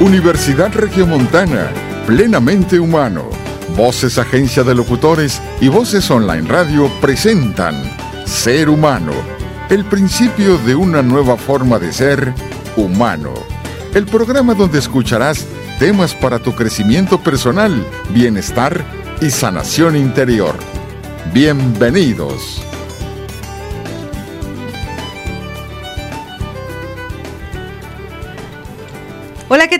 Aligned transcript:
Universidad 0.00 0.72
Regiomontana, 0.74 1.70
plenamente 2.04 2.80
humano. 2.80 3.30
Voces 3.76 4.18
Agencia 4.18 4.64
de 4.64 4.74
Locutores 4.74 5.40
y 5.60 5.68
Voces 5.68 6.10
Online 6.10 6.48
Radio 6.48 6.90
presentan 7.00 7.80
Ser 8.26 8.68
Humano, 8.68 9.12
el 9.70 9.84
principio 9.84 10.58
de 10.58 10.74
una 10.74 11.00
nueva 11.00 11.36
forma 11.36 11.78
de 11.78 11.92
ser 11.92 12.34
humano. 12.76 13.34
El 13.94 14.06
programa 14.06 14.54
donde 14.54 14.80
escucharás 14.80 15.46
temas 15.78 16.12
para 16.12 16.40
tu 16.40 16.52
crecimiento 16.56 17.22
personal, 17.22 17.86
bienestar 18.10 18.84
y 19.20 19.30
sanación 19.30 19.96
interior. 19.96 20.56
Bienvenidos. 21.32 22.64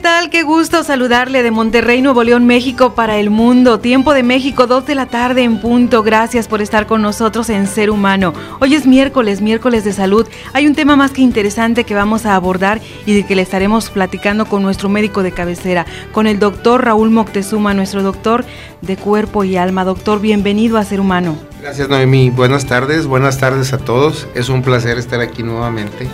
Tal? 0.04 0.28
Qué 0.28 0.42
gusto 0.42 0.84
saludarle 0.84 1.42
de 1.42 1.50
Monterrey, 1.50 2.02
Nuevo 2.02 2.22
León, 2.24 2.44
México 2.44 2.94
para 2.94 3.16
el 3.16 3.30
mundo. 3.30 3.80
Tiempo 3.80 4.12
de 4.12 4.22
México, 4.22 4.66
2 4.66 4.84
de 4.84 4.94
la 4.94 5.06
tarde 5.06 5.44
en 5.44 5.62
punto. 5.62 6.02
Gracias 6.02 6.46
por 6.46 6.60
estar 6.60 6.86
con 6.86 7.00
nosotros 7.00 7.48
en 7.48 7.66
Ser 7.66 7.88
Humano. 7.88 8.34
Hoy 8.60 8.74
es 8.74 8.86
miércoles, 8.86 9.40
miércoles 9.40 9.82
de 9.82 9.94
salud. 9.94 10.28
Hay 10.52 10.66
un 10.66 10.74
tema 10.74 10.94
más 10.94 11.12
que 11.12 11.22
interesante 11.22 11.84
que 11.84 11.94
vamos 11.94 12.26
a 12.26 12.34
abordar 12.34 12.82
y 13.06 13.14
de 13.14 13.24
que 13.24 13.34
le 13.34 13.40
estaremos 13.40 13.88
platicando 13.88 14.44
con 14.44 14.62
nuestro 14.62 14.90
médico 14.90 15.22
de 15.22 15.32
cabecera, 15.32 15.86
con 16.12 16.26
el 16.26 16.38
doctor 16.38 16.84
Raúl 16.84 17.08
Moctezuma, 17.08 17.72
nuestro 17.72 18.02
doctor 18.02 18.44
de 18.82 18.98
cuerpo 18.98 19.42
y 19.42 19.56
alma. 19.56 19.84
Doctor, 19.84 20.20
bienvenido 20.20 20.76
a 20.76 20.84
Ser 20.84 21.00
Humano. 21.00 21.38
Gracias, 21.62 21.88
Noemí. 21.88 22.28
Buenas 22.28 22.66
tardes, 22.66 23.06
buenas 23.06 23.38
tardes 23.38 23.72
a 23.72 23.78
todos. 23.78 24.28
Es 24.34 24.50
un 24.50 24.60
placer 24.60 24.98
estar 24.98 25.22
aquí 25.22 25.42
nuevamente. 25.42 26.06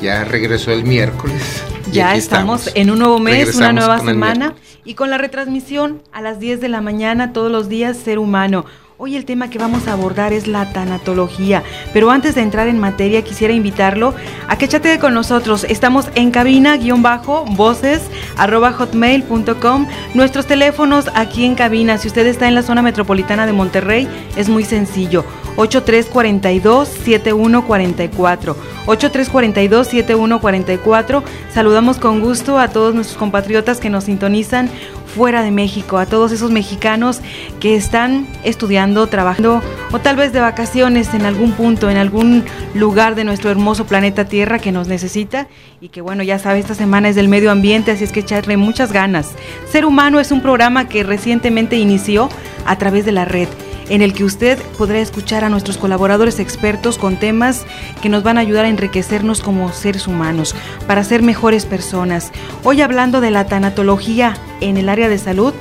Ya 0.00 0.22
regresó 0.22 0.70
el 0.70 0.84
miércoles. 0.84 1.64
Ya 1.92 2.14
estamos, 2.16 2.70
en 2.74 2.90
un 2.90 2.98
nuevo 2.98 3.18
mes, 3.18 3.54
una 3.54 3.72
nueva 3.72 3.98
semana 3.98 4.54
y 4.84 4.94
con 4.94 5.10
la 5.10 5.18
retransmisión 5.18 6.02
a 6.10 6.22
las 6.22 6.40
10 6.40 6.60
de 6.62 6.68
la 6.68 6.80
mañana 6.80 7.34
todos 7.34 7.52
los 7.52 7.68
días 7.68 7.98
Ser 7.98 8.18
Humano. 8.18 8.64
Hoy 9.04 9.16
el 9.16 9.24
tema 9.24 9.50
que 9.50 9.58
vamos 9.58 9.88
a 9.88 9.94
abordar 9.94 10.32
es 10.32 10.46
la 10.46 10.72
tanatología, 10.72 11.64
pero 11.92 12.12
antes 12.12 12.36
de 12.36 12.42
entrar 12.42 12.68
en 12.68 12.78
materia 12.78 13.22
quisiera 13.22 13.52
invitarlo 13.52 14.14
a 14.46 14.56
que 14.56 14.68
chatee 14.68 15.00
con 15.00 15.12
nosotros. 15.12 15.64
Estamos 15.64 16.06
en 16.14 16.30
cabina, 16.30 16.76
guion 16.76 17.02
bajo, 17.02 17.44
voces, 17.44 18.02
arroba 18.36 18.70
hotmail.com. 18.70 19.88
Nuestros 20.14 20.46
teléfonos 20.46 21.10
aquí 21.16 21.44
en 21.44 21.56
cabina, 21.56 21.98
si 21.98 22.06
usted 22.06 22.28
está 22.28 22.46
en 22.46 22.54
la 22.54 22.62
zona 22.62 22.80
metropolitana 22.80 23.44
de 23.44 23.52
Monterrey, 23.52 24.06
es 24.36 24.48
muy 24.48 24.62
sencillo. 24.62 25.24
8342-7144. 25.56 28.54
8342-7144. 28.86 31.22
Saludamos 31.52 31.98
con 31.98 32.20
gusto 32.20 32.58
a 32.58 32.68
todos 32.68 32.94
nuestros 32.94 33.18
compatriotas 33.18 33.80
que 33.80 33.90
nos 33.90 34.04
sintonizan 34.04 34.70
fuera 35.14 35.42
de 35.42 35.50
México, 35.50 35.98
a 35.98 36.06
todos 36.06 36.32
esos 36.32 36.50
mexicanos 36.50 37.20
que 37.60 37.76
están 37.76 38.26
estudiando, 38.44 39.06
trabajando 39.06 39.62
o 39.92 39.98
tal 39.98 40.16
vez 40.16 40.32
de 40.32 40.40
vacaciones 40.40 41.12
en 41.14 41.26
algún 41.26 41.52
punto, 41.52 41.90
en 41.90 41.96
algún 41.96 42.44
lugar 42.74 43.14
de 43.14 43.24
nuestro 43.24 43.50
hermoso 43.50 43.86
planeta 43.86 44.24
Tierra 44.24 44.58
que 44.58 44.72
nos 44.72 44.88
necesita 44.88 45.48
y 45.80 45.88
que 45.88 46.00
bueno, 46.00 46.22
ya 46.22 46.38
sabe, 46.38 46.58
esta 46.58 46.74
semana 46.74 47.08
es 47.08 47.16
del 47.16 47.28
medio 47.28 47.50
ambiente, 47.50 47.90
así 47.90 48.04
es 48.04 48.12
que 48.12 48.20
echarle 48.20 48.56
muchas 48.56 48.92
ganas. 48.92 49.30
Ser 49.70 49.84
Humano 49.84 50.20
es 50.20 50.32
un 50.32 50.40
programa 50.40 50.88
que 50.88 51.02
recientemente 51.02 51.76
inició 51.76 52.28
a 52.64 52.76
través 52.78 53.04
de 53.04 53.12
la 53.12 53.24
red 53.24 53.48
en 53.92 54.00
el 54.00 54.14
que 54.14 54.24
usted 54.24 54.58
podrá 54.78 55.00
escuchar 55.00 55.44
a 55.44 55.50
nuestros 55.50 55.76
colaboradores 55.76 56.40
expertos 56.40 56.96
con 56.96 57.18
temas 57.18 57.66
que 58.00 58.08
nos 58.08 58.22
van 58.22 58.38
a 58.38 58.40
ayudar 58.40 58.64
a 58.64 58.70
enriquecernos 58.70 59.42
como 59.42 59.70
seres 59.70 60.08
humanos, 60.08 60.54
para 60.86 61.04
ser 61.04 61.22
mejores 61.22 61.66
personas. 61.66 62.32
Hoy 62.64 62.80
hablando 62.80 63.20
de 63.20 63.30
la 63.30 63.44
tanatología 63.44 64.34
en 64.62 64.78
el 64.78 64.88
área 64.88 65.10
de 65.10 65.18
salud, 65.18 65.52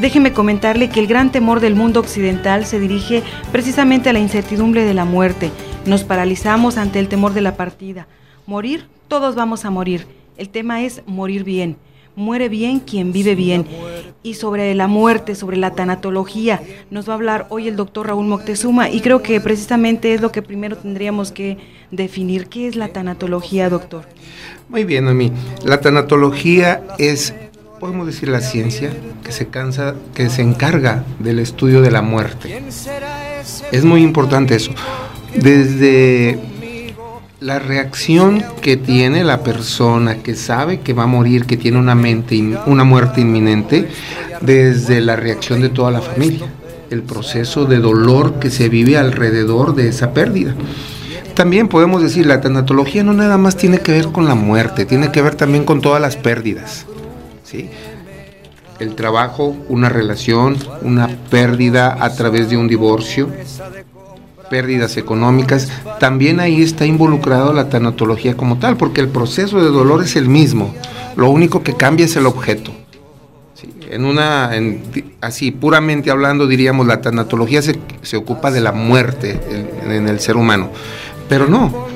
déjeme 0.00 0.32
comentarle 0.32 0.88
que 0.88 0.98
el 0.98 1.06
gran 1.06 1.30
temor 1.30 1.60
del 1.60 1.76
mundo 1.76 2.00
occidental 2.00 2.66
se 2.66 2.80
dirige 2.80 3.22
precisamente 3.52 4.10
a 4.10 4.12
la 4.12 4.18
incertidumbre 4.18 4.84
de 4.84 4.94
la 4.94 5.04
muerte. 5.04 5.52
Nos 5.86 6.02
paralizamos 6.02 6.78
ante 6.78 6.98
el 6.98 7.06
temor 7.06 7.32
de 7.32 7.42
la 7.42 7.56
partida. 7.56 8.08
Morir, 8.44 8.88
todos 9.06 9.36
vamos 9.36 9.64
a 9.64 9.70
morir. 9.70 10.04
El 10.36 10.48
tema 10.48 10.82
es 10.82 11.02
morir 11.06 11.44
bien 11.44 11.76
muere 12.18 12.48
bien 12.48 12.80
quien 12.80 13.12
vive 13.12 13.34
bien. 13.34 13.66
Y 14.22 14.34
sobre 14.34 14.74
la 14.74 14.88
muerte, 14.88 15.34
sobre 15.34 15.56
la 15.56 15.70
tanatología, 15.70 16.60
nos 16.90 17.08
va 17.08 17.12
a 17.12 17.16
hablar 17.16 17.46
hoy 17.48 17.68
el 17.68 17.76
doctor 17.76 18.08
Raúl 18.08 18.26
Moctezuma 18.26 18.90
y 18.90 19.00
creo 19.00 19.22
que 19.22 19.40
precisamente 19.40 20.12
es 20.12 20.20
lo 20.20 20.32
que 20.32 20.42
primero 20.42 20.76
tendríamos 20.76 21.32
que 21.32 21.56
definir. 21.90 22.48
¿Qué 22.48 22.66
es 22.66 22.76
la 22.76 22.88
tanatología, 22.88 23.70
doctor? 23.70 24.04
Muy 24.68 24.84
bien, 24.84 25.16
mí 25.16 25.32
La 25.64 25.80
tanatología 25.80 26.82
es, 26.98 27.32
podemos 27.80 28.06
decir, 28.06 28.28
la 28.28 28.40
ciencia 28.40 28.90
que 29.24 29.32
se, 29.32 29.46
cansa, 29.46 29.94
que 30.14 30.28
se 30.28 30.42
encarga 30.42 31.04
del 31.20 31.38
estudio 31.38 31.80
de 31.80 31.92
la 31.92 32.02
muerte. 32.02 32.62
Es 33.72 33.84
muy 33.84 34.02
importante 34.02 34.56
eso. 34.56 34.72
Desde 35.34 36.38
la 37.40 37.60
reacción 37.60 38.42
que 38.60 38.76
tiene 38.76 39.22
la 39.22 39.42
persona 39.42 40.22
que 40.22 40.34
sabe 40.34 40.80
que 40.80 40.92
va 40.92 41.04
a 41.04 41.06
morir, 41.06 41.46
que 41.46 41.56
tiene 41.56 41.78
una, 41.78 41.94
mente, 41.94 42.36
una 42.66 42.84
muerte 42.84 43.20
inminente, 43.20 43.88
desde 44.40 45.00
la 45.00 45.14
reacción 45.14 45.60
de 45.60 45.68
toda 45.68 45.90
la 45.90 46.00
familia, 46.00 46.46
el 46.90 47.02
proceso 47.02 47.64
de 47.64 47.78
dolor 47.78 48.40
que 48.40 48.50
se 48.50 48.68
vive 48.68 48.96
alrededor 48.96 49.74
de 49.74 49.88
esa 49.88 50.12
pérdida. 50.12 50.54
También 51.34 51.68
podemos 51.68 52.02
decir, 52.02 52.26
la 52.26 52.40
tanatología 52.40 53.04
no 53.04 53.12
nada 53.12 53.38
más 53.38 53.56
tiene 53.56 53.78
que 53.78 53.92
ver 53.92 54.08
con 54.08 54.26
la 54.26 54.34
muerte, 54.34 54.84
tiene 54.84 55.12
que 55.12 55.22
ver 55.22 55.36
también 55.36 55.64
con 55.64 55.80
todas 55.80 56.00
las 56.00 56.16
pérdidas. 56.16 56.86
¿sí? 57.44 57.70
El 58.80 58.96
trabajo, 58.96 59.56
una 59.68 59.88
relación, 59.88 60.56
una 60.82 61.08
pérdida 61.30 61.96
a 62.00 62.12
través 62.14 62.50
de 62.50 62.56
un 62.56 62.66
divorcio, 62.66 63.28
pérdidas 64.50 64.96
económicas, 64.96 65.68
también 66.00 66.40
ahí 66.40 66.62
está 66.62 66.86
involucrado 66.86 67.52
la 67.52 67.68
tanatología 67.68 68.36
como 68.36 68.58
tal, 68.58 68.76
porque 68.76 69.00
el 69.00 69.08
proceso 69.08 69.60
de 69.60 69.70
dolor 69.70 70.02
es 70.02 70.16
el 70.16 70.28
mismo, 70.28 70.74
lo 71.16 71.30
único 71.30 71.62
que 71.62 71.74
cambia 71.74 72.06
es 72.06 72.16
el 72.16 72.26
objeto. 72.26 72.72
en 73.90 74.04
una, 74.04 74.50
así 75.20 75.50
puramente 75.50 76.10
hablando, 76.10 76.46
diríamos, 76.46 76.86
la 76.86 77.00
tanatología 77.00 77.62
se, 77.62 77.78
se 78.02 78.16
ocupa 78.16 78.50
de 78.50 78.60
la 78.60 78.72
muerte 78.72 79.40
en, 79.50 79.90
en 79.90 80.08
el 80.08 80.20
ser 80.20 80.36
humano, 80.36 80.70
pero 81.28 81.46
no, 81.46 81.86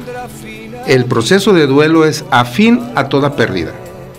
el 0.86 1.04
proceso 1.04 1.52
de 1.52 1.66
duelo 1.66 2.04
es 2.04 2.24
afín 2.30 2.80
a 2.94 3.08
toda 3.08 3.36
pérdida. 3.36 3.72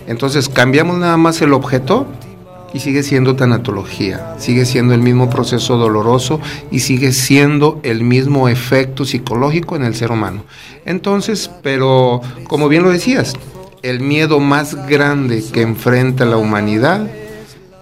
Entonces 0.06 0.48
cambiamos 0.48 0.98
nada 0.98 1.16
más 1.16 1.40
el 1.40 1.52
objeto 1.52 2.06
y 2.74 2.80
sigue 2.80 3.04
siendo 3.04 3.36
tanatología, 3.36 4.34
sigue 4.38 4.66
siendo 4.66 4.92
el 4.94 5.00
mismo 5.00 5.30
proceso 5.30 5.78
doloroso 5.78 6.40
y 6.72 6.80
sigue 6.80 7.12
siendo 7.12 7.80
el 7.84 8.02
mismo 8.02 8.48
efecto 8.48 9.04
psicológico 9.04 9.76
en 9.76 9.84
el 9.84 9.94
ser 9.94 10.10
humano. 10.10 10.44
Entonces, 10.84 11.50
pero 11.62 12.20
como 12.48 12.68
bien 12.68 12.82
lo 12.82 12.90
decías, 12.90 13.34
el 13.82 14.00
miedo 14.00 14.40
más 14.40 14.88
grande 14.88 15.42
que 15.52 15.62
enfrenta 15.62 16.24
la 16.24 16.36
humanidad 16.36 17.08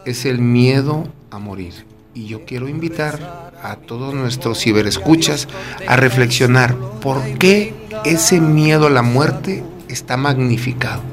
es 0.05 0.27
el 0.27 0.39
miedo 0.39 1.09
a 1.31 1.39
morir. 1.39 1.87
Y 2.15 2.27
yo 2.27 2.45
quiero 2.45 2.69
invitar 2.69 3.51
a 3.63 3.77
todos 3.77 4.13
nuestros 4.13 4.61
ciberescuchas 4.61 5.49
a 5.87 5.97
reflexionar 5.97 6.77
por 7.01 7.23
qué 7.39 7.73
ese 8.05 8.41
miedo 8.41 8.89
a 8.89 8.91
la 8.91 9.03
muerte 9.03 9.65
está 9.89 10.19
magnificado. 10.19 11.12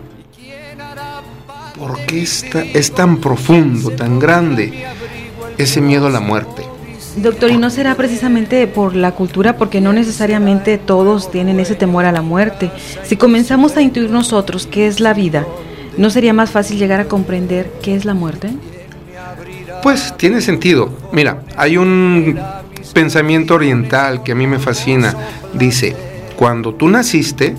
¿Por 1.79 2.05
qué 2.05 2.21
es 2.21 2.91
tan 2.91 3.17
profundo, 3.17 3.91
tan 3.91 4.19
grande 4.19 4.85
ese 5.57 5.79
miedo 5.79 6.07
a 6.07 6.09
la 6.09 6.19
muerte? 6.19 6.63
Doctor, 7.15 7.51
¿y 7.51 7.57
no 7.57 7.69
será 7.69 7.95
precisamente 7.95 8.67
por 8.67 8.95
la 8.95 9.11
cultura? 9.11 9.55
Porque 9.57 9.79
no 9.79 9.93
necesariamente 9.93 10.77
todos 10.77 11.31
tienen 11.31 11.59
ese 11.59 11.75
temor 11.75 12.03
a 12.03 12.11
la 12.11 12.21
muerte. 12.21 12.69
Si 13.03 13.15
comenzamos 13.15 13.77
a 13.77 13.81
intuir 13.81 14.09
nosotros 14.09 14.67
qué 14.67 14.87
es 14.87 14.99
la 14.99 15.13
vida, 15.13 15.47
¿no 15.97 16.09
sería 16.09 16.33
más 16.33 16.51
fácil 16.51 16.77
llegar 16.77 16.99
a 16.99 17.05
comprender 17.05 17.71
qué 17.81 17.95
es 17.95 18.03
la 18.03 18.13
muerte? 18.13 18.49
Pues 19.81 20.15
tiene 20.17 20.41
sentido. 20.41 20.91
Mira, 21.13 21.43
hay 21.55 21.77
un 21.77 22.39
pensamiento 22.93 23.55
oriental 23.55 24.21
que 24.21 24.33
a 24.33 24.35
mí 24.35 24.47
me 24.47 24.59
fascina. 24.59 25.15
Dice, 25.53 25.95
cuando 26.35 26.75
tú 26.75 26.89
naciste, 26.89 27.55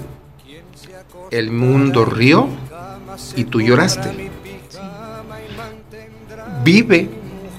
el 1.30 1.50
mundo 1.50 2.04
rió 2.04 2.48
y 3.36 3.44
tú 3.44 3.60
lloraste. 3.60 4.30
Vive 6.64 7.08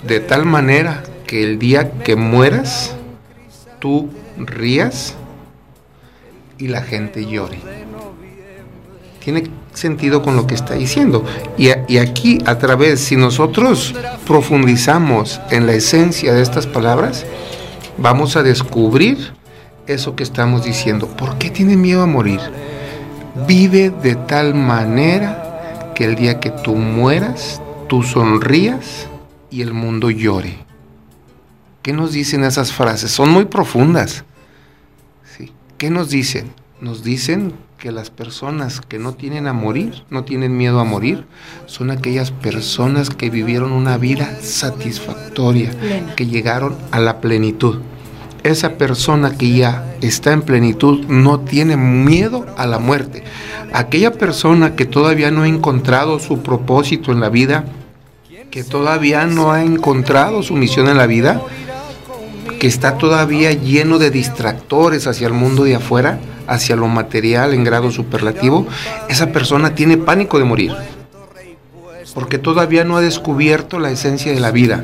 de 0.07 0.19
tal 0.19 0.45
manera 0.45 1.03
que 1.25 1.43
el 1.43 1.59
día 1.59 1.91
que 2.03 2.15
mueras, 2.15 2.95
tú 3.79 4.09
rías 4.37 5.15
y 6.57 6.67
la 6.67 6.81
gente 6.81 7.25
llore. 7.25 7.59
Tiene 9.23 9.43
sentido 9.73 10.21
con 10.21 10.35
lo 10.35 10.47
que 10.47 10.55
está 10.55 10.73
diciendo. 10.75 11.23
Y, 11.57 11.69
aquí, 11.69 12.39
a 12.45 12.57
través, 12.57 12.99
si 12.99 13.15
nosotros 13.15 13.95
profundizamos 14.25 15.39
en 15.49 15.67
la 15.67 15.73
esencia 15.73 16.33
de 16.33 16.41
estas 16.41 16.67
palabras, 16.67 17.25
vamos 17.97 18.35
a 18.35 18.43
descubrir 18.43 19.33
eso 19.87 20.15
que 20.15 20.23
estamos 20.23 20.63
diciendo. 20.63 21.07
¿Por 21.07 21.37
qué 21.37 21.49
tiene 21.49 21.77
miedo 21.77 22.01
a 22.01 22.07
morir? 22.07 22.39
Vive 23.47 23.89
de 23.89 24.15
tal 24.15 24.53
manera 24.53 25.93
que 25.95 26.05
el 26.05 26.15
día 26.15 26.39
que 26.39 26.49
tú 26.49 26.75
mueras, 26.75 27.61
tú 27.87 28.03
sonrías 28.03 29.07
y 29.49 29.61
el 29.61 29.73
mundo 29.73 30.09
llore. 30.09 30.57
¿Qué 31.81 31.93
nos 31.93 32.11
dicen 32.11 32.43
esas 32.43 32.71
frases? 32.73 33.11
Son 33.11 33.29
muy 33.29 33.45
profundas. 33.45 34.23
¿Sí? 35.37 35.51
¿Qué 35.77 35.89
nos 35.89 36.09
dicen? 36.09 36.51
Nos 36.79 37.03
dicen 37.03 37.53
que 37.77 37.91
las 37.91 38.11
personas 38.11 38.79
que 38.81 38.99
no 38.99 39.13
tienen 39.13 39.47
a 39.47 39.53
morir, 39.53 40.03
no 40.11 40.23
tienen 40.23 40.55
miedo 40.55 40.79
a 40.79 40.83
morir, 40.83 41.25
son 41.65 41.89
aquellas 41.89 42.29
personas 42.29 43.09
que 43.09 43.31
vivieron 43.31 43.71
una 43.71 43.97
vida 43.97 44.37
satisfactoria, 44.41 45.71
que 46.15 46.27
llegaron 46.27 46.75
a 46.91 46.99
la 46.99 47.21
plenitud. 47.21 47.79
Esa 48.43 48.77
persona 48.77 49.37
que 49.37 49.51
ya 49.51 49.95
está 50.01 50.31
en 50.33 50.41
plenitud 50.41 51.05
no 51.07 51.41
tiene 51.41 51.77
miedo 51.77 52.45
a 52.57 52.65
la 52.65 52.79
muerte. 52.79 53.23
Aquella 53.71 54.13
persona 54.13 54.75
que 54.75 54.85
todavía 54.85 55.29
no 55.29 55.43
ha 55.43 55.47
encontrado 55.47 56.19
su 56.19 56.39
propósito 56.39 57.11
en 57.11 57.19
la 57.19 57.29
vida, 57.29 57.65
que 58.49 58.63
todavía 58.63 59.27
no 59.27 59.51
ha 59.51 59.63
encontrado 59.63 60.41
su 60.41 60.55
misión 60.55 60.87
en 60.87 60.97
la 60.97 61.05
vida, 61.05 61.41
que 62.59 62.67
está 62.67 62.97
todavía 62.97 63.51
lleno 63.53 63.99
de 63.99 64.11
distractores 64.11 65.07
hacia 65.07 65.27
el 65.27 65.33
mundo 65.33 65.63
de 65.63 65.75
afuera, 65.75 66.19
hacia 66.47 66.75
lo 66.75 66.87
material 66.87 67.53
en 67.53 67.63
grado 67.63 67.91
superlativo, 67.91 68.67
esa 69.07 69.31
persona 69.31 69.73
tiene 69.75 69.97
pánico 69.97 70.37
de 70.37 70.45
morir, 70.45 70.73
porque 72.13 72.37
todavía 72.37 72.83
no 72.83 72.97
ha 72.97 73.01
descubierto 73.01 73.79
la 73.79 73.91
esencia 73.91 74.33
de 74.33 74.39
la 74.39 74.51
vida. 74.51 74.83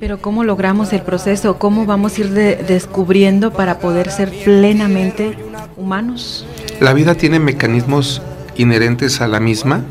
Pero 0.00 0.20
¿cómo 0.20 0.44
logramos 0.44 0.92
el 0.92 1.02
proceso? 1.02 1.58
¿Cómo 1.58 1.86
vamos 1.86 2.16
a 2.16 2.20
ir 2.20 2.30
descubriendo 2.30 3.52
para 3.52 3.78
poder 3.78 4.10
ser 4.10 4.30
plenamente 4.30 5.36
humanos? 5.76 6.46
La 6.80 6.92
vida 6.92 7.14
tiene 7.14 7.40
mecanismos 7.40 8.22
inherentes 8.56 9.20
a 9.20 9.28
la 9.28 9.40
misma, 9.40 9.84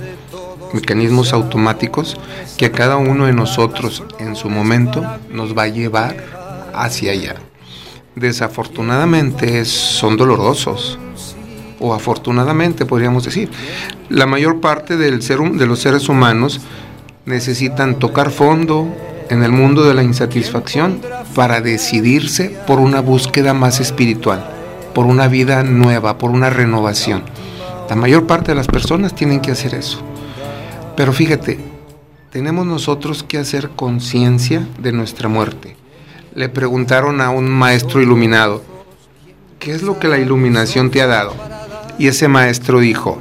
mecanismos 0.73 1.33
automáticos 1.33 2.17
que 2.57 2.71
cada 2.71 2.97
uno 2.97 3.25
de 3.25 3.33
nosotros 3.33 4.03
en 4.19 4.35
su 4.35 4.49
momento 4.49 5.03
nos 5.29 5.57
va 5.57 5.63
a 5.63 5.67
llevar 5.67 6.15
hacia 6.73 7.11
allá 7.11 7.35
desafortunadamente 8.17 9.63
son 9.65 10.17
dolorosos. 10.17 10.99
O 11.79 11.93
afortunadamente 11.93 12.85
podríamos 12.85 13.23
decir. 13.23 13.49
La 14.09 14.25
mayor 14.25 14.59
parte 14.59 14.97
del 14.97 15.21
ser, 15.21 15.39
de 15.39 15.67
los 15.67 15.79
seres 15.79 16.09
humanos 16.09 16.59
necesitan 17.25 17.99
tocar 17.99 18.31
fondo 18.31 18.87
en 19.29 19.43
el 19.43 19.51
mundo 19.51 19.83
de 19.83 19.93
la 19.93 20.03
insatisfacción 20.03 21.01
para 21.35 21.61
decidirse 21.61 22.57
por 22.65 22.79
una 22.79 23.01
búsqueda 23.01 23.53
más 23.53 23.79
espiritual, 23.79 24.45
por 24.93 25.05
una 25.05 25.27
vida 25.27 25.63
nueva, 25.63 26.17
por 26.17 26.31
una 26.31 26.49
renovación. 26.49 27.23
La 27.89 27.95
mayor 27.95 28.27
parte 28.27 28.51
de 28.51 28.55
las 28.55 28.67
personas 28.67 29.15
tienen 29.15 29.39
que 29.39 29.51
hacer 29.51 29.73
eso. 29.73 29.99
Pero 30.95 31.13
fíjate, 31.13 31.59
tenemos 32.31 32.65
nosotros 32.65 33.23
que 33.23 33.37
hacer 33.37 33.69
conciencia 33.69 34.67
de 34.79 34.91
nuestra 34.91 35.29
muerte 35.29 35.77
le 36.37 36.49
preguntaron 36.49 37.19
a 37.19 37.31
un 37.31 37.49
maestro 37.49 37.99
iluminado, 37.99 38.61
¿qué 39.57 39.71
es 39.71 39.81
lo 39.81 39.97
que 39.97 40.07
la 40.07 40.19
iluminación 40.19 40.91
te 40.91 41.01
ha 41.01 41.07
dado? 41.07 41.33
Y 41.97 42.09
ese 42.09 42.27
maestro 42.27 42.79
dijo, 42.79 43.19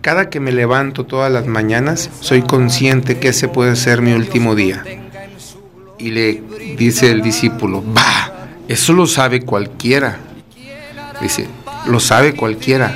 cada 0.00 0.30
que 0.30 0.38
me 0.38 0.52
levanto 0.52 1.04
todas 1.06 1.32
las 1.32 1.48
mañanas, 1.48 2.08
soy 2.20 2.42
consciente 2.42 3.18
que 3.18 3.30
ese 3.30 3.48
puede 3.48 3.74
ser 3.74 4.00
mi 4.00 4.12
último 4.12 4.54
día. 4.54 4.84
Y 5.98 6.10
le 6.10 6.42
dice 6.76 7.10
el 7.10 7.22
discípulo, 7.22 7.82
bah, 7.82 8.48
eso 8.68 8.92
lo 8.92 9.06
sabe 9.06 9.42
cualquiera. 9.42 10.18
Dice, 11.20 11.46
lo 11.86 12.00
sabe 12.00 12.34
cualquiera, 12.34 12.94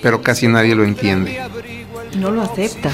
pero 0.00 0.22
casi 0.22 0.48
nadie 0.48 0.74
lo 0.74 0.84
entiende. 0.84 1.38
No 2.18 2.30
lo 2.30 2.42
acepta. 2.42 2.90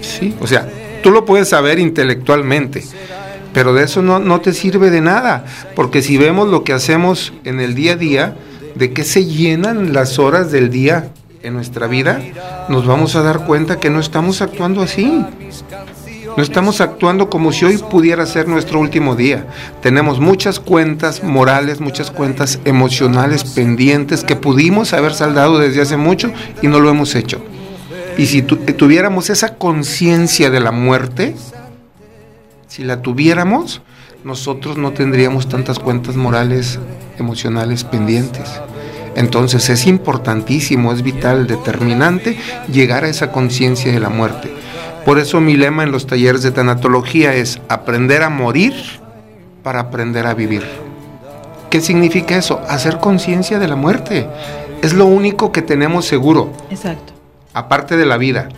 Sí, 0.00 0.34
o 0.40 0.46
sea, 0.46 0.68
tú 1.02 1.10
lo 1.10 1.24
puedes 1.24 1.48
saber 1.48 1.78
intelectualmente, 1.78 2.84
pero 3.52 3.74
de 3.74 3.84
eso 3.84 4.02
no, 4.02 4.18
no 4.18 4.40
te 4.40 4.52
sirve 4.52 4.90
de 4.90 5.00
nada, 5.00 5.44
porque 5.74 6.02
si 6.02 6.16
vemos 6.16 6.48
lo 6.48 6.62
que 6.62 6.72
hacemos 6.72 7.32
en 7.44 7.60
el 7.60 7.74
día 7.74 7.92
a 7.92 7.96
día, 7.96 8.36
de 8.76 8.92
qué 8.92 9.04
se 9.04 9.24
llenan 9.24 9.92
las 9.92 10.18
horas 10.18 10.52
del 10.52 10.70
día 10.70 11.10
en 11.42 11.54
nuestra 11.54 11.86
vida, 11.86 12.20
nos 12.68 12.86
vamos 12.86 13.16
a 13.16 13.22
dar 13.22 13.46
cuenta 13.46 13.80
que 13.80 13.90
no 13.90 14.00
estamos 14.00 14.42
actuando 14.42 14.82
así. 14.82 15.24
No 16.36 16.42
estamos 16.42 16.82
actuando 16.82 17.30
como 17.30 17.50
si 17.50 17.64
hoy 17.64 17.78
pudiera 17.78 18.26
ser 18.26 18.46
nuestro 18.46 18.78
último 18.78 19.16
día. 19.16 19.46
Tenemos 19.80 20.20
muchas 20.20 20.60
cuentas 20.60 21.22
morales, 21.22 21.80
muchas 21.80 22.10
cuentas 22.10 22.60
emocionales 22.66 23.42
pendientes 23.44 24.22
que 24.22 24.36
pudimos 24.36 24.92
haber 24.92 25.14
saldado 25.14 25.58
desde 25.58 25.80
hace 25.80 25.96
mucho 25.96 26.30
y 26.60 26.68
no 26.68 26.78
lo 26.78 26.90
hemos 26.90 27.14
hecho. 27.14 27.40
Y 28.18 28.26
si 28.26 28.42
tuviéramos 28.42 29.30
esa 29.30 29.54
conciencia 29.54 30.50
de 30.50 30.60
la 30.60 30.72
muerte, 30.72 31.34
si 32.66 32.84
la 32.84 33.00
tuviéramos, 33.00 33.80
nosotros 34.22 34.76
no 34.76 34.92
tendríamos 34.92 35.48
tantas 35.48 35.78
cuentas 35.78 36.16
morales, 36.16 36.78
emocionales 37.18 37.84
pendientes. 37.84 38.60
Entonces 39.14 39.70
es 39.70 39.86
importantísimo, 39.86 40.92
es 40.92 41.00
vital, 41.02 41.46
determinante 41.46 42.36
llegar 42.70 43.04
a 43.04 43.08
esa 43.08 43.32
conciencia 43.32 43.90
de 43.90 44.00
la 44.00 44.10
muerte. 44.10 44.55
Por 45.06 45.20
eso 45.20 45.40
mi 45.40 45.56
lema 45.56 45.84
en 45.84 45.92
los 45.92 46.08
talleres 46.08 46.42
de 46.42 46.50
tanatología 46.50 47.32
es 47.32 47.60
aprender 47.68 48.24
a 48.24 48.28
morir 48.28 48.74
para 49.62 49.78
aprender 49.78 50.26
a 50.26 50.34
vivir. 50.34 50.64
¿Qué 51.70 51.80
significa 51.80 52.36
eso? 52.36 52.60
Hacer 52.68 52.98
conciencia 52.98 53.60
de 53.60 53.68
la 53.68 53.76
muerte. 53.76 54.28
Es 54.82 54.94
lo 54.94 55.06
único 55.06 55.52
que 55.52 55.62
tenemos 55.62 56.06
seguro. 56.06 56.52
Exacto. 56.70 57.12
Aparte 57.54 57.96
de 57.96 58.04
la 58.04 58.16
vida. 58.16 58.48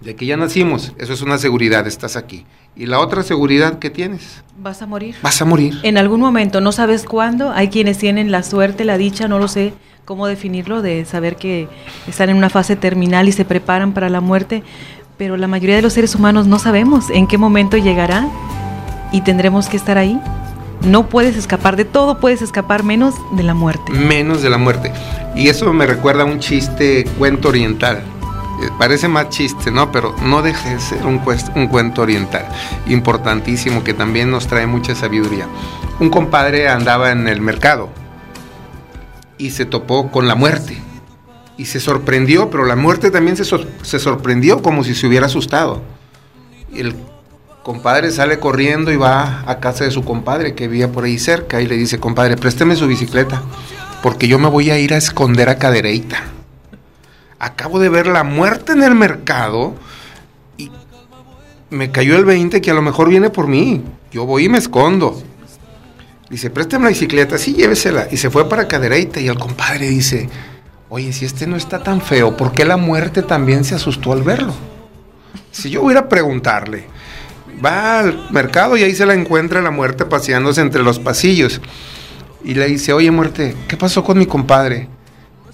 De 0.00 0.16
que 0.16 0.24
ya 0.24 0.38
nacimos, 0.38 0.94
eso 0.96 1.12
es 1.12 1.20
una 1.20 1.36
seguridad, 1.36 1.86
estás 1.86 2.16
aquí. 2.16 2.46
¿Y 2.74 2.86
la 2.86 2.98
otra 2.98 3.22
seguridad 3.22 3.78
que 3.78 3.90
tienes? 3.90 4.42
Vas 4.56 4.80
a 4.80 4.86
morir. 4.86 5.16
Vas 5.20 5.42
a 5.42 5.44
morir. 5.44 5.74
En 5.82 5.98
algún 5.98 6.20
momento, 6.20 6.62
no 6.62 6.72
sabes 6.72 7.04
cuándo. 7.04 7.50
Hay 7.50 7.68
quienes 7.68 7.98
tienen 7.98 8.30
la 8.30 8.42
suerte, 8.42 8.86
la 8.86 8.96
dicha, 8.96 9.28
no 9.28 9.38
lo 9.38 9.46
sé 9.46 9.74
cómo 10.06 10.26
definirlo, 10.26 10.80
de 10.80 11.04
saber 11.04 11.36
que 11.36 11.68
están 12.06 12.30
en 12.30 12.36
una 12.36 12.48
fase 12.48 12.76
terminal 12.76 13.28
y 13.28 13.32
se 13.32 13.44
preparan 13.44 13.92
para 13.92 14.08
la 14.08 14.22
muerte. 14.22 14.62
Pero 15.16 15.36
la 15.36 15.48
mayoría 15.48 15.76
de 15.76 15.82
los 15.82 15.94
seres 15.94 16.14
humanos 16.14 16.46
no 16.46 16.58
sabemos 16.58 17.10
en 17.10 17.26
qué 17.26 17.38
momento 17.38 17.76
llegará 17.76 18.28
y 19.12 19.22
tendremos 19.22 19.68
que 19.68 19.76
estar 19.76 19.98
ahí. 19.98 20.20
No 20.82 21.08
puedes 21.08 21.36
escapar 21.36 21.76
de 21.76 21.84
todo, 21.84 22.20
puedes 22.20 22.42
escapar 22.42 22.84
menos 22.84 23.14
de 23.32 23.42
la 23.42 23.54
muerte. 23.54 23.92
Menos 23.92 24.42
de 24.42 24.50
la 24.50 24.58
muerte. 24.58 24.92
Y 25.34 25.48
eso 25.48 25.72
me 25.72 25.86
recuerda 25.86 26.22
a 26.22 26.26
un 26.26 26.38
chiste 26.38 27.04
cuento 27.18 27.48
oriental 27.48 28.02
eh, 28.62 28.70
parece 28.78 29.06
más 29.08 29.28
chiste, 29.28 29.70
¿no? 29.70 29.92
Pero 29.92 30.14
no 30.22 30.40
deje 30.40 30.74
de 30.74 30.80
ser 30.80 31.04
un, 31.04 31.20
un 31.54 31.66
cuento 31.68 32.02
oriental, 32.02 32.46
importantísimo, 32.86 33.84
que 33.84 33.92
también 33.92 34.30
nos 34.30 34.46
trae 34.46 34.66
mucha 34.66 34.94
sabiduría. 34.94 35.46
Un 36.00 36.08
compadre 36.08 36.68
andaba 36.68 37.10
en 37.10 37.28
el 37.28 37.40
mercado 37.40 37.90
y 39.36 39.50
se 39.50 39.66
topó 39.66 40.10
con 40.10 40.26
la 40.26 40.34
muerte. 40.34 40.78
Y 41.56 41.64
se 41.66 41.80
sorprendió, 41.80 42.50
pero 42.50 42.64
la 42.64 42.76
muerte 42.76 43.10
también 43.10 43.36
se, 43.36 43.44
se 43.44 43.98
sorprendió 43.98 44.62
como 44.62 44.84
si 44.84 44.94
se 44.94 45.06
hubiera 45.06 45.26
asustado. 45.26 45.82
El 46.74 46.94
compadre 47.62 48.10
sale 48.10 48.38
corriendo 48.38 48.92
y 48.92 48.96
va 48.96 49.42
a 49.46 49.58
casa 49.58 49.84
de 49.84 49.90
su 49.90 50.04
compadre 50.04 50.54
que 50.54 50.68
vivía 50.68 50.92
por 50.92 51.04
ahí 51.04 51.18
cerca 51.18 51.60
y 51.60 51.66
le 51.66 51.76
dice, 51.76 51.98
compadre, 51.98 52.36
présteme 52.36 52.76
su 52.76 52.86
bicicleta, 52.86 53.42
porque 54.02 54.28
yo 54.28 54.38
me 54.38 54.48
voy 54.48 54.70
a 54.70 54.78
ir 54.78 54.92
a 54.92 54.98
esconder 54.98 55.48
a 55.48 55.58
Cadereita 55.58 56.36
acabo 57.38 57.78
de 57.78 57.88
ver 57.88 58.06
la 58.06 58.24
muerte 58.24 58.72
en 58.72 58.82
el 58.82 58.94
mercado 58.94 59.74
y 60.56 60.70
me 61.70 61.90
cayó 61.90 62.16
el 62.16 62.24
20 62.24 62.60
que 62.60 62.70
a 62.70 62.74
lo 62.74 62.82
mejor 62.82 63.08
viene 63.08 63.30
por 63.30 63.46
mí. 63.46 63.82
Yo 64.12 64.24
voy 64.24 64.44
y 64.44 64.48
me 64.48 64.58
escondo. 64.58 65.22
Dice, 66.30 66.50
préstame 66.50 66.84
la 66.84 66.90
bicicleta, 66.90 67.38
sí, 67.38 67.54
llévesela. 67.54 68.08
Y 68.10 68.16
se 68.16 68.30
fue 68.30 68.48
para 68.48 68.66
Cadereita 68.66 69.20
y 69.20 69.28
el 69.28 69.38
compadre 69.38 69.88
dice, 69.88 70.28
oye, 70.96 71.12
si 71.12 71.26
este 71.26 71.46
no 71.46 71.56
está 71.56 71.82
tan 71.82 72.00
feo, 72.00 72.38
¿por 72.38 72.52
qué 72.52 72.64
la 72.64 72.78
muerte 72.78 73.22
también 73.22 73.64
se 73.64 73.74
asustó 73.74 74.14
al 74.14 74.22
verlo? 74.22 74.54
Si 75.50 75.68
yo 75.68 75.82
voy 75.82 75.94
a 75.94 76.08
preguntarle, 76.08 76.86
va 77.62 77.98
al 78.00 78.30
mercado 78.30 78.78
y 78.78 78.82
ahí 78.82 78.94
se 78.94 79.04
la 79.04 79.12
encuentra 79.12 79.60
la 79.60 79.70
muerte 79.70 80.06
paseándose 80.06 80.62
entre 80.62 80.82
los 80.82 80.98
pasillos. 80.98 81.60
Y 82.42 82.54
le 82.54 82.66
dice, 82.66 82.94
oye 82.94 83.10
muerte, 83.10 83.54
¿qué 83.68 83.76
pasó 83.76 84.02
con 84.02 84.16
mi 84.16 84.24
compadre? 84.24 84.88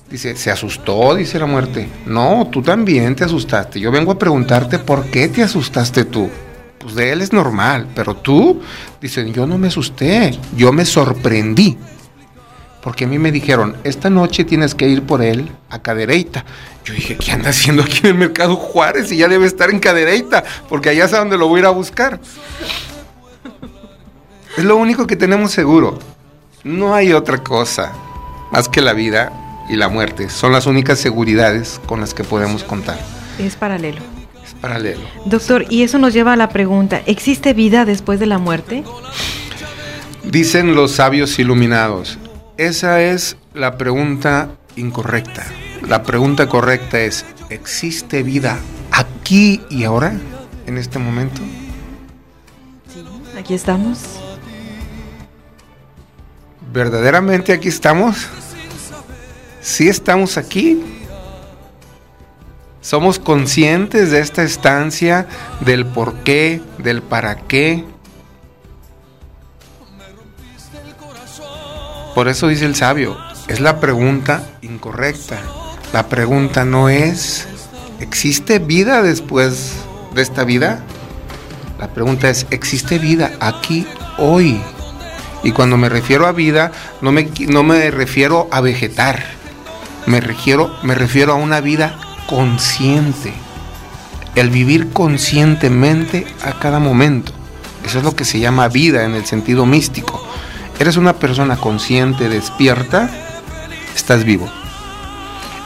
Dice, 0.08 0.36
¿se 0.36 0.52
asustó? 0.52 1.16
Dice 1.16 1.40
la 1.40 1.46
muerte. 1.46 1.88
No, 2.06 2.48
tú 2.52 2.62
también 2.62 3.16
te 3.16 3.24
asustaste. 3.24 3.80
Yo 3.80 3.90
vengo 3.90 4.12
a 4.12 4.18
preguntarte 4.20 4.78
por 4.78 5.06
qué 5.06 5.26
te 5.26 5.42
asustaste 5.42 6.04
tú. 6.04 6.30
Pues 6.78 6.94
de 6.94 7.10
él 7.10 7.20
es 7.20 7.32
normal, 7.32 7.88
pero 7.96 8.14
tú, 8.14 8.60
dicen, 9.00 9.32
yo 9.32 9.48
no 9.48 9.58
me 9.58 9.66
asusté, 9.66 10.38
yo 10.56 10.72
me 10.72 10.84
sorprendí. 10.84 11.76
Porque 12.82 13.04
a 13.04 13.08
mí 13.08 13.18
me 13.18 13.30
dijeron, 13.30 13.76
esta 13.84 14.10
noche 14.10 14.44
tienes 14.44 14.74
que 14.74 14.88
ir 14.88 15.02
por 15.02 15.22
él 15.22 15.48
a 15.70 15.80
Cadereita. 15.80 16.44
Yo 16.84 16.92
dije, 16.92 17.16
¿qué 17.16 17.30
anda 17.30 17.50
haciendo 17.50 17.82
aquí 17.84 18.00
en 18.02 18.06
el 18.06 18.14
Mercado 18.14 18.56
Juárez? 18.56 19.12
Y 19.12 19.18
ya 19.18 19.28
debe 19.28 19.46
estar 19.46 19.70
en 19.70 19.78
Cadereita, 19.78 20.42
porque 20.68 20.88
allá 20.90 21.04
es 21.04 21.12
a 21.12 21.18
donde 21.18 21.38
lo 21.38 21.46
voy 21.46 21.58
a 21.58 21.60
ir 21.60 21.66
a 21.66 21.70
buscar. 21.70 22.20
Es 24.56 24.64
lo 24.64 24.76
único 24.76 25.06
que 25.06 25.16
tenemos 25.16 25.52
seguro. 25.52 25.98
No 26.64 26.94
hay 26.94 27.12
otra 27.12 27.38
cosa 27.38 27.92
más 28.50 28.68
que 28.68 28.80
la 28.80 28.92
vida 28.92 29.32
y 29.70 29.76
la 29.76 29.88
muerte. 29.88 30.28
Son 30.28 30.52
las 30.52 30.66
únicas 30.66 30.98
seguridades 30.98 31.80
con 31.86 32.00
las 32.00 32.14
que 32.14 32.24
podemos 32.24 32.64
contar. 32.64 32.98
Es 33.38 33.56
paralelo. 33.56 34.00
Es 34.44 34.54
paralelo. 34.54 35.02
Doctor, 35.24 35.66
y 35.70 35.82
eso 35.82 35.98
nos 35.98 36.12
lleva 36.12 36.32
a 36.32 36.36
la 36.36 36.48
pregunta, 36.48 37.00
¿existe 37.06 37.54
vida 37.54 37.84
después 37.84 38.20
de 38.20 38.26
la 38.26 38.38
muerte? 38.38 38.84
Dicen 40.24 40.74
los 40.74 40.92
sabios 40.92 41.38
iluminados, 41.38 42.18
esa 42.56 43.00
es 43.02 43.36
la 43.54 43.78
pregunta 43.78 44.50
incorrecta. 44.76 45.44
La 45.86 46.02
pregunta 46.02 46.48
correcta 46.48 47.00
es, 47.00 47.24
¿existe 47.50 48.22
vida 48.22 48.58
aquí 48.90 49.62
y 49.68 49.84
ahora, 49.84 50.14
en 50.66 50.78
este 50.78 50.98
momento? 50.98 51.40
Sí, 52.92 53.04
aquí 53.38 53.54
estamos. 53.54 53.98
¿Verdaderamente 56.72 57.52
aquí 57.52 57.68
estamos? 57.68 58.28
¿Sí 59.60 59.88
estamos 59.88 60.38
aquí? 60.38 60.82
¿Somos 62.80 63.18
conscientes 63.18 64.10
de 64.10 64.20
esta 64.20 64.42
estancia, 64.42 65.26
del 65.60 65.86
por 65.86 66.14
qué, 66.24 66.60
del 66.78 67.02
para 67.02 67.36
qué? 67.36 67.84
Por 72.14 72.28
eso 72.28 72.48
dice 72.48 72.66
el 72.66 72.74
sabio, 72.74 73.16
es 73.48 73.60
la 73.60 73.80
pregunta 73.80 74.46
incorrecta. 74.60 75.40
La 75.92 76.08
pregunta 76.08 76.64
no 76.64 76.88
es, 76.88 77.46
¿existe 78.00 78.58
vida 78.58 79.02
después 79.02 79.74
de 80.14 80.22
esta 80.22 80.44
vida? 80.44 80.84
La 81.78 81.88
pregunta 81.88 82.28
es, 82.28 82.46
¿existe 82.50 82.98
vida 82.98 83.32
aquí 83.40 83.86
hoy? 84.18 84.60
Y 85.42 85.52
cuando 85.52 85.76
me 85.76 85.88
refiero 85.88 86.26
a 86.26 86.32
vida, 86.32 86.70
no 87.00 87.12
me, 87.12 87.30
no 87.48 87.62
me 87.62 87.90
refiero 87.90 88.46
a 88.52 88.60
vegetar, 88.60 89.24
me 90.06 90.20
refiero, 90.20 90.70
me 90.82 90.94
refiero 90.94 91.32
a 91.32 91.36
una 91.36 91.60
vida 91.60 91.98
consciente. 92.26 93.32
El 94.34 94.50
vivir 94.50 94.90
conscientemente 94.92 96.26
a 96.42 96.58
cada 96.58 96.78
momento. 96.78 97.32
Eso 97.84 97.98
es 97.98 98.04
lo 98.04 98.14
que 98.14 98.24
se 98.24 98.38
llama 98.38 98.68
vida 98.68 99.04
en 99.04 99.14
el 99.14 99.26
sentido 99.26 99.66
místico. 99.66 100.26
Eres 100.78 100.96
una 100.96 101.14
persona 101.14 101.56
consciente, 101.56 102.28
despierta, 102.28 103.10
estás 103.94 104.24
vivo. 104.24 104.50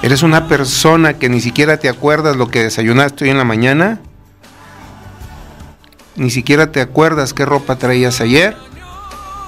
Eres 0.02 0.22
una 0.22 0.46
persona 0.46 1.14
que 1.14 1.28
ni 1.28 1.40
siquiera 1.40 1.78
te 1.78 1.88
acuerdas 1.88 2.36
lo 2.36 2.48
que 2.48 2.62
desayunaste 2.62 3.24
hoy 3.24 3.30
en 3.30 3.38
la 3.38 3.44
mañana, 3.44 4.00
ni 6.16 6.30
siquiera 6.30 6.70
te 6.70 6.80
acuerdas 6.80 7.32
qué 7.34 7.44
ropa 7.44 7.76
traías 7.76 8.20
ayer, 8.20 8.56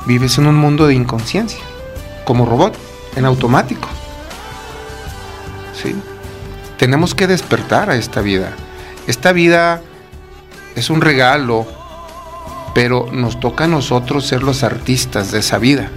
vives 0.07 0.39
en 0.39 0.47
un 0.47 0.57
mundo 0.57 0.87
de 0.87 0.95
inconsciencia, 0.95 1.61
como 2.25 2.47
robot, 2.47 2.77
en 3.17 3.25
automático. 3.25 3.89
¿Sí? 5.81 5.95
Tenemos 6.79 7.15
que 7.15 7.27
despertar 7.27 7.91
a 7.91 7.97
esta 7.97 8.21
vida. 8.21 8.53
Esta 9.07 9.33
vida 9.33 9.83
es 10.77 10.91
un 10.91 11.01
regalo, 11.01 11.67
pero 12.75 13.09
nos 13.13 13.41
toca 13.41 13.65
a 13.65 13.69
nosotros 13.69 14.27
ser 14.27 14.43
los 14.43 14.63
artistas 14.63 15.33
de 15.33 15.41
esa 15.41 15.59
vida. 15.59 15.91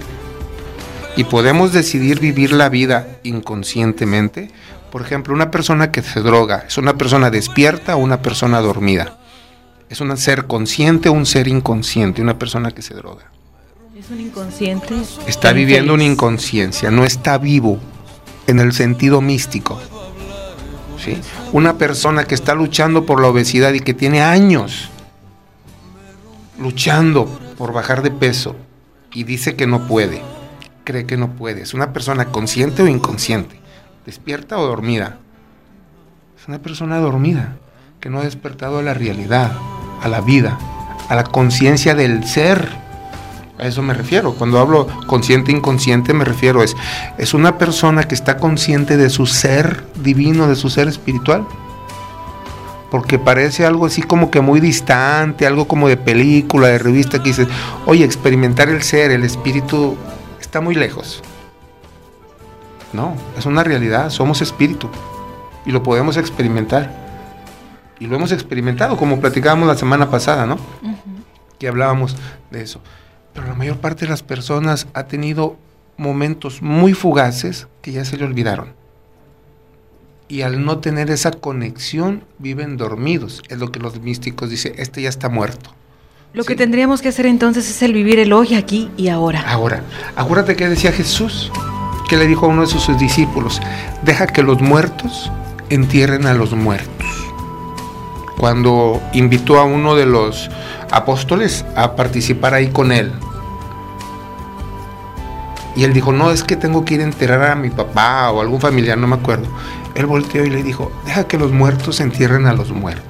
Y 1.16 1.24
podemos 1.24 1.72
decidir 1.72 2.20
vivir 2.20 2.52
la 2.52 2.68
vida 2.68 3.18
inconscientemente. 3.22 4.50
Por 4.90 5.02
ejemplo, 5.02 5.34
una 5.34 5.50
persona 5.50 5.90
que 5.90 6.02
se 6.02 6.20
droga, 6.20 6.64
¿es 6.66 6.78
una 6.78 6.96
persona 6.96 7.30
despierta 7.30 7.96
o 7.96 7.98
una 7.98 8.22
persona 8.22 8.60
dormida? 8.60 9.18
¿Es 9.90 10.00
un 10.00 10.16
ser 10.16 10.46
consciente 10.46 11.08
o 11.10 11.12
un 11.12 11.26
ser 11.26 11.48
inconsciente, 11.48 12.22
una 12.22 12.38
persona 12.38 12.70
que 12.70 12.80
se 12.80 12.94
droga? 12.94 13.30
Es 13.98 14.08
un 14.10 14.20
inconsciente. 14.20 14.94
Está 15.26 15.52
viviendo 15.52 15.92
una 15.94 16.04
inconsciencia, 16.04 16.90
no 16.90 17.04
está 17.04 17.36
vivo 17.36 17.78
en 18.46 18.58
el 18.58 18.72
sentido 18.72 19.20
místico. 19.20 19.78
¿sí? 20.98 21.18
Una 21.52 21.76
persona 21.76 22.24
que 22.24 22.34
está 22.34 22.54
luchando 22.54 23.04
por 23.04 23.20
la 23.20 23.28
obesidad 23.28 23.72
y 23.74 23.80
que 23.80 23.92
tiene 23.92 24.22
años 24.22 24.88
luchando 26.58 27.26
por 27.56 27.72
bajar 27.72 28.02
de 28.02 28.10
peso 28.10 28.56
y 29.12 29.24
dice 29.24 29.56
que 29.56 29.66
no 29.66 29.86
puede, 29.86 30.22
cree 30.84 31.06
que 31.06 31.16
no 31.16 31.30
puede. 31.30 31.62
¿Es 31.62 31.74
una 31.74 31.92
persona 31.92 32.26
consciente 32.26 32.82
o 32.82 32.88
inconsciente? 32.88 33.60
¿Despierta 34.06 34.58
o 34.58 34.66
dormida? 34.66 35.18
Es 36.40 36.48
una 36.48 36.58
persona 36.58 36.98
dormida 36.98 37.56
que 38.00 38.10
no 38.10 38.18
ha 38.18 38.24
despertado 38.24 38.78
a 38.78 38.82
la 38.82 38.94
realidad, 38.94 39.52
a 40.02 40.08
la 40.08 40.20
vida, 40.20 40.58
a 41.08 41.14
la 41.14 41.24
conciencia 41.24 41.94
del 41.94 42.24
ser. 42.26 42.68
A 43.58 43.66
eso 43.66 43.82
me 43.82 43.94
refiero. 43.94 44.34
Cuando 44.34 44.58
hablo 44.58 44.88
consciente 45.06 45.52
inconsciente 45.52 46.12
me 46.14 46.24
refiero 46.24 46.62
es 46.62 46.74
es 47.16 47.32
una 47.32 47.58
persona 47.58 48.04
que 48.04 48.14
está 48.14 48.38
consciente 48.38 48.96
de 48.96 49.08
su 49.08 49.26
ser 49.26 49.84
divino, 50.02 50.48
de 50.48 50.56
su 50.56 50.68
ser 50.68 50.88
espiritual. 50.88 51.46
Porque 52.92 53.18
parece 53.18 53.64
algo 53.64 53.86
así 53.86 54.02
como 54.02 54.30
que 54.30 54.42
muy 54.42 54.60
distante, 54.60 55.46
algo 55.46 55.66
como 55.66 55.88
de 55.88 55.96
película, 55.96 56.68
de 56.68 56.78
revista 56.78 57.22
que 57.22 57.30
dices, 57.30 57.48
"Oye, 57.86 58.04
experimentar 58.04 58.68
el 58.68 58.82
ser, 58.82 59.10
el 59.12 59.24
espíritu 59.24 59.96
está 60.38 60.60
muy 60.60 60.74
lejos." 60.74 61.22
No, 62.92 63.14
es 63.38 63.46
una 63.46 63.64
realidad, 63.64 64.10
somos 64.10 64.42
espíritu 64.42 64.90
y 65.64 65.70
lo 65.70 65.82
podemos 65.82 66.18
experimentar. 66.18 66.92
Y 67.98 68.08
lo 68.08 68.16
hemos 68.16 68.30
experimentado, 68.30 68.98
como 68.98 69.20
platicábamos 69.20 69.68
la 69.68 69.76
semana 69.78 70.10
pasada, 70.10 70.44
¿no? 70.44 70.58
Que 71.58 71.68
hablábamos 71.68 72.14
de 72.50 72.60
eso. 72.60 72.82
Pero 73.32 73.46
la 73.46 73.54
mayor 73.54 73.78
parte 73.78 74.04
de 74.04 74.10
las 74.10 74.22
personas 74.22 74.86
ha 74.92 75.04
tenido 75.04 75.56
momentos 75.96 76.60
muy 76.60 76.92
fugaces 76.92 77.68
que 77.80 77.92
ya 77.92 78.04
se 78.04 78.18
le 78.18 78.26
olvidaron. 78.26 78.81
Y 80.32 80.40
al 80.40 80.64
no 80.64 80.78
tener 80.78 81.10
esa 81.10 81.30
conexión, 81.30 82.24
viven 82.38 82.78
dormidos. 82.78 83.42
Es 83.50 83.58
lo 83.58 83.70
que 83.70 83.78
los 83.78 84.00
místicos 84.00 84.48
dicen, 84.48 84.72
este 84.78 85.02
ya 85.02 85.10
está 85.10 85.28
muerto. 85.28 85.74
Lo 86.32 86.44
que 86.44 86.56
tendríamos 86.56 87.02
que 87.02 87.10
hacer 87.10 87.26
entonces 87.26 87.68
es 87.68 87.82
el 87.82 87.92
vivir 87.92 88.18
el 88.18 88.32
hoy, 88.32 88.54
aquí 88.54 88.90
y 88.96 89.08
ahora. 89.08 89.42
Ahora, 89.46 89.82
acuérdate 90.16 90.56
que 90.56 90.70
decía 90.70 90.90
Jesús, 90.90 91.52
que 92.08 92.16
le 92.16 92.26
dijo 92.26 92.46
a 92.46 92.48
uno 92.48 92.62
de 92.62 92.68
sus 92.68 92.98
discípulos, 92.98 93.60
deja 94.06 94.26
que 94.26 94.42
los 94.42 94.62
muertos 94.62 95.30
entierren 95.68 96.24
a 96.24 96.32
los 96.32 96.54
muertos. 96.54 97.06
Cuando 98.38 99.02
invitó 99.12 99.58
a 99.58 99.64
uno 99.64 99.96
de 99.96 100.06
los 100.06 100.48
apóstoles 100.90 101.66
a 101.76 101.94
participar 101.94 102.54
ahí 102.54 102.68
con 102.68 102.90
él. 102.90 103.12
Y 105.74 105.84
él 105.84 105.92
dijo, 105.92 106.12
no, 106.12 106.30
es 106.30 106.42
que 106.42 106.56
tengo 106.56 106.84
que 106.84 106.94
ir 106.94 107.00
a 107.00 107.04
enterrar 107.04 107.50
a 107.50 107.54
mi 107.54 107.70
papá 107.70 108.30
o 108.30 108.40
algún 108.40 108.60
familiar, 108.60 108.98
no 108.98 109.06
me 109.06 109.16
acuerdo. 109.16 109.48
Él 109.94 110.06
volteó 110.06 110.44
y 110.44 110.50
le 110.50 110.62
dijo, 110.62 110.92
deja 111.06 111.26
que 111.26 111.38
los 111.38 111.52
muertos 111.52 112.00
entierren 112.00 112.46
a 112.46 112.52
los 112.52 112.72
muertos. 112.72 113.02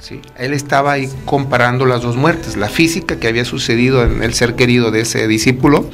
¿Sí? 0.00 0.20
Él 0.36 0.52
estaba 0.52 0.92
ahí 0.92 1.10
comparando 1.24 1.84
las 1.84 2.02
dos 2.02 2.16
muertes, 2.16 2.56
la 2.56 2.68
física 2.68 3.18
que 3.18 3.28
había 3.28 3.44
sucedido 3.44 4.04
en 4.04 4.22
el 4.22 4.32
ser 4.32 4.54
querido 4.54 4.90
de 4.90 5.00
ese 5.00 5.26
discípulo 5.26 5.90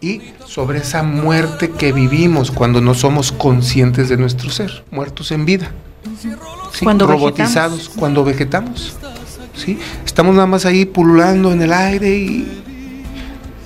y 0.00 0.22
sobre 0.46 0.78
esa 0.78 1.02
muerte 1.02 1.70
que 1.70 1.92
vivimos 1.92 2.50
cuando 2.50 2.80
no 2.80 2.94
somos 2.94 3.32
conscientes 3.32 4.08
de 4.08 4.16
nuestro 4.16 4.50
ser, 4.50 4.84
muertos 4.90 5.30
en 5.32 5.44
vida. 5.44 5.70
¿Sí? 6.72 6.82
Cuando 6.82 7.06
robotizados, 7.06 7.78
vegetamos. 7.78 7.98
cuando 7.98 8.24
vegetamos. 8.24 8.96
¿sí? 9.54 9.78
Estamos 10.04 10.34
nada 10.34 10.46
más 10.46 10.64
ahí 10.64 10.86
pululando 10.86 11.52
en 11.52 11.60
el 11.60 11.72
aire 11.72 12.16
y 12.16 12.62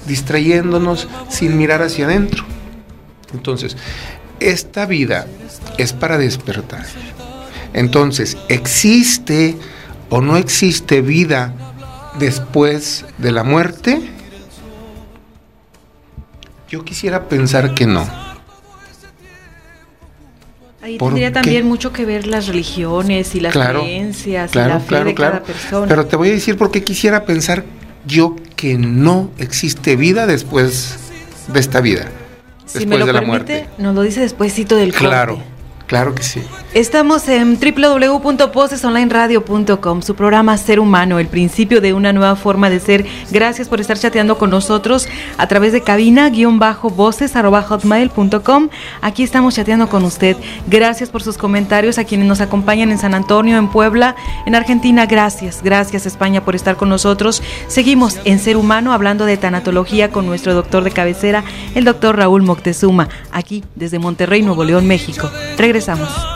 distrayéndonos 0.07 1.09
sin 1.29 1.57
mirar 1.57 1.83
hacia 1.83 2.07
adentro. 2.07 2.45
Entonces, 3.33 3.77
esta 4.41 4.87
vida 4.87 5.27
es 5.79 5.93
para 5.93 6.19
despertar. 6.19 6.85
Entonces, 7.73 8.37
¿existe 8.49 9.57
o 10.11 10.21
no 10.21 10.37
existe 10.37 11.01
vida 11.01 11.53
después 12.19 13.05
de 13.19 13.33
la 13.33 13.43
muerte? 13.43 14.01
Yo 16.69 16.85
quisiera 16.85 17.29
pensar 17.29 17.75
que 17.75 17.87
no. 17.87 18.07
Ahí 20.83 20.99
¿Por 20.99 21.09
tendría 21.11 21.29
qué? 21.29 21.35
también 21.35 21.67
mucho 21.67 21.93
que 21.93 22.05
ver 22.05 22.27
las 22.27 22.47
religiones 22.47 23.35
y 23.35 23.41
las 23.41 23.53
Claro, 23.53 23.81
creencias 23.81 24.51
y 24.51 24.53
Claro, 24.53 24.75
la 24.75 24.81
fe 24.81 24.87
claro, 24.87 25.05
de 25.07 25.15
claro. 25.15 25.33
cada 25.35 25.45
persona. 25.47 25.87
Pero 25.89 26.07
te 26.07 26.17
voy 26.17 26.29
a 26.29 26.33
decir 26.33 26.57
por 26.59 26.71
qué 26.71 26.85
quisiera 26.85 27.25
pensar 27.25 27.65
yo 28.07 28.37
que 28.65 28.79
no 28.79 29.31
existe 29.37 29.95
vida 29.95 30.27
después 30.27 30.97
de 31.49 31.61
esta 31.61 31.83
vida. 31.83 32.07
si 32.65 32.79
después 32.79 32.87
me 32.87 32.97
lo 32.99 33.05
de 33.05 33.13
la 33.13 33.21
permite, 33.21 33.53
muerte. 33.53 33.69
nos 33.77 33.95
lo 33.95 34.01
dice 34.01 34.21
despuésito 34.23 34.75
del 34.77 34.93
corte. 34.93 35.07
Claro, 35.07 35.39
claro 35.87 36.15
que 36.15 36.23
sí. 36.23 36.41
Estamos 36.75 37.29
en 37.29 37.59
www.posesonlineradio.com, 37.61 40.03
su 40.03 40.17
programa 40.17 40.59
Ser 40.59 40.81
Humano, 40.81 41.21
el 41.21 41.29
principio 41.29 41.81
de 41.81 41.93
una 41.93 42.13
nueva 42.13 42.35
forma 42.35 42.69
de 42.69 42.81
ser. 42.81 43.07
Gracias 43.31 43.69
por 43.69 43.81
estar 43.81 43.97
chateando 43.97 44.39
con 44.39 44.51
nosotros 44.51 45.07
a 45.39 45.47
través 45.47 45.73
de 45.73 45.83
cabina-voces.hotmail.com. 45.83 48.71
Aquí 49.03 49.23
estamos 49.23 49.55
chateando 49.55 49.89
con 49.89 50.03
usted. 50.03 50.37
Gracias 50.67 51.11
por 51.11 51.23
sus 51.23 51.39
comentarios 51.39 51.99
a 51.99 52.05
quienes 52.05 52.27
nos 52.27 52.41
acompañan 52.41 52.91
en 52.91 52.99
San 52.99 53.15
Antonio, 53.15 53.57
en 53.57 53.69
Puebla, 53.69 54.17
en 54.45 54.57
Argentina. 54.57 55.07
Gracias, 55.07 55.63
gracias 55.63 56.07
España 56.07 56.45
por 56.45 56.57
estar 56.57 56.75
con 56.75 56.89
nosotros. 56.89 57.41
Seguimos 57.69 58.19
en 58.25 58.41
Ser 58.41 58.57
Humano 58.57 58.93
hablando 58.93 59.27
de 59.27 59.37
tanatología 59.37 60.11
con 60.11 60.27
nuestro 60.27 60.55
doctor 60.55 60.83
de 60.83 60.91
cabecera, 60.91 61.45
el 61.77 61.85
doctor 61.85 62.17
Raúl 62.17 62.43
Moctezuma, 62.43 63.09
aquí 63.31 63.63
desde 63.77 64.01
Monterrey, 64.01 64.43
Nuevo 64.43 64.65
León, 64.65 64.89
México. 64.89 65.31
Regresamos. 65.57 66.34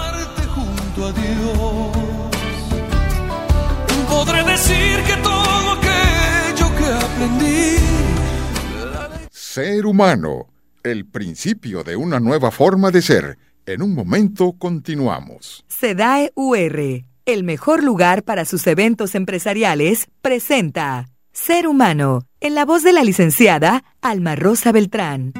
Ser 9.58 9.86
humano, 9.86 10.46
el 10.84 11.04
principio 11.04 11.82
de 11.82 11.96
una 11.96 12.20
nueva 12.20 12.52
forma 12.52 12.92
de 12.92 13.02
ser. 13.02 13.38
En 13.66 13.82
un 13.82 13.92
momento 13.92 14.52
continuamos. 14.56 15.64
SEDAE 15.66 16.30
UR, 16.36 17.04
el 17.26 17.42
mejor 17.42 17.82
lugar 17.82 18.22
para 18.22 18.44
sus 18.44 18.64
eventos 18.68 19.16
empresariales, 19.16 20.06
presenta 20.22 21.08
Ser 21.32 21.66
humano, 21.66 22.20
en 22.38 22.54
la 22.54 22.64
voz 22.64 22.84
de 22.84 22.92
la 22.92 23.02
licenciada 23.02 23.82
Alma 24.00 24.36
Rosa 24.36 24.70
Beltrán. 24.70 25.32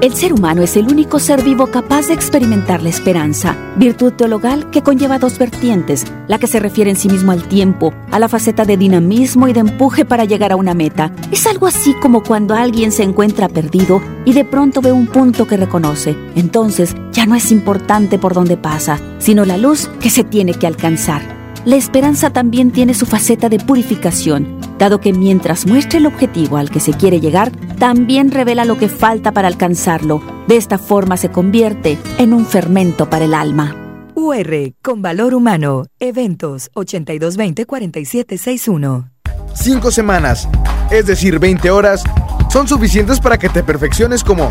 El 0.00 0.14
ser 0.14 0.32
humano 0.32 0.62
es 0.62 0.78
el 0.78 0.88
único 0.88 1.18
ser 1.18 1.44
vivo 1.44 1.66
capaz 1.66 2.06
de 2.06 2.14
experimentar 2.14 2.82
la 2.82 2.88
esperanza, 2.88 3.54
virtud 3.76 4.14
teologal 4.14 4.70
que 4.70 4.80
conlleva 4.80 5.18
dos 5.18 5.38
vertientes, 5.38 6.06
la 6.26 6.38
que 6.38 6.46
se 6.46 6.58
refiere 6.58 6.88
en 6.88 6.96
sí 6.96 7.10
mismo 7.10 7.32
al 7.32 7.46
tiempo, 7.46 7.92
a 8.10 8.18
la 8.18 8.30
faceta 8.30 8.64
de 8.64 8.78
dinamismo 8.78 9.46
y 9.46 9.52
de 9.52 9.60
empuje 9.60 10.06
para 10.06 10.24
llegar 10.24 10.52
a 10.52 10.56
una 10.56 10.72
meta. 10.72 11.12
Es 11.30 11.46
algo 11.46 11.66
así 11.66 11.92
como 12.00 12.22
cuando 12.22 12.54
alguien 12.54 12.92
se 12.92 13.02
encuentra 13.02 13.50
perdido 13.50 14.00
y 14.24 14.32
de 14.32 14.46
pronto 14.46 14.80
ve 14.80 14.90
un 14.90 15.06
punto 15.06 15.46
que 15.46 15.58
reconoce. 15.58 16.16
Entonces 16.34 16.96
ya 17.12 17.26
no 17.26 17.34
es 17.34 17.52
importante 17.52 18.18
por 18.18 18.32
dónde 18.32 18.56
pasa, 18.56 18.98
sino 19.18 19.44
la 19.44 19.58
luz 19.58 19.90
que 20.00 20.08
se 20.08 20.24
tiene 20.24 20.54
que 20.54 20.66
alcanzar. 20.66 21.39
La 21.66 21.76
esperanza 21.76 22.30
también 22.30 22.70
tiene 22.70 22.94
su 22.94 23.04
faceta 23.04 23.50
de 23.50 23.58
purificación, 23.58 24.58
dado 24.78 24.98
que 24.98 25.12
mientras 25.12 25.66
muestra 25.66 25.98
el 25.98 26.06
objetivo 26.06 26.56
al 26.56 26.70
que 26.70 26.80
se 26.80 26.94
quiere 26.94 27.20
llegar, 27.20 27.52
también 27.78 28.30
revela 28.30 28.64
lo 28.64 28.78
que 28.78 28.88
falta 28.88 29.32
para 29.32 29.48
alcanzarlo. 29.48 30.22
De 30.48 30.56
esta 30.56 30.78
forma 30.78 31.18
se 31.18 31.30
convierte 31.30 31.98
en 32.16 32.32
un 32.32 32.46
fermento 32.46 33.10
para 33.10 33.26
el 33.26 33.34
alma. 33.34 33.76
UR, 34.14 34.72
con 34.80 35.02
valor 35.02 35.34
humano. 35.34 35.84
Eventos 35.98 36.70
8220-4761. 36.74 39.10
Cinco 39.54 39.90
semanas, 39.90 40.48
es 40.90 41.04
decir, 41.04 41.38
20 41.38 41.70
horas, 41.70 42.02
son 42.50 42.66
suficientes 42.68 43.20
para 43.20 43.36
que 43.36 43.50
te 43.50 43.62
perfecciones 43.62 44.24
como 44.24 44.50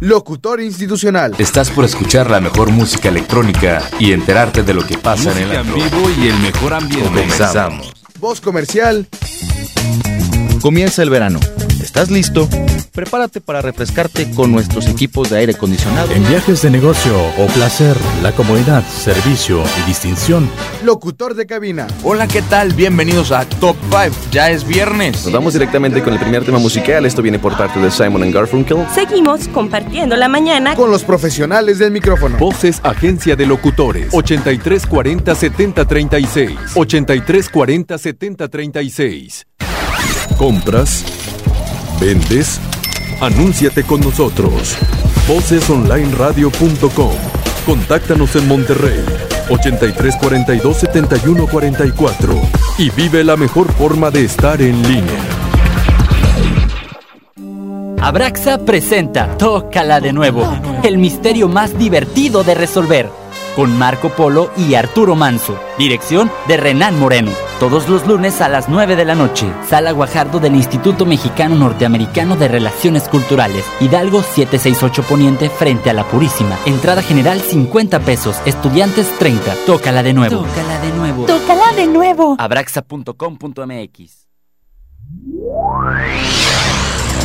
locutor 0.00 0.60
institucional. 0.60 1.34
Estás 1.38 1.70
por 1.70 1.84
escuchar 1.84 2.30
la 2.30 2.40
mejor 2.40 2.70
música 2.70 3.08
electrónica 3.08 3.82
y 3.98 4.12
enterarte 4.12 4.62
de 4.62 4.74
lo 4.74 4.86
que 4.86 4.98
pasa 4.98 5.32
en 5.32 5.50
el 5.50 5.52
en 5.52 5.74
vivo 5.74 6.10
y 6.18 6.28
el 6.28 6.38
mejor 6.38 6.74
ambiente. 6.74 7.08
Comenzamos. 7.08 7.92
Voz 8.18 8.40
comercial. 8.40 9.06
Comienza 10.60 11.02
el 11.02 11.10
verano. 11.10 11.40
¿Estás 11.88 12.10
listo? 12.10 12.46
Prepárate 12.92 13.40
para 13.40 13.62
refrescarte 13.62 14.30
con 14.32 14.52
nuestros 14.52 14.86
equipos 14.88 15.30
de 15.30 15.38
aire 15.38 15.54
acondicionado. 15.54 16.12
En 16.12 16.22
viajes 16.28 16.60
de 16.60 16.70
negocio 16.70 17.18
o 17.38 17.46
placer, 17.46 17.96
la 18.22 18.30
comodidad, 18.32 18.84
servicio 18.86 19.62
y 19.80 19.88
distinción. 19.88 20.50
Locutor 20.84 21.34
de 21.34 21.46
cabina. 21.46 21.86
Hola, 22.04 22.28
¿qué 22.28 22.42
tal? 22.42 22.74
Bienvenidos 22.74 23.32
a 23.32 23.46
Top 23.46 23.74
5. 23.88 24.14
Ya 24.30 24.50
es 24.50 24.68
viernes. 24.68 25.24
Nos 25.24 25.32
vamos 25.32 25.54
directamente 25.54 26.02
con 26.02 26.12
el 26.12 26.20
primer 26.20 26.44
tema 26.44 26.58
musical. 26.58 27.06
Esto 27.06 27.22
viene 27.22 27.38
por 27.38 27.56
parte 27.56 27.80
de 27.80 27.90
Simon 27.90 28.30
Garfunkel. 28.30 28.86
Seguimos 28.94 29.48
compartiendo 29.48 30.14
la 30.14 30.28
mañana 30.28 30.74
con 30.76 30.90
los 30.90 31.04
profesionales 31.04 31.78
del 31.78 31.90
micrófono. 31.90 32.36
Voces 32.36 32.80
Agencia 32.84 33.34
de 33.34 33.46
Locutores. 33.46 34.10
8340 34.12 35.34
7036. 35.34 36.50
8340 36.74 37.96
7036. 37.96 39.46
¿Compras? 40.36 41.02
¿Vendes? 42.00 42.60
Anúnciate 43.20 43.82
con 43.82 44.00
nosotros. 44.00 44.76
Vocesonlineradio.com. 45.26 47.12
Contáctanos 47.66 48.36
en 48.36 48.48
Monterrey 48.48 49.04
8342 49.50 50.76
7144 50.76 52.34
y 52.78 52.90
vive 52.90 53.24
la 53.24 53.36
mejor 53.36 53.72
forma 53.72 54.10
de 54.10 54.24
estar 54.24 54.62
en 54.62 54.82
línea. 54.82 55.38
Abraxa 58.00 58.58
presenta 58.58 59.36
Tócala 59.36 60.00
de 60.00 60.12
nuevo, 60.12 60.48
el 60.84 60.98
misterio 60.98 61.48
más 61.48 61.76
divertido 61.76 62.44
de 62.44 62.54
resolver 62.54 63.10
con 63.56 63.76
Marco 63.76 64.10
Polo 64.10 64.52
y 64.56 64.74
Arturo 64.74 65.16
Manso. 65.16 65.58
Dirección 65.76 66.30
de 66.46 66.56
Renan 66.56 66.96
Moreno. 66.98 67.32
Todos 67.60 67.88
los 67.88 68.06
lunes 68.06 68.40
a 68.40 68.48
las 68.48 68.68
9 68.68 68.94
de 68.94 69.04
la 69.04 69.16
noche. 69.16 69.52
Sala 69.68 69.90
Guajardo 69.90 70.38
del 70.38 70.54
Instituto 70.54 71.04
Mexicano 71.04 71.56
Norteamericano 71.56 72.36
de 72.36 72.46
Relaciones 72.46 73.08
Culturales. 73.08 73.64
Hidalgo 73.80 74.22
768 74.22 75.02
Poniente 75.02 75.50
frente 75.50 75.90
a 75.90 75.92
la 75.92 76.04
Purísima. 76.04 76.56
Entrada 76.66 77.02
general 77.02 77.40
50 77.40 77.98
pesos. 78.00 78.36
Estudiantes 78.46 79.10
30. 79.18 79.56
Tócala 79.66 80.04
de 80.04 80.14
nuevo. 80.14 80.44
Tócala 80.44 80.78
de 80.80 80.92
nuevo. 80.92 81.26
Tócala 81.26 81.72
de 81.74 81.86
nuevo. 81.88 82.36
Abraxa.com.mx. 82.38 84.28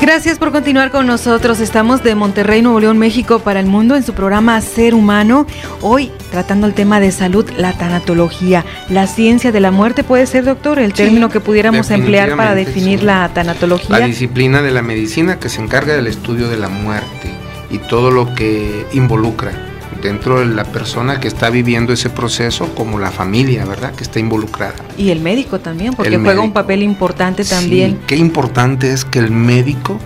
Gracias 0.00 0.38
por 0.38 0.50
continuar 0.50 0.90
con 0.90 1.06
nosotros. 1.06 1.60
Estamos 1.60 2.02
de 2.02 2.14
Monterrey, 2.14 2.62
Nuevo 2.62 2.80
León, 2.80 2.96
México 2.96 3.40
para 3.40 3.60
el 3.60 3.66
mundo 3.66 3.96
en 3.96 4.02
su 4.02 4.14
programa 4.14 4.58
Ser 4.62 4.94
Humano. 4.94 5.46
Hoy 5.82 6.10
tratando 6.30 6.66
el 6.66 6.72
tema 6.72 7.00
de 7.00 7.12
salud, 7.12 7.48
la 7.58 7.74
tanatología, 7.74 8.64
la 8.88 9.06
ciencia 9.06 9.52
de 9.52 9.60
la 9.60 9.70
muerte 9.70 10.02
puede 10.02 10.26
ser, 10.26 10.44
doctor, 10.44 10.78
el 10.78 10.94
término 10.94 11.28
que 11.28 11.40
pudiéramos 11.40 11.90
emplear 11.90 12.34
para 12.34 12.54
definir 12.54 13.02
la 13.02 13.28
tanatología. 13.34 13.98
La 13.98 14.06
disciplina 14.06 14.62
de 14.62 14.70
la 14.70 14.80
medicina 14.80 15.38
que 15.38 15.50
se 15.50 15.60
encarga 15.60 15.94
del 15.94 16.06
estudio 16.06 16.48
de 16.48 16.56
la 16.56 16.70
muerte 16.70 17.30
y 17.70 17.76
todo 17.76 18.10
lo 18.10 18.34
que 18.34 18.86
involucra 18.94 19.69
dentro 20.02 20.40
de 20.40 20.46
la 20.46 20.64
persona 20.64 21.20
que 21.20 21.28
está 21.28 21.50
viviendo 21.50 21.92
ese 21.92 22.10
proceso 22.10 22.74
como 22.74 22.98
la 22.98 23.10
familia, 23.10 23.64
¿verdad? 23.64 23.94
Que 23.94 24.02
está 24.02 24.18
involucrada. 24.18 24.74
Y 24.96 25.10
el 25.10 25.20
médico 25.20 25.60
también, 25.60 25.94
porque 25.94 26.18
juega 26.18 26.40
un 26.40 26.52
papel 26.52 26.82
importante 26.82 27.44
también. 27.44 27.92
Sí, 27.92 27.98
qué 28.06 28.16
importante 28.16 28.92
es 28.92 29.04
que 29.04 29.18
el 29.18 29.30
médico 29.30 29.98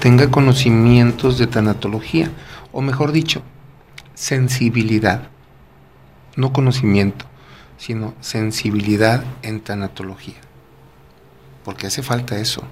tenga 0.00 0.30
conocimientos 0.30 1.38
de 1.38 1.46
tanatología, 1.46 2.30
o 2.72 2.80
mejor 2.80 3.12
dicho, 3.12 3.42
sensibilidad, 4.14 5.28
no 6.36 6.52
conocimiento, 6.52 7.26
sino 7.76 8.14
sensibilidad 8.20 9.24
en 9.42 9.60
tanatología, 9.60 10.36
porque 11.64 11.86
hace 11.86 12.02
falta 12.02 12.38
eso. 12.38 12.62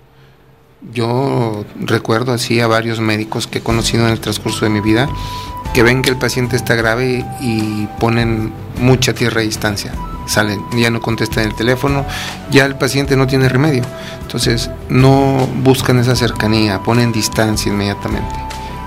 Yo 0.93 1.64
recuerdo 1.81 2.33
así 2.33 2.61
a 2.61 2.67
varios 2.67 3.01
médicos 3.01 3.47
que 3.47 3.59
he 3.59 3.62
conocido 3.62 4.07
en 4.07 4.12
el 4.12 4.21
transcurso 4.21 4.64
de 4.64 4.71
mi 4.71 4.81
vida 4.81 5.09
que 5.73 5.83
ven 5.83 6.03
que 6.03 6.11
el 6.11 6.17
paciente 6.17 6.57
está 6.57 6.75
grave 6.75 7.25
y 7.41 7.87
ponen 7.99 8.53
mucha 8.81 9.12
tierra 9.12 9.41
a 9.41 9.45
distancia. 9.45 9.93
Salen, 10.27 10.62
ya 10.77 10.91
no 10.91 11.01
contestan 11.01 11.45
el 11.45 11.55
teléfono, 11.55 12.05
ya 12.51 12.67
el 12.67 12.77
paciente 12.77 13.17
no 13.17 13.27
tiene 13.27 13.49
remedio. 13.49 13.83
Entonces 14.23 14.71
no 14.88 15.49
buscan 15.62 15.99
esa 15.99 16.17
cercanía, 16.17 16.83
ponen 16.83 17.12
distancia 17.12 17.73
inmediatamente. 17.73 18.35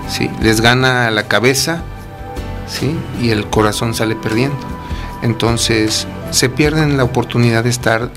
¿sí? 0.08 0.30
Les 0.40 0.60
gana 0.60 1.10
la 1.10 1.28
cabeza 1.28 1.82
¿sí? 2.68 2.96
y 3.20 3.30
el 3.30 3.46
corazón 3.46 3.94
sale 3.94 4.14
perdiendo. 4.14 4.56
Entonces 5.22 6.06
se 6.30 6.48
pierden 6.48 6.96
la 6.96 7.04
oportunidad 7.04 7.64
de 7.64 7.70
estar 7.70 8.10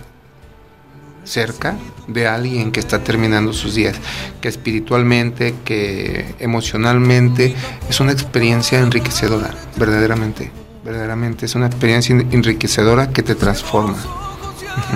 cerca 1.26 1.76
de 2.08 2.28
alguien 2.28 2.72
que 2.72 2.80
está 2.80 3.04
terminando 3.04 3.52
sus 3.52 3.76
días, 3.76 3.98
que 4.42 4.48
espiritualmente, 4.48 5.56
que 5.66 6.36
emocionalmente 6.40 7.54
es 7.90 8.00
una 8.00 8.12
experiencia 8.12 8.80
enriquecedora, 8.80 9.54
verdaderamente, 9.78 10.52
verdaderamente 10.84 11.46
es 11.46 11.56
una 11.56 11.68
experiencia 11.68 12.16
enriquecedora 12.16 13.10
que 13.10 13.24
te 13.24 13.36
transforma. 13.36 13.98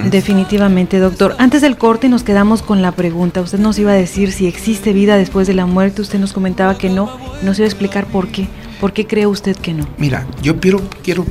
Definitivamente, 0.06 1.00
doctor. 1.00 1.36
Antes 1.40 1.62
del 1.62 1.78
corte 1.78 2.10
nos 2.10 2.24
quedamos 2.24 2.62
con 2.62 2.82
la 2.82 2.92
pregunta. 2.92 3.42
Usted 3.42 3.60
nos 3.60 3.80
iba 3.80 3.92
a 3.92 3.96
decir 3.96 4.34
si 4.34 4.46
existe 4.46 4.92
vida 4.92 5.16
después 5.16 5.48
de 5.48 5.54
la 5.54 5.66
muerte. 5.66 6.02
Usted 6.02 6.20
nos 6.20 6.34
comentaba 6.34 6.78
que 6.78 6.90
no. 6.90 7.10
Nos 7.44 7.60
iba 7.60 7.66
a 7.66 7.70
explicar 7.70 8.06
por 8.08 8.28
qué. 8.28 8.50
¿Por 8.82 8.92
qué 8.92 9.08
cree 9.08 9.26
usted 9.26 9.56
que 9.56 9.74
no? 9.74 9.88
Mira, 9.98 10.28
yo 10.42 10.60
quiero, 10.60 10.82
quiero 11.02 11.26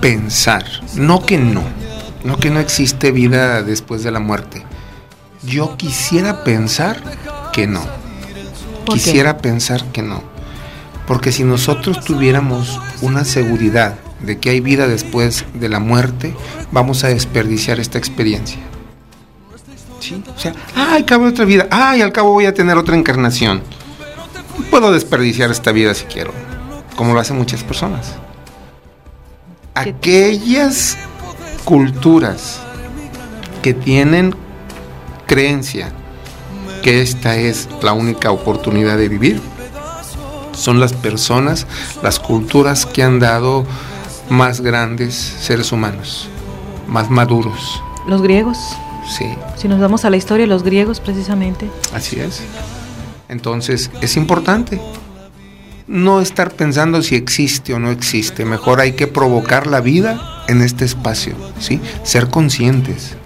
pensar, 0.00 0.64
no 0.96 1.24
que 1.24 1.38
no, 1.38 1.62
no 2.24 2.36
que 2.36 2.50
no 2.50 2.60
existe 2.60 3.12
vida 3.12 3.62
después 3.62 4.02
de 4.02 4.10
la 4.10 4.20
muerte. 4.20 4.64
Yo 5.42 5.76
quisiera 5.76 6.44
pensar 6.44 7.02
que 7.52 7.66
no. 7.66 7.82
Quisiera 8.86 9.38
pensar 9.38 9.84
que 9.86 10.02
no. 10.02 10.22
Porque 11.06 11.32
si 11.32 11.44
nosotros 11.44 12.04
tuviéramos 12.04 12.80
una 13.00 13.24
seguridad 13.24 13.96
de 14.20 14.38
que 14.38 14.50
hay 14.50 14.60
vida 14.60 14.86
después 14.86 15.44
de 15.54 15.68
la 15.68 15.80
muerte, 15.80 16.34
vamos 16.72 17.04
a 17.04 17.08
desperdiciar 17.08 17.80
esta 17.80 17.98
experiencia. 17.98 18.58
¿Sí? 19.98 20.22
O 20.34 20.38
sea, 20.38 20.54
ay, 20.74 21.04
cabo 21.04 21.26
otra 21.26 21.44
vida, 21.44 21.66
ay, 21.70 22.00
al 22.00 22.12
cabo 22.12 22.32
voy 22.32 22.46
a 22.46 22.54
tener 22.54 22.76
otra 22.76 22.96
encarnación. 22.96 23.62
Puedo 24.70 24.92
desperdiciar 24.92 25.50
esta 25.50 25.72
vida 25.72 25.94
si 25.94 26.04
quiero, 26.04 26.32
como 26.96 27.14
lo 27.14 27.20
hacen 27.20 27.36
muchas 27.36 27.64
personas. 27.64 28.14
Aquellas 29.74 30.98
culturas 31.70 32.60
que 33.62 33.74
tienen 33.74 34.34
creencia 35.28 35.92
que 36.82 37.00
esta 37.00 37.36
es 37.36 37.68
la 37.80 37.92
única 37.92 38.32
oportunidad 38.32 38.98
de 38.98 39.08
vivir, 39.08 39.40
son 40.50 40.80
las 40.80 40.92
personas, 40.92 41.68
las 42.02 42.18
culturas 42.18 42.86
que 42.86 43.04
han 43.04 43.20
dado 43.20 43.64
más 44.28 44.62
grandes 44.62 45.14
seres 45.14 45.70
humanos, 45.70 46.28
más 46.88 47.08
maduros. 47.08 47.80
¿Los 48.08 48.20
griegos? 48.20 48.58
Sí. 49.16 49.26
Si 49.56 49.68
nos 49.68 49.78
vamos 49.78 50.04
a 50.04 50.10
la 50.10 50.16
historia, 50.16 50.48
los 50.48 50.64
griegos 50.64 50.98
precisamente. 50.98 51.70
Así 51.94 52.18
es. 52.18 52.42
Entonces, 53.28 53.92
es 54.00 54.16
importante 54.16 54.80
no 55.90 56.20
estar 56.20 56.52
pensando 56.52 57.02
si 57.02 57.16
existe 57.16 57.74
o 57.74 57.80
no 57.80 57.90
existe. 57.90 58.44
Mejor 58.44 58.80
hay 58.80 58.92
que 58.92 59.08
provocar 59.08 59.66
la 59.66 59.80
vida 59.80 60.44
en 60.46 60.62
este 60.62 60.84
espacio, 60.84 61.34
¿sí? 61.58 61.80
Ser 62.04 62.28
conscientes. 62.28 63.16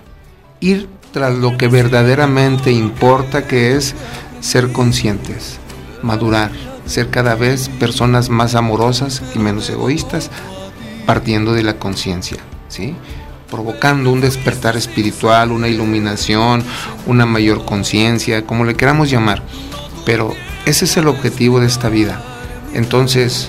Ir 0.60 0.88
tras 1.12 1.34
lo 1.34 1.58
que 1.58 1.68
verdaderamente 1.68 2.72
importa, 2.72 3.46
que 3.46 3.76
es 3.76 3.94
ser 4.40 4.72
conscientes, 4.72 5.58
madurar, 6.02 6.50
ser 6.86 7.10
cada 7.10 7.34
vez 7.34 7.68
personas 7.68 8.30
más 8.30 8.54
amorosas 8.54 9.22
y 9.34 9.38
menos 9.38 9.68
egoístas, 9.68 10.30
partiendo 11.04 11.52
de 11.52 11.64
la 11.64 11.74
conciencia, 11.74 12.38
¿sí? 12.68 12.96
provocando 13.50 14.10
un 14.10 14.22
despertar 14.22 14.74
espiritual, 14.74 15.52
una 15.52 15.68
iluminación, 15.68 16.64
una 17.06 17.26
mayor 17.26 17.66
conciencia, 17.66 18.46
como 18.46 18.64
le 18.64 18.74
queramos 18.74 19.10
llamar. 19.10 19.42
Pero 20.06 20.34
ese 20.64 20.86
es 20.86 20.96
el 20.96 21.08
objetivo 21.08 21.60
de 21.60 21.66
esta 21.66 21.90
vida. 21.90 22.33
Entonces, 22.74 23.48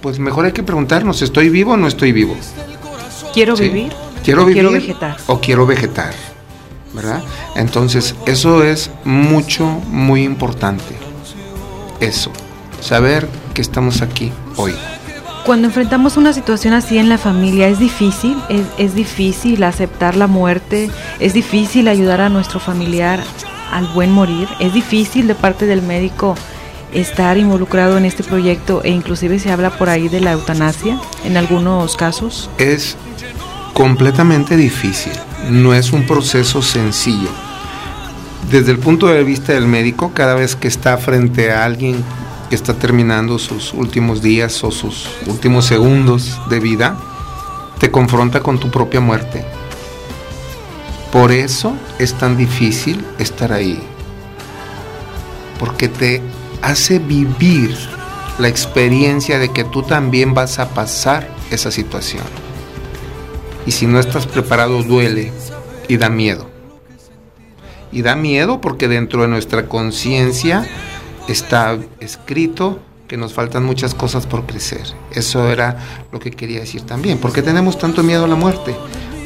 pues 0.00 0.18
mejor 0.18 0.46
hay 0.46 0.52
que 0.52 0.62
preguntarnos, 0.62 1.22
¿estoy 1.22 1.50
vivo 1.50 1.72
o 1.72 1.76
no 1.76 1.86
estoy 1.86 2.12
vivo? 2.12 2.34
¿Quiero 3.32 3.54
vivir? 3.54 3.92
¿Quiero 4.24 4.46
vivir? 4.46 4.62
Quiero 4.62 4.72
vegetar. 4.72 5.16
¿O 5.26 5.40
quiero 5.40 5.66
vegetar? 5.66 6.14
¿Verdad? 6.94 7.22
Entonces, 7.54 8.14
eso 8.26 8.64
es 8.64 8.90
mucho, 9.04 9.66
muy 9.88 10.24
importante. 10.24 10.96
Eso, 12.00 12.32
saber 12.80 13.28
que 13.52 13.60
estamos 13.60 14.00
aquí 14.00 14.32
hoy. 14.56 14.74
Cuando 15.44 15.66
enfrentamos 15.66 16.16
una 16.16 16.32
situación 16.32 16.72
así 16.72 16.96
en 16.96 17.10
la 17.10 17.18
familia, 17.18 17.68
¿es 17.68 17.78
difícil? 17.78 18.36
¿Es, 18.48 18.62
¿Es, 18.78 18.94
difícil 18.94 19.62
aceptar 19.62 20.16
la 20.16 20.26
muerte? 20.26 20.90
¿Es 21.20 21.34
difícil 21.34 21.88
ayudar 21.88 22.22
a 22.22 22.30
nuestro 22.30 22.60
familiar 22.60 23.22
al 23.70 23.86
buen 23.88 24.10
morir? 24.10 24.48
¿Es 24.60 24.72
difícil 24.72 25.26
de 25.26 25.34
parte 25.34 25.66
del 25.66 25.82
médico 25.82 26.34
estar 26.94 27.36
involucrado 27.36 27.98
en 27.98 28.04
este 28.04 28.22
proyecto 28.22 28.82
e 28.84 28.90
inclusive 28.90 29.38
se 29.38 29.50
habla 29.50 29.70
por 29.70 29.88
ahí 29.88 30.08
de 30.08 30.20
la 30.20 30.32
eutanasia 30.32 30.98
en 31.24 31.36
algunos 31.36 31.96
casos? 31.96 32.48
Es 32.58 32.96
completamente 33.72 34.56
difícil, 34.56 35.12
no 35.50 35.74
es 35.74 35.92
un 35.92 36.06
proceso 36.06 36.62
sencillo. 36.62 37.28
Desde 38.50 38.72
el 38.72 38.78
punto 38.78 39.08
de 39.08 39.24
vista 39.24 39.52
del 39.52 39.66
médico, 39.66 40.12
cada 40.14 40.34
vez 40.34 40.54
que 40.54 40.68
está 40.68 40.96
frente 40.96 41.50
a 41.50 41.64
alguien 41.64 42.04
que 42.48 42.54
está 42.54 42.74
terminando 42.74 43.38
sus 43.38 43.72
últimos 43.72 44.22
días 44.22 44.62
o 44.62 44.70
sus 44.70 45.08
últimos 45.26 45.64
segundos 45.64 46.40
de 46.48 46.60
vida, 46.60 46.96
te 47.78 47.90
confronta 47.90 48.40
con 48.40 48.58
tu 48.58 48.70
propia 48.70 49.00
muerte. 49.00 49.44
Por 51.10 51.32
eso 51.32 51.74
es 51.98 52.14
tan 52.14 52.36
difícil 52.36 53.04
estar 53.18 53.52
ahí. 53.52 53.82
Porque 55.58 55.88
te 55.88 56.22
hace 56.64 56.98
vivir 56.98 57.76
la 58.38 58.48
experiencia 58.48 59.38
de 59.38 59.50
que 59.50 59.64
tú 59.64 59.82
también 59.82 60.32
vas 60.32 60.58
a 60.58 60.70
pasar 60.70 61.28
esa 61.50 61.70
situación. 61.70 62.24
Y 63.66 63.72
si 63.72 63.86
no 63.86 64.00
estás 64.00 64.26
preparado 64.26 64.82
duele 64.82 65.30
y 65.88 65.98
da 65.98 66.08
miedo. 66.08 66.48
Y 67.92 68.02
da 68.02 68.16
miedo 68.16 68.60
porque 68.60 68.88
dentro 68.88 69.22
de 69.22 69.28
nuestra 69.28 69.68
conciencia 69.68 70.66
está 71.28 71.78
escrito 72.00 72.80
que 73.08 73.18
nos 73.18 73.34
faltan 73.34 73.64
muchas 73.64 73.94
cosas 73.94 74.26
por 74.26 74.46
crecer. 74.46 74.82
Eso 75.12 75.50
era 75.50 76.06
lo 76.12 76.18
que 76.18 76.30
quería 76.30 76.60
decir 76.60 76.82
también. 76.82 77.18
¿Por 77.18 77.32
qué 77.32 77.42
tenemos 77.42 77.78
tanto 77.78 78.02
miedo 78.02 78.24
a 78.24 78.28
la 78.28 78.36
muerte? 78.36 78.74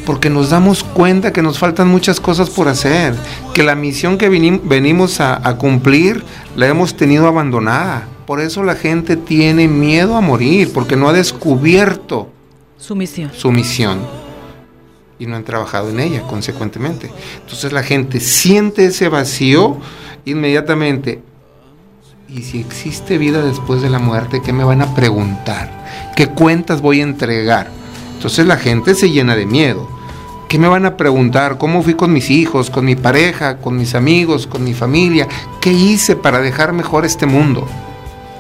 Porque 0.09 0.31
nos 0.31 0.49
damos 0.49 0.83
cuenta 0.83 1.35
que 1.35 1.43
nos 1.43 1.59
faltan 1.59 1.89
muchas 1.89 2.19
cosas 2.19 2.49
por 2.49 2.67
hacer, 2.67 3.15
que 3.53 3.63
la 3.63 3.75
misión 3.75 4.17
que 4.17 4.31
venimos 4.31 5.21
a, 5.21 5.47
a 5.47 5.59
cumplir 5.59 6.25
la 6.57 6.67
hemos 6.67 6.97
tenido 6.97 7.27
abandonada. 7.27 8.09
Por 8.27 8.41
eso 8.41 8.63
la 8.63 8.75
gente 8.75 9.17
tiene 9.17 9.69
miedo 9.69 10.17
a 10.17 10.23
morir, 10.23 10.73
porque 10.73 10.97
no 10.97 11.11
ha 11.11 11.13
descubierto 11.13 12.31
su 12.79 12.97
misión. 12.97 13.31
Su 13.37 13.53
misión. 13.53 14.01
Y 15.19 15.27
no 15.27 15.37
han 15.37 15.45
trabajado 15.45 15.91
en 15.91 16.01
ella, 16.01 16.23
consecuentemente. 16.23 17.11
Entonces 17.43 17.71
la 17.73 17.83
gente 17.83 18.21
siente 18.21 18.87
ese 18.87 19.11
vacío 19.11 19.77
inmediatamente 20.25 21.21
¿y 22.29 22.43
si 22.43 22.61
existe 22.61 23.19
vida 23.19 23.43
después 23.43 23.83
de 23.83 23.91
la 23.91 23.99
muerte? 23.99 24.41
¿Qué 24.43 24.55
me 24.55 24.65
van 24.65 24.81
a 24.81 24.95
preguntar? 24.95 26.13
¿Qué 26.17 26.29
cuentas 26.29 26.81
voy 26.81 27.01
a 27.01 27.05
entregar? 27.05 27.71
Entonces 28.15 28.47
la 28.47 28.57
gente 28.57 28.95
se 28.95 29.11
llena 29.11 29.37
de 29.37 29.45
miedo. 29.47 29.98
¿Qué 30.49 30.59
me 30.59 30.67
van 30.67 30.87
a 30.87 30.97
preguntar? 30.97 31.59
¿Cómo 31.59 31.83
fui 31.83 31.93
con 31.93 32.11
mis 32.11 32.31
hijos, 32.31 32.71
con 32.71 32.87
mi 32.87 32.97
pareja, 32.97 33.59
con 33.59 33.77
mis 33.77 33.95
amigos, 33.95 34.47
con 34.47 34.65
mi 34.65 34.73
familia? 34.73 35.29
¿Qué 35.61 35.71
hice 35.71 36.17
para 36.17 36.41
dejar 36.41 36.73
mejor 36.73 37.05
este 37.05 37.27
mundo? 37.27 37.69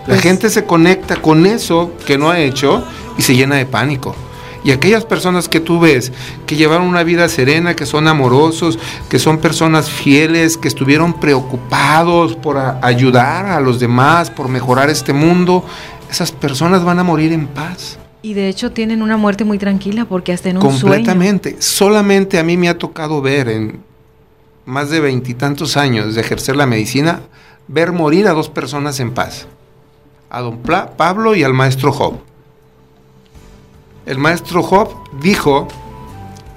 La 0.07 0.14
pues, 0.14 0.23
gente 0.23 0.49
se 0.49 0.64
conecta 0.64 1.16
con 1.16 1.44
eso 1.44 1.92
que 2.07 2.16
no 2.16 2.31
ha 2.31 2.38
hecho 2.40 2.83
y 3.18 3.23
se 3.23 3.37
llena 3.37 3.57
de 3.57 3.66
pánico. 3.66 4.16
Y 4.64 4.71
aquellas 4.71 5.05
personas 5.05 5.51
que 5.51 5.61
tú 5.61 5.81
ves 5.81 6.11
que 6.47 6.57
llevaron 6.57 6.87
una 6.87 7.03
vida 7.03 7.29
serena, 7.29 7.77
que 7.77 7.85
son 7.85 8.09
amorosos, 8.09 8.79
que 9.11 9.18
son 9.18 9.37
personas 9.37 9.90
fieles, 9.90 10.57
que 10.57 10.68
estuvieron 10.68 11.12
preocupados 11.12 12.37
por 12.37 12.57
ayudar 12.57 13.44
a 13.44 13.61
los 13.61 13.81
demás, 13.81 14.31
por 14.31 14.49
mejorar 14.49 14.88
este 14.88 15.12
mundo, 15.12 15.62
esas 16.11 16.33
personas 16.33 16.85
van 16.85 17.01
a 17.01 17.05
morir 17.05 17.35
en 17.35 17.47
paz. 17.49 17.99
Y 18.29 18.35
de 18.35 18.51
hecho 18.51 18.73
tienen 18.73 19.01
una 19.01 19.17
muerte 19.17 19.45
muy 19.45 19.57
tranquila 19.57 20.05
porque 20.05 20.35
hasta 20.35 20.51
en 20.51 20.59
un 20.59 20.62
Completamente. 20.62 21.57
Solamente 21.61 22.38
a 22.38 22.43
mí 22.43 22.59
me 22.59 22.69
ha 22.69 22.77
tocado 22.77 23.23
ver 23.23 23.49
en 23.49 23.81
más 24.67 24.91
de 24.91 25.01
veintitantos 25.01 25.79
años 25.79 26.14
de 26.14 26.21
ejercer 26.21 26.55
la 26.55 26.67
medicina, 26.67 27.21
ver 27.69 27.91
morir 27.93 28.29
a 28.29 28.33
dos 28.33 28.51
personas 28.51 29.01
en 29.01 29.12
paz. 29.12 29.47
A 30.29 30.43
don 30.43 30.59
Pablo 30.59 31.35
y 31.35 31.43
al 31.43 31.55
maestro 31.55 31.91
Job 31.91 32.19
el 34.05 34.19
maestro 34.19 34.62
Job 34.62 34.91
dijo 35.23 35.67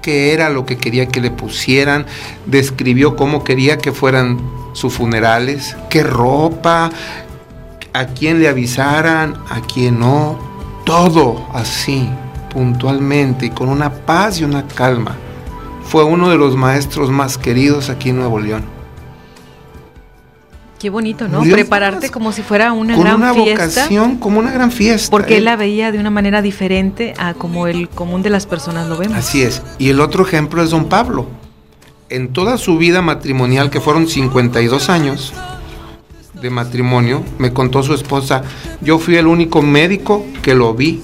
que 0.02 0.34
era 0.34 0.50
lo 0.50 0.66
que 0.66 0.78
quería 0.78 1.08
que 1.08 1.22
le 1.22 1.32
pusieran, 1.32 2.06
describió 2.48 3.16
cómo 3.16 3.46
quería 3.46 3.78
que 3.78 3.94
fueran 3.94 4.40
sus 4.74 4.94
funerales, 4.94 5.78
qué 5.90 6.04
ropa, 6.04 6.92
a 7.94 8.06
quién 8.08 8.42
le 8.42 8.50
avisaran, 8.50 9.36
a 9.50 9.62
quién 9.62 10.00
no, 10.00 10.51
todo 10.86 11.48
así, 11.54 12.10
puntualmente 12.52 13.48
y 13.48 13.50
con 13.50 13.70
una 13.70 13.92
paz 13.92 14.40
y 14.40 14.44
una 14.44 14.68
calma. 14.68 15.16
Fue 15.84 16.04
uno 16.04 16.30
de 16.30 16.38
los 16.38 16.56
maestros 16.56 17.10
más 17.10 17.38
queridos 17.38 17.90
aquí 17.90 18.10
en 18.10 18.18
Nuevo 18.18 18.40
León. 18.40 18.64
Qué 20.80 20.90
bonito, 20.90 21.28
¿no? 21.28 21.42
Prepararte 21.42 22.10
como 22.10 22.32
si 22.32 22.42
fuera 22.42 22.74
una 22.74 22.98
gran 22.98 23.18
una 23.18 23.34
fiesta. 23.36 23.66
vocación, 23.66 24.18
como 24.18 24.40
una 24.40 24.52
gran 24.52 24.72
fiesta. 24.72 25.12
Porque 25.12 25.38
él 25.38 25.46
la 25.46 25.56
veía 25.56 25.92
de 25.92 26.00
una 26.00 26.10
manera 26.10 26.42
diferente 26.42 27.14
a 27.20 27.36
como 27.36 27.68
el 27.68 27.88
común 27.88 28.24
de 28.24 28.32
las 28.32 28.48
personas 28.48 28.88
lo 28.88 28.98
vemos. 28.98 29.16
Así 29.16 29.44
es. 29.44 29.62
Y 29.78 29.90
el 29.90 30.00
otro 30.00 30.26
ejemplo 30.26 30.64
es 30.64 30.72
don 30.72 30.86
Pablo. 30.86 31.28
En 32.10 32.34
toda 32.34 32.58
su 32.58 32.80
vida 32.80 33.04
matrimonial, 33.04 33.70
que 33.70 33.80
fueron 33.80 34.08
52 34.08 34.90
años 34.90 35.34
de 36.42 36.50
matrimonio, 36.50 37.24
me 37.38 37.54
contó 37.54 37.84
su 37.84 37.94
esposa, 37.94 38.42
yo 38.82 39.00
fui 39.00 39.16
el 39.16 39.28
único 39.28 39.62
médico 39.62 40.26
que 40.42 40.56
lo 40.56 40.74
vi 40.74 41.02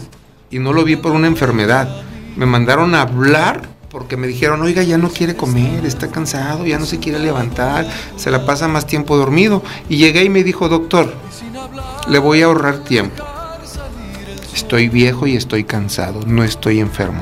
y 0.50 0.60
no 0.60 0.74
lo 0.74 0.84
vi 0.84 0.96
por 0.96 1.12
una 1.12 1.28
enfermedad. 1.28 2.02
Me 2.36 2.46
mandaron 2.46 2.96
a 2.96 3.02
hablar 3.02 3.70
porque 3.90 4.18
me 4.18 4.28
dijeron, 4.28 4.62
oiga, 4.62 4.84
ya 4.84 4.98
no 4.98 5.10
quiere 5.10 5.36
comer, 5.36 5.86
está 5.86 6.10
cansado, 6.10 6.66
ya 6.66 6.80
no 6.80 6.86
se 6.86 7.00
quiere 7.00 7.20
levantar, 7.20 7.88
se 8.16 8.32
la 8.32 8.46
pasa 8.46 8.68
más 8.68 8.86
tiempo 8.86 9.16
dormido. 9.16 9.64
Y 9.90 9.98
llegué 9.98 10.24
y 10.24 10.30
me 10.30 10.44
dijo, 10.44 10.70
doctor, 10.70 11.14
le 12.10 12.20
voy 12.20 12.42
a 12.42 12.46
ahorrar 12.46 12.80
tiempo. 12.80 13.24
Estoy 14.54 14.90
viejo 14.90 15.28
y 15.28 15.36
estoy 15.36 15.64
cansado, 15.64 16.22
no 16.26 16.44
estoy 16.44 16.80
enfermo. 16.80 17.22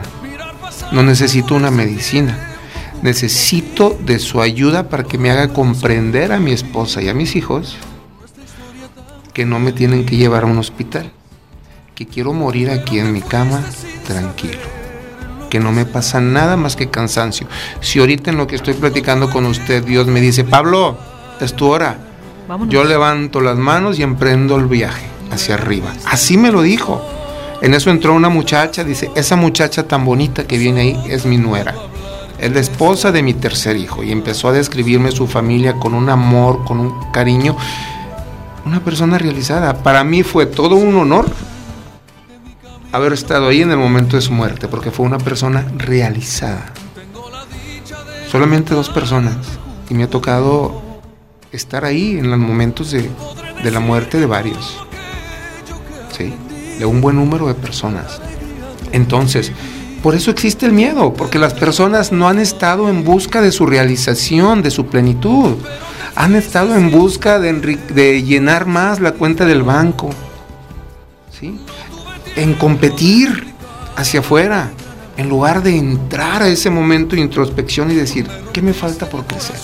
No 0.91 1.03
necesito 1.03 1.55
una 1.55 1.71
medicina. 1.71 2.51
Necesito 3.01 3.95
de 4.05 4.19
su 4.19 4.41
ayuda 4.41 4.89
para 4.89 5.03
que 5.03 5.17
me 5.17 5.29
haga 5.29 5.49
comprender 5.49 6.31
a 6.31 6.39
mi 6.39 6.53
esposa 6.53 7.01
y 7.01 7.09
a 7.09 7.13
mis 7.13 7.35
hijos 7.35 7.77
que 9.35 9.45
no 9.45 9.59
me 9.59 9.73
tienen 9.73 10.05
que 10.05 10.15
llevar 10.15 10.43
a 10.43 10.45
un 10.47 10.57
hospital, 10.57 11.11
que 11.93 12.07
quiero 12.07 12.31
morir 12.31 12.69
aquí 12.69 12.99
en 12.99 13.11
mi 13.11 13.21
cama 13.21 13.61
tranquilo, 14.07 14.61
que 15.49 15.59
no 15.59 15.73
me 15.73 15.85
pasa 15.85 16.21
nada 16.21 16.55
más 16.55 16.77
que 16.77 16.89
cansancio. 16.89 17.45
Si 17.81 17.99
ahorita 17.99 18.31
en 18.31 18.37
lo 18.37 18.47
que 18.47 18.55
estoy 18.55 18.75
platicando 18.75 19.29
con 19.29 19.45
usted 19.45 19.83
Dios 19.83 20.07
me 20.07 20.21
dice, 20.21 20.45
Pablo, 20.45 20.97
es 21.41 21.53
tu 21.53 21.67
hora, 21.67 21.97
yo 22.69 22.85
levanto 22.85 23.41
las 23.41 23.57
manos 23.57 23.99
y 23.99 24.03
emprendo 24.03 24.55
el 24.55 24.67
viaje 24.67 25.05
hacia 25.29 25.55
arriba. 25.55 25.91
Así 26.05 26.37
me 26.37 26.49
lo 26.49 26.61
dijo. 26.61 27.05
En 27.61 27.73
eso 27.73 27.89
entró 27.89 28.13
una 28.13 28.29
muchacha, 28.29 28.85
dice, 28.85 29.11
esa 29.15 29.35
muchacha 29.35 29.85
tan 29.85 30.05
bonita 30.05 30.47
que 30.47 30.57
viene 30.57 30.81
ahí 30.81 31.03
es 31.09 31.25
mi 31.25 31.37
nuera. 31.37 31.75
Es 32.39 32.53
la 32.53 32.61
esposa 32.61 33.11
de 33.11 33.21
mi 33.21 33.33
tercer 33.33 33.75
hijo 33.75 34.01
y 34.01 34.13
empezó 34.13 34.47
a 34.47 34.53
describirme 34.53 35.11
su 35.11 35.27
familia 35.27 35.73
con 35.73 35.93
un 35.93 36.09
amor, 36.09 36.63
con 36.63 36.79
un 36.79 37.11
cariño 37.11 37.57
una 38.65 38.83
persona 38.83 39.17
realizada. 39.17 39.83
Para 39.83 40.03
mí 40.03 40.23
fue 40.23 40.45
todo 40.45 40.75
un 40.75 40.95
honor 40.95 41.27
haber 42.91 43.13
estado 43.13 43.49
ahí 43.49 43.61
en 43.61 43.71
el 43.71 43.77
momento 43.77 44.15
de 44.15 44.21
su 44.21 44.31
muerte, 44.31 44.67
porque 44.67 44.91
fue 44.91 45.05
una 45.05 45.17
persona 45.17 45.67
realizada. 45.77 46.73
Solamente 48.31 48.73
dos 48.73 48.89
personas. 48.89 49.35
Y 49.89 49.93
me 49.93 50.03
ha 50.03 50.09
tocado 50.09 50.81
estar 51.51 51.85
ahí 51.85 52.17
en 52.17 52.31
los 52.31 52.39
momentos 52.39 52.91
de, 52.91 53.09
de 53.63 53.71
la 53.71 53.79
muerte 53.79 54.19
de 54.19 54.25
varios. 54.25 54.77
¿Sí? 56.17 56.33
De 56.79 56.85
un 56.85 57.01
buen 57.01 57.17
número 57.17 57.47
de 57.47 57.53
personas. 57.53 58.19
Entonces, 58.91 59.51
por 60.01 60.15
eso 60.15 60.31
existe 60.31 60.65
el 60.65 60.71
miedo, 60.71 61.13
porque 61.13 61.37
las 61.37 61.53
personas 61.53 62.11
no 62.11 62.27
han 62.27 62.39
estado 62.39 62.89
en 62.89 63.03
busca 63.03 63.41
de 63.41 63.51
su 63.51 63.65
realización, 63.65 64.61
de 64.61 64.71
su 64.71 64.87
plenitud 64.87 65.55
han 66.15 66.35
estado 66.35 66.75
en 66.75 66.91
busca 66.91 67.39
de, 67.39 68.23
llenar 68.23 68.65
más 68.65 68.99
la 68.99 69.11
cuenta 69.11 69.45
del 69.45 69.63
banco, 69.63 70.09
¿sí? 71.31 71.59
en 72.35 72.53
competir 72.53 73.53
hacia 73.95 74.21
afuera, 74.21 74.71
en 75.17 75.29
lugar 75.29 75.61
de 75.61 75.77
entrar 75.77 76.41
a 76.41 76.47
ese 76.47 76.69
momento 76.69 77.15
de 77.15 77.21
introspección 77.21 77.91
y 77.91 77.95
decir, 77.95 78.27
¿qué 78.53 78.61
me 78.61 78.73
falta 78.73 79.09
por 79.09 79.25
crecer? 79.25 79.55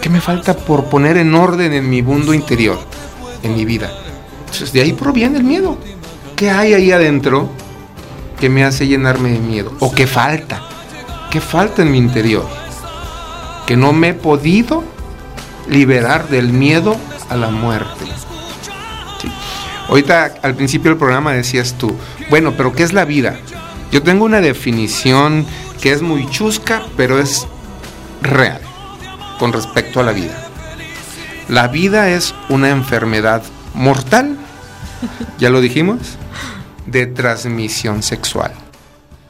¿Qué 0.00 0.08
me 0.10 0.20
falta 0.20 0.54
por 0.56 0.84
poner 0.86 1.16
en 1.16 1.34
orden 1.34 1.72
en 1.72 1.88
mi 1.88 2.02
mundo 2.02 2.34
interior, 2.34 2.78
en 3.42 3.54
mi 3.56 3.64
vida? 3.64 3.90
Entonces 4.40 4.72
de 4.72 4.82
ahí 4.82 4.92
proviene 4.92 5.38
el 5.38 5.44
miedo. 5.44 5.78
¿Qué 6.36 6.50
hay 6.50 6.74
ahí 6.74 6.92
adentro 6.92 7.48
que 8.38 8.48
me 8.48 8.64
hace 8.64 8.86
llenarme 8.86 9.30
de 9.30 9.38
miedo? 9.38 9.72
¿O 9.80 9.92
qué 9.92 10.06
falta? 10.06 10.62
¿Qué 11.30 11.40
falta 11.40 11.82
en 11.82 11.90
mi 11.90 11.98
interior? 11.98 12.63
Que 13.66 13.76
no 13.76 13.92
me 13.92 14.10
he 14.10 14.14
podido 14.14 14.84
liberar 15.68 16.28
del 16.28 16.52
miedo 16.52 16.96
a 17.28 17.36
la 17.36 17.50
muerte. 17.50 18.04
Ahorita 19.88 20.34
al 20.42 20.54
principio 20.54 20.90
del 20.90 20.98
programa 20.98 21.32
decías 21.32 21.74
tú, 21.74 21.96
bueno, 22.30 22.54
pero 22.56 22.72
¿qué 22.72 22.82
es 22.82 22.92
la 22.92 23.04
vida? 23.04 23.38
Yo 23.92 24.02
tengo 24.02 24.24
una 24.24 24.40
definición 24.40 25.46
que 25.80 25.92
es 25.92 26.02
muy 26.02 26.28
chusca, 26.30 26.82
pero 26.96 27.18
es 27.18 27.46
real 28.22 28.60
con 29.38 29.52
respecto 29.52 30.00
a 30.00 30.02
la 30.02 30.12
vida. 30.12 30.48
La 31.48 31.68
vida 31.68 32.08
es 32.08 32.34
una 32.48 32.70
enfermedad 32.70 33.42
mortal, 33.74 34.38
ya 35.38 35.50
lo 35.50 35.60
dijimos, 35.60 35.98
de 36.86 37.06
transmisión 37.06 38.02
sexual. 38.02 38.52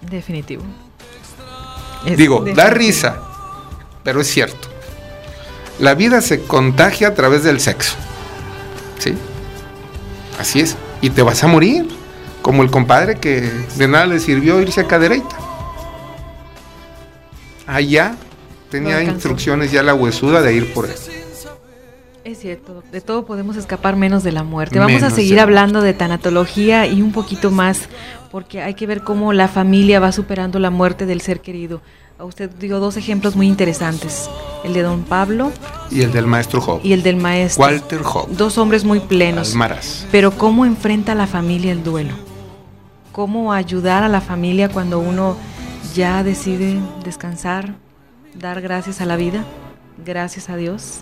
Definitivo. 0.00 0.62
Digo, 2.16 2.44
da 2.54 2.70
risa, 2.70 3.20
pero 4.04 4.20
es 4.20 4.28
cierto. 4.28 4.68
La 5.80 5.94
vida 5.94 6.20
se 6.20 6.42
contagia 6.42 7.08
a 7.08 7.14
través 7.14 7.42
del 7.42 7.58
sexo. 7.58 7.96
¿Sí? 8.98 9.14
Así 10.38 10.60
es. 10.60 10.76
Y 11.00 11.10
te 11.10 11.22
vas 11.22 11.42
a 11.42 11.48
morir. 11.48 11.88
Como 12.42 12.62
el 12.62 12.70
compadre 12.70 13.16
que 13.16 13.50
de 13.76 13.88
nada 13.88 14.06
le 14.06 14.20
sirvió 14.20 14.60
irse 14.60 14.82
a 14.82 14.86
cadereita. 14.86 15.36
Allá 17.66 18.14
tenía 18.70 19.02
instrucciones 19.02 19.72
ya 19.72 19.82
la 19.82 19.94
huesuda 19.94 20.42
de 20.42 20.52
ir 20.54 20.72
por 20.74 20.84
él. 20.84 20.94
Es 22.24 22.38
cierto, 22.38 22.82
de 22.90 23.00
todo 23.00 23.26
podemos 23.26 23.56
escapar 23.56 23.96
menos 23.96 24.22
de 24.22 24.32
la 24.32 24.44
muerte. 24.44 24.78
Vamos 24.78 25.02
a 25.02 25.10
seguir 25.10 25.40
hablando 25.40 25.82
de 25.82 25.92
tanatología 25.92 26.86
y 26.86 27.02
un 27.02 27.12
poquito 27.12 27.50
más, 27.50 27.88
porque 28.30 28.62
hay 28.62 28.74
que 28.74 28.86
ver 28.86 29.02
cómo 29.02 29.32
la 29.32 29.48
familia 29.48 30.00
va 30.00 30.10
superando 30.10 30.58
la 30.58 30.70
muerte 30.70 31.04
del 31.04 31.20
ser 31.20 31.40
querido. 31.40 31.82
A 32.16 32.24
usted 32.24 32.48
dio 32.48 32.78
dos 32.78 32.96
ejemplos 32.96 33.34
muy 33.34 33.48
interesantes, 33.48 34.30
el 34.62 34.72
de 34.72 34.82
don 34.82 35.02
Pablo 35.02 35.50
y 35.90 36.02
el 36.02 36.12
del 36.12 36.28
maestro 36.28 36.60
Job. 36.60 36.80
Y 36.84 36.92
el 36.92 37.02
del 37.02 37.16
maestro 37.16 37.64
Walter 37.64 38.02
Job. 38.02 38.28
Dos 38.28 38.56
hombres 38.56 38.84
muy 38.84 39.00
plenos. 39.00 39.50
Almaras. 39.50 40.06
Pero 40.12 40.30
cómo 40.30 40.64
enfrenta 40.64 41.16
la 41.16 41.26
familia 41.26 41.72
el 41.72 41.82
duelo. 41.82 42.14
Cómo 43.10 43.52
ayudar 43.52 44.04
a 44.04 44.08
la 44.08 44.20
familia 44.20 44.68
cuando 44.68 45.00
uno 45.00 45.36
ya 45.92 46.22
decide 46.22 46.78
descansar, 47.04 47.74
dar 48.34 48.60
gracias 48.60 49.00
a 49.00 49.06
la 49.06 49.16
vida, 49.16 49.44
gracias 50.04 50.48
a 50.50 50.56
Dios. 50.56 51.00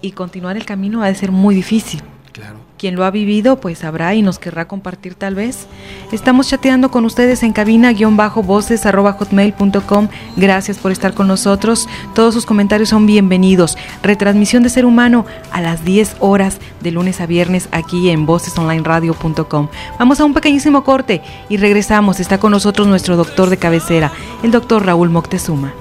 Y 0.00 0.12
continuar 0.12 0.56
el 0.56 0.64
camino 0.64 1.02
ha 1.02 1.06
de 1.06 1.14
ser 1.14 1.32
muy 1.32 1.54
difícil. 1.54 2.02
Claro. 2.32 2.65
Quien 2.78 2.94
lo 2.94 3.04
ha 3.04 3.10
vivido, 3.10 3.60
pues 3.60 3.78
sabrá 3.78 4.14
y 4.14 4.22
nos 4.22 4.38
querrá 4.38 4.68
compartir 4.68 5.14
tal 5.14 5.34
vez. 5.34 5.66
Estamos 6.12 6.48
chateando 6.48 6.90
con 6.90 7.04
ustedes 7.04 7.42
en 7.42 7.52
cabina-voces.hotmail.com. 7.52 10.08
Gracias 10.36 10.78
por 10.78 10.92
estar 10.92 11.14
con 11.14 11.26
nosotros. 11.26 11.88
Todos 12.14 12.34
sus 12.34 12.44
comentarios 12.44 12.90
son 12.90 13.06
bienvenidos. 13.06 13.78
Retransmisión 14.02 14.62
de 14.62 14.68
Ser 14.68 14.84
Humano 14.84 15.24
a 15.52 15.60
las 15.60 15.84
10 15.84 16.16
horas 16.20 16.58
de 16.82 16.90
lunes 16.90 17.20
a 17.20 17.26
viernes 17.26 17.68
aquí 17.72 18.10
en 18.10 18.26
vocesonlineradio.com. 18.26 19.68
Vamos 19.98 20.20
a 20.20 20.24
un 20.24 20.34
pequeñísimo 20.34 20.84
corte 20.84 21.22
y 21.48 21.56
regresamos. 21.56 22.20
Está 22.20 22.38
con 22.38 22.52
nosotros 22.52 22.86
nuestro 22.86 23.16
doctor 23.16 23.48
de 23.48 23.56
cabecera, 23.56 24.12
el 24.42 24.50
doctor 24.50 24.84
Raúl 24.84 25.08
Moctezuma. 25.08 25.72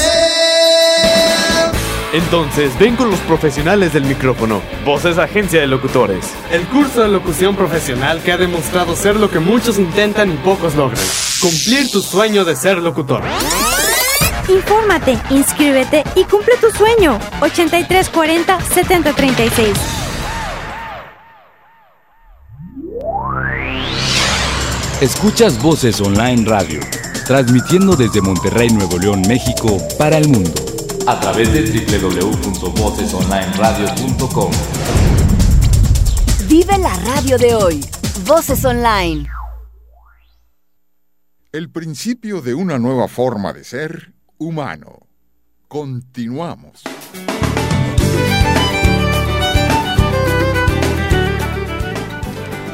Entonces, 2.14 2.78
ven 2.80 2.96
con 2.96 3.12
los 3.12 3.20
profesionales 3.22 3.94
del 3.94 4.04
micrófono. 4.04 4.62
Voces 4.86 5.18
Agencia 5.18 5.60
de 5.60 5.68
Locutores. 5.68 6.34
El 6.52 6.66
curso 6.68 7.02
de 7.02 7.10
locución 7.10 7.56
profesional 7.56 8.22
que 8.22 8.32
ha 8.32 8.38
demostrado 8.38 8.96
ser 8.96 9.18
lo 9.18 9.30
que 9.30 9.40
muchos 9.40 9.78
intentan 9.78 10.32
y 10.32 10.38
pocos 10.38 10.76
logran. 10.76 11.04
Cumplir 11.42 11.92
tu 11.92 12.02
sueño 12.02 12.46
de 12.46 12.56
ser 12.56 12.78
locutor. 12.78 13.24
Infórmate, 14.48 15.18
inscríbete 15.30 16.04
y 16.16 16.24
cumple 16.24 16.56
tu 16.62 16.72
sueño. 16.72 17.20
8340 17.42 18.60
7036. 18.62 19.78
Escuchas 25.02 25.62
Voces 25.62 26.02
Online 26.02 26.44
Radio, 26.44 26.80
transmitiendo 27.28 27.96
desde 27.96 28.20
Monterrey, 28.20 28.70
Nuevo 28.70 28.98
León, 28.98 29.22
México, 29.28 29.78
para 30.00 30.18
el 30.18 30.28
mundo, 30.28 30.52
a 31.08 31.20
través 31.22 31.54
de 31.54 31.62
www.vocesonlineradio.com. 31.62 34.52
Vive 36.50 36.78
la 36.78 36.94
radio 36.98 37.38
de 37.38 37.56
hoy. 37.56 37.80
Voces 38.26 38.66
Online. 38.66 39.26
El 41.54 41.72
principio 41.72 42.42
de 42.42 42.54
una 42.54 42.78
nueva 42.78 43.08
forma 43.08 43.54
de 43.54 43.64
ser 43.64 44.12
humano. 44.38 45.08
Continuamos. 45.70 46.84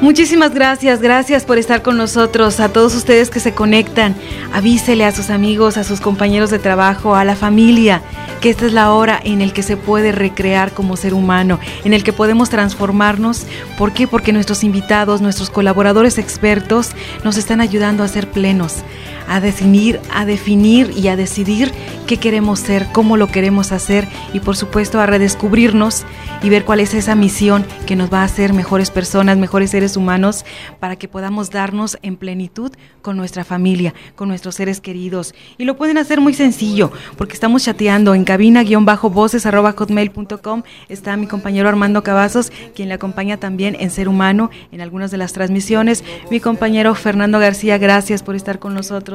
Muchísimas 0.04 0.54
gracias, 0.54 1.02
gracias 1.02 1.46
por 1.46 1.58
estar 1.58 1.82
con 1.82 1.96
nosotros, 1.96 2.60
a 2.60 2.68
todos 2.68 2.94
ustedes 2.94 3.30
que 3.30 3.40
se 3.40 3.54
conectan. 3.54 4.16
Avísele 4.52 5.06
a 5.06 5.14
sus 5.14 5.30
amigos, 5.30 5.78
a 5.78 5.86
sus 5.86 6.02
compañeros 6.02 6.50
de 6.50 6.60
trabajo, 6.60 7.16
a 7.16 7.24
la 7.24 7.38
familia, 7.38 8.02
que 8.42 8.50
esta 8.50 8.66
es 8.66 8.74
la 8.74 8.92
hora 8.92 9.18
en 9.24 9.42
el 9.42 9.54
que 9.54 9.64
se 9.64 9.78
puede 9.78 10.12
recrear 10.12 10.74
como 10.74 10.98
ser 10.98 11.14
humano, 11.14 11.58
en 11.86 11.94
el 11.94 12.04
que 12.04 12.12
podemos 12.12 12.50
transformarnos. 12.50 13.46
¿Por 13.78 13.94
qué? 13.94 14.06
Porque 14.06 14.34
nuestros 14.34 14.66
invitados, 14.66 15.22
nuestros 15.22 15.50
colaboradores 15.50 16.18
expertos 16.18 16.92
nos 17.24 17.38
están 17.38 17.62
ayudando 17.62 18.04
a 18.04 18.10
ser 18.10 18.30
plenos, 18.30 18.84
a 19.28 19.40
definir, 19.40 20.00
a 20.14 20.26
definir 20.26 20.92
y 20.96 21.08
a 21.08 21.16
decidir 21.16 21.72
qué 22.08 22.18
queremos 22.18 22.60
ser, 22.60 22.88
cómo 22.92 23.18
lo 23.18 23.28
queremos 23.28 23.72
hacer 23.72 24.08
y 24.34 24.40
por 24.40 24.56
supuesto 24.56 25.00
a 25.00 25.06
redescubrirnos 25.06 26.06
y 26.42 26.50
ver 26.50 26.66
cuál 26.66 26.80
es 26.80 26.94
esa 26.94 27.16
misión 27.16 27.66
que 27.86 27.96
nos 27.96 28.12
va 28.12 28.22
a 28.22 28.26
hacer 28.26 28.54
mejores 28.54 28.90
personas, 28.92 29.38
mejores 29.38 29.72
seres 29.72 29.98
humanos 29.98 30.46
para 30.80 30.98
que 30.98 31.08
podamos 31.08 31.50
darnos 31.50 31.98
en 32.02 32.18
plenitud 32.18 32.72
con 33.02 33.16
nuestra 33.18 33.44
familia, 33.44 33.94
con 34.16 34.28
nuestros 34.28 34.54
seres 34.56 34.82
queridos. 34.82 35.34
Y 35.58 35.66
lo 35.66 35.78
pueden 35.78 35.98
hacer 35.98 36.22
muy 36.22 36.34
sencillo 36.34 36.92
porque 37.18 37.34
estamos 37.34 37.64
chateando 37.64 38.16
en 38.16 38.26
cabina-voces.hotmail.com. 38.26 40.64
Está 40.90 41.16
mi 41.18 41.28
compañero 41.28 41.70
Armando 41.70 42.02
Cavazos, 42.04 42.52
quien 42.76 42.90
le 42.90 42.96
acompaña 42.96 43.38
también 43.38 43.78
en 43.80 43.92
Ser 43.92 44.10
Humano 44.10 44.50
en 44.72 44.82
algunas 44.82 45.12
de 45.12 45.18
las 45.18 45.34
transmisiones. 45.34 46.04
Mi 46.30 46.40
compañero 46.40 46.96
Fernando 46.96 47.38
García, 47.40 47.78
gracias 47.78 48.24
por 48.24 48.36
estar 48.36 48.60
con 48.60 48.74
nosotros. 48.74 49.13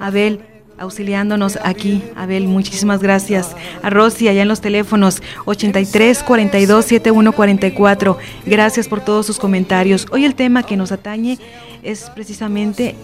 Abel, 0.00 0.40
auxiliándonos 0.78 1.58
aquí. 1.62 2.02
Abel, 2.16 2.48
muchísimas 2.48 3.00
gracias. 3.00 3.54
A 3.82 3.90
Rosy, 3.90 4.28
allá 4.28 4.42
en 4.42 4.48
los 4.48 4.60
teléfonos 4.60 5.22
83 5.44 6.22
42 6.22 6.84
71 6.84 7.32
44. 7.32 8.18
Gracias 8.46 8.88
por 8.88 9.00
todos 9.00 9.26
sus 9.26 9.38
comentarios. 9.38 10.06
Hoy 10.10 10.24
el 10.24 10.34
tema 10.34 10.62
que 10.62 10.76
nos 10.76 10.92
atañe 10.92 11.38
es 11.82 12.10
precisamente 12.10 12.94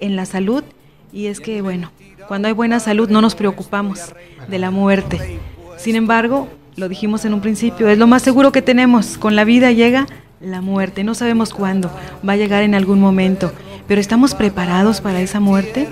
en 0.00 0.16
la 0.16 0.26
salud 0.26 0.64
y 1.12 1.26
es 1.26 1.40
que, 1.40 1.62
bueno, 1.62 1.90
cuando 2.28 2.48
hay 2.48 2.54
buena 2.54 2.80
salud 2.80 3.08
no 3.10 3.20
nos 3.20 3.34
preocupamos 3.34 4.14
de 4.48 4.58
la 4.58 4.70
muerte. 4.70 5.40
Sin 5.76 5.96
embargo, 5.96 6.48
lo 6.76 6.88
dijimos 6.88 7.24
en 7.24 7.34
un 7.34 7.40
principio, 7.40 7.88
es 7.88 7.98
lo 7.98 8.06
más 8.06 8.22
seguro 8.22 8.52
que 8.52 8.62
tenemos. 8.62 9.18
Con 9.18 9.36
la 9.36 9.44
vida 9.44 9.72
llega 9.72 10.06
la 10.40 10.60
muerte. 10.60 11.04
No 11.04 11.14
sabemos 11.14 11.52
cuándo, 11.52 11.90
va 12.26 12.34
a 12.34 12.36
llegar 12.36 12.62
en 12.62 12.74
algún 12.74 13.00
momento. 13.00 13.52
Pero 13.92 14.00
¿estamos 14.00 14.34
preparados 14.34 15.02
para 15.02 15.20
esa 15.20 15.38
muerte? 15.38 15.86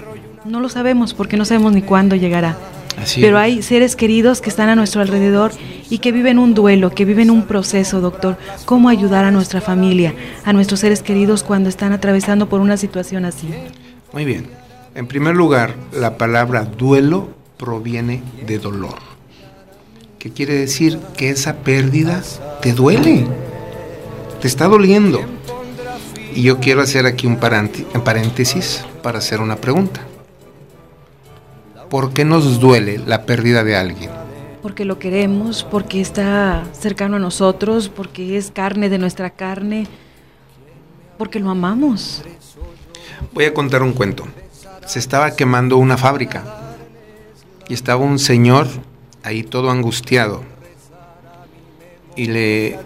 No 0.46 0.60
lo 0.60 0.70
sabemos 0.70 1.12
porque 1.12 1.36
no 1.36 1.44
sabemos 1.44 1.74
ni 1.74 1.82
cuándo 1.82 2.16
llegará. 2.16 2.56
Así 2.96 3.20
Pero 3.20 3.36
hay 3.36 3.60
seres 3.60 3.94
queridos 3.94 4.40
que 4.40 4.48
están 4.48 4.70
a 4.70 4.74
nuestro 4.74 5.02
alrededor 5.02 5.52
y 5.90 5.98
que 5.98 6.10
viven 6.10 6.38
un 6.38 6.54
duelo, 6.54 6.92
que 6.92 7.04
viven 7.04 7.30
un 7.30 7.42
proceso, 7.42 8.00
doctor. 8.00 8.38
¿Cómo 8.64 8.88
ayudar 8.88 9.26
a 9.26 9.30
nuestra 9.30 9.60
familia, 9.60 10.14
a 10.46 10.54
nuestros 10.54 10.80
seres 10.80 11.02
queridos 11.02 11.42
cuando 11.42 11.68
están 11.68 11.92
atravesando 11.92 12.48
por 12.48 12.62
una 12.62 12.78
situación 12.78 13.26
así? 13.26 13.50
Muy 14.14 14.24
bien. 14.24 14.46
En 14.94 15.06
primer 15.06 15.36
lugar, 15.36 15.74
la 15.92 16.16
palabra 16.16 16.64
duelo 16.64 17.28
proviene 17.58 18.22
de 18.46 18.58
dolor. 18.58 18.96
¿Qué 20.18 20.30
quiere 20.32 20.54
decir? 20.54 20.98
Que 21.18 21.28
esa 21.28 21.56
pérdida 21.56 22.22
te 22.62 22.72
duele. 22.72 23.26
Te 24.40 24.48
está 24.48 24.68
doliendo. 24.68 25.20
Y 26.34 26.42
yo 26.42 26.60
quiero 26.60 26.80
hacer 26.80 27.06
aquí 27.06 27.26
un 27.26 27.36
paréntesis 27.36 28.84
para 29.02 29.18
hacer 29.18 29.40
una 29.40 29.56
pregunta. 29.56 30.00
¿Por 31.88 32.12
qué 32.12 32.24
nos 32.24 32.60
duele 32.60 32.98
la 32.98 33.26
pérdida 33.26 33.64
de 33.64 33.76
alguien? 33.76 34.10
Porque 34.62 34.84
lo 34.84 34.98
queremos, 34.98 35.64
porque 35.68 36.00
está 36.00 36.64
cercano 36.72 37.16
a 37.16 37.18
nosotros, 37.18 37.88
porque 37.88 38.36
es 38.36 38.50
carne 38.50 38.88
de 38.88 38.98
nuestra 38.98 39.30
carne, 39.30 39.86
porque 41.18 41.40
lo 41.40 41.50
amamos. 41.50 42.22
Voy 43.32 43.44
a 43.44 43.54
contar 43.54 43.82
un 43.82 43.92
cuento. 43.92 44.26
Se 44.86 44.98
estaba 44.98 45.34
quemando 45.34 45.78
una 45.78 45.96
fábrica 45.96 46.44
y 47.68 47.74
estaba 47.74 48.04
un 48.04 48.18
señor 48.18 48.68
ahí 49.22 49.42
todo 49.42 49.70
angustiado 49.70 50.42
y 52.16 52.26
le 52.26 52.78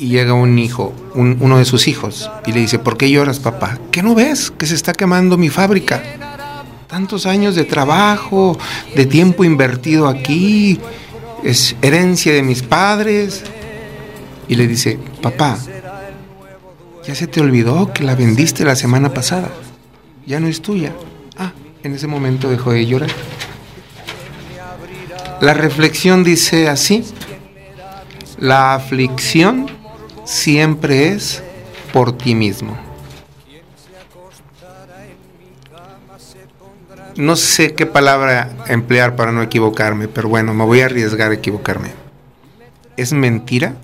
y 0.00 0.08
llega 0.08 0.32
un 0.32 0.58
hijo, 0.58 0.92
un- 1.14 1.36
uno 1.40 1.58
de 1.58 1.64
sus 1.64 1.88
hijos 1.88 2.30
y 2.46 2.52
le 2.52 2.60
dice, 2.60 2.78
¿por 2.78 2.96
qué 2.96 3.10
lloras 3.10 3.40
papá? 3.40 3.78
¿Qué 3.90 4.02
no 4.02 4.14
ves 4.14 4.50
que 4.52 4.66
se 4.66 4.74
está 4.76 4.92
quemando 4.92 5.36
mi 5.36 5.48
fábrica? 5.48 6.02
Tantos 6.86 7.26
años 7.26 7.54
de 7.56 7.64
trabajo, 7.64 8.56
de 8.94 9.04
tiempo 9.06 9.44
invertido 9.44 10.06
aquí, 10.08 10.78
es 11.44 11.74
herencia 11.82 12.32
de 12.32 12.42
mis 12.42 12.62
padres. 12.62 13.42
Y 14.48 14.54
le 14.54 14.66
dice, 14.66 14.98
papá, 15.20 15.58
ya 17.06 17.14
se 17.14 17.26
te 17.26 17.40
olvidó 17.40 17.92
que 17.92 18.04
la 18.04 18.14
vendiste 18.14 18.64
la 18.64 18.76
semana 18.76 19.12
pasada. 19.12 19.50
Ya 20.26 20.40
no 20.40 20.46
es 20.46 20.62
tuya. 20.62 20.92
Ah, 21.36 21.52
en 21.82 21.94
ese 21.94 22.06
momento 22.06 22.48
dejó 22.48 22.72
de 22.72 22.86
llorar. 22.86 23.10
La 25.40 25.54
reflexión 25.54 26.24
dice 26.24 26.68
así. 26.68 27.04
La 28.38 28.74
aflicción 28.74 29.66
siempre 30.28 31.08
es 31.08 31.42
por 31.90 32.16
ti 32.16 32.34
mismo. 32.34 32.76
No 37.16 37.34
sé 37.34 37.74
qué 37.74 37.86
palabra 37.86 38.50
emplear 38.68 39.16
para 39.16 39.32
no 39.32 39.42
equivocarme, 39.42 40.06
pero 40.06 40.28
bueno, 40.28 40.52
me 40.52 40.64
voy 40.64 40.82
a 40.82 40.84
arriesgar 40.84 41.30
a 41.30 41.34
equivocarme. 41.34 41.92
¿Es 42.96 43.12
mentira? 43.12 43.74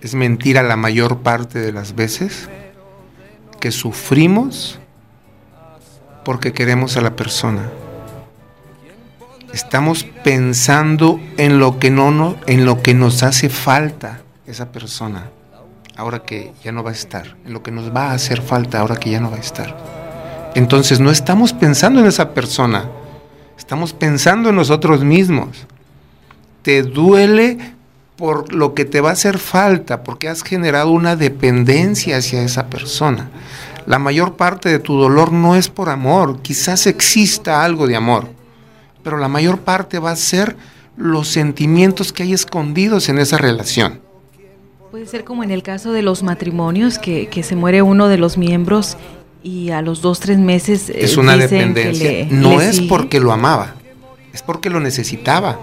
¿Es 0.00 0.14
mentira 0.14 0.64
la 0.64 0.76
mayor 0.76 1.20
parte 1.20 1.60
de 1.60 1.72
las 1.72 1.94
veces 1.94 2.48
que 3.60 3.70
sufrimos 3.70 4.80
porque 6.24 6.52
queremos 6.52 6.96
a 6.96 7.00
la 7.00 7.14
persona? 7.14 7.70
Estamos 9.54 10.04
pensando 10.24 11.20
en 11.36 11.60
lo 11.60 11.78
que 11.78 11.90
no, 11.90 12.36
en 12.46 12.64
lo 12.64 12.82
que 12.82 12.94
nos 12.94 13.22
hace 13.22 13.48
falta 13.48 14.21
esa 14.46 14.72
persona 14.72 15.30
ahora 15.96 16.20
que 16.20 16.52
ya 16.64 16.72
no 16.72 16.82
va 16.82 16.90
a 16.90 16.94
estar, 16.94 17.36
en 17.44 17.52
lo 17.52 17.62
que 17.62 17.70
nos 17.70 17.94
va 17.94 18.10
a 18.10 18.14
hacer 18.14 18.40
falta 18.40 18.80
ahora 18.80 18.96
que 18.96 19.10
ya 19.10 19.20
no 19.20 19.30
va 19.30 19.36
a 19.36 19.40
estar. 19.40 19.76
Entonces 20.54 21.00
no 21.00 21.10
estamos 21.10 21.52
pensando 21.52 22.00
en 22.00 22.06
esa 22.06 22.30
persona, 22.30 22.88
estamos 23.58 23.92
pensando 23.92 24.50
en 24.50 24.56
nosotros 24.56 25.04
mismos. 25.04 25.66
Te 26.62 26.82
duele 26.82 27.58
por 28.16 28.52
lo 28.54 28.74
que 28.74 28.84
te 28.84 29.00
va 29.00 29.10
a 29.10 29.14
hacer 29.14 29.38
falta, 29.38 30.02
porque 30.02 30.28
has 30.28 30.42
generado 30.42 30.90
una 30.90 31.16
dependencia 31.16 32.18
hacia 32.18 32.42
esa 32.42 32.66
persona. 32.66 33.30
La 33.86 33.98
mayor 33.98 34.36
parte 34.36 34.68
de 34.68 34.78
tu 34.78 34.96
dolor 34.96 35.32
no 35.32 35.56
es 35.56 35.68
por 35.68 35.88
amor, 35.88 36.40
quizás 36.40 36.86
exista 36.86 37.64
algo 37.64 37.86
de 37.86 37.96
amor, 37.96 38.28
pero 39.02 39.16
la 39.18 39.28
mayor 39.28 39.58
parte 39.60 39.98
va 39.98 40.12
a 40.12 40.16
ser 40.16 40.56
los 40.96 41.28
sentimientos 41.28 42.12
que 42.12 42.22
hay 42.22 42.32
escondidos 42.32 43.08
en 43.08 43.18
esa 43.18 43.38
relación. 43.38 44.00
Puede 44.92 45.06
ser 45.06 45.24
como 45.24 45.42
en 45.42 45.50
el 45.50 45.62
caso 45.62 45.90
de 45.92 46.02
los 46.02 46.22
matrimonios, 46.22 46.98
que, 46.98 47.26
que 47.28 47.42
se 47.42 47.56
muere 47.56 47.80
uno 47.82 48.08
de 48.08 48.18
los 48.18 48.36
miembros 48.38 48.96
y 49.42 49.70
a 49.70 49.80
los 49.82 50.02
dos, 50.02 50.20
tres 50.20 50.38
meses... 50.38 50.90
eh, 50.90 50.96
Es 51.00 51.16
una 51.16 51.32
dicen 51.34 51.48
que 51.48 51.56
dependencia. 51.56 52.10
le- 52.10 52.26
no 52.30 52.58
le 52.58 52.68
es 52.68 52.76
sigue. 52.76 52.88
porque 52.88 53.18
lo 53.18 53.32
amaba, 53.32 53.74
es 54.34 54.42
porque 54.42 54.68
lo 54.70 54.80
necesitaba. 54.80 55.58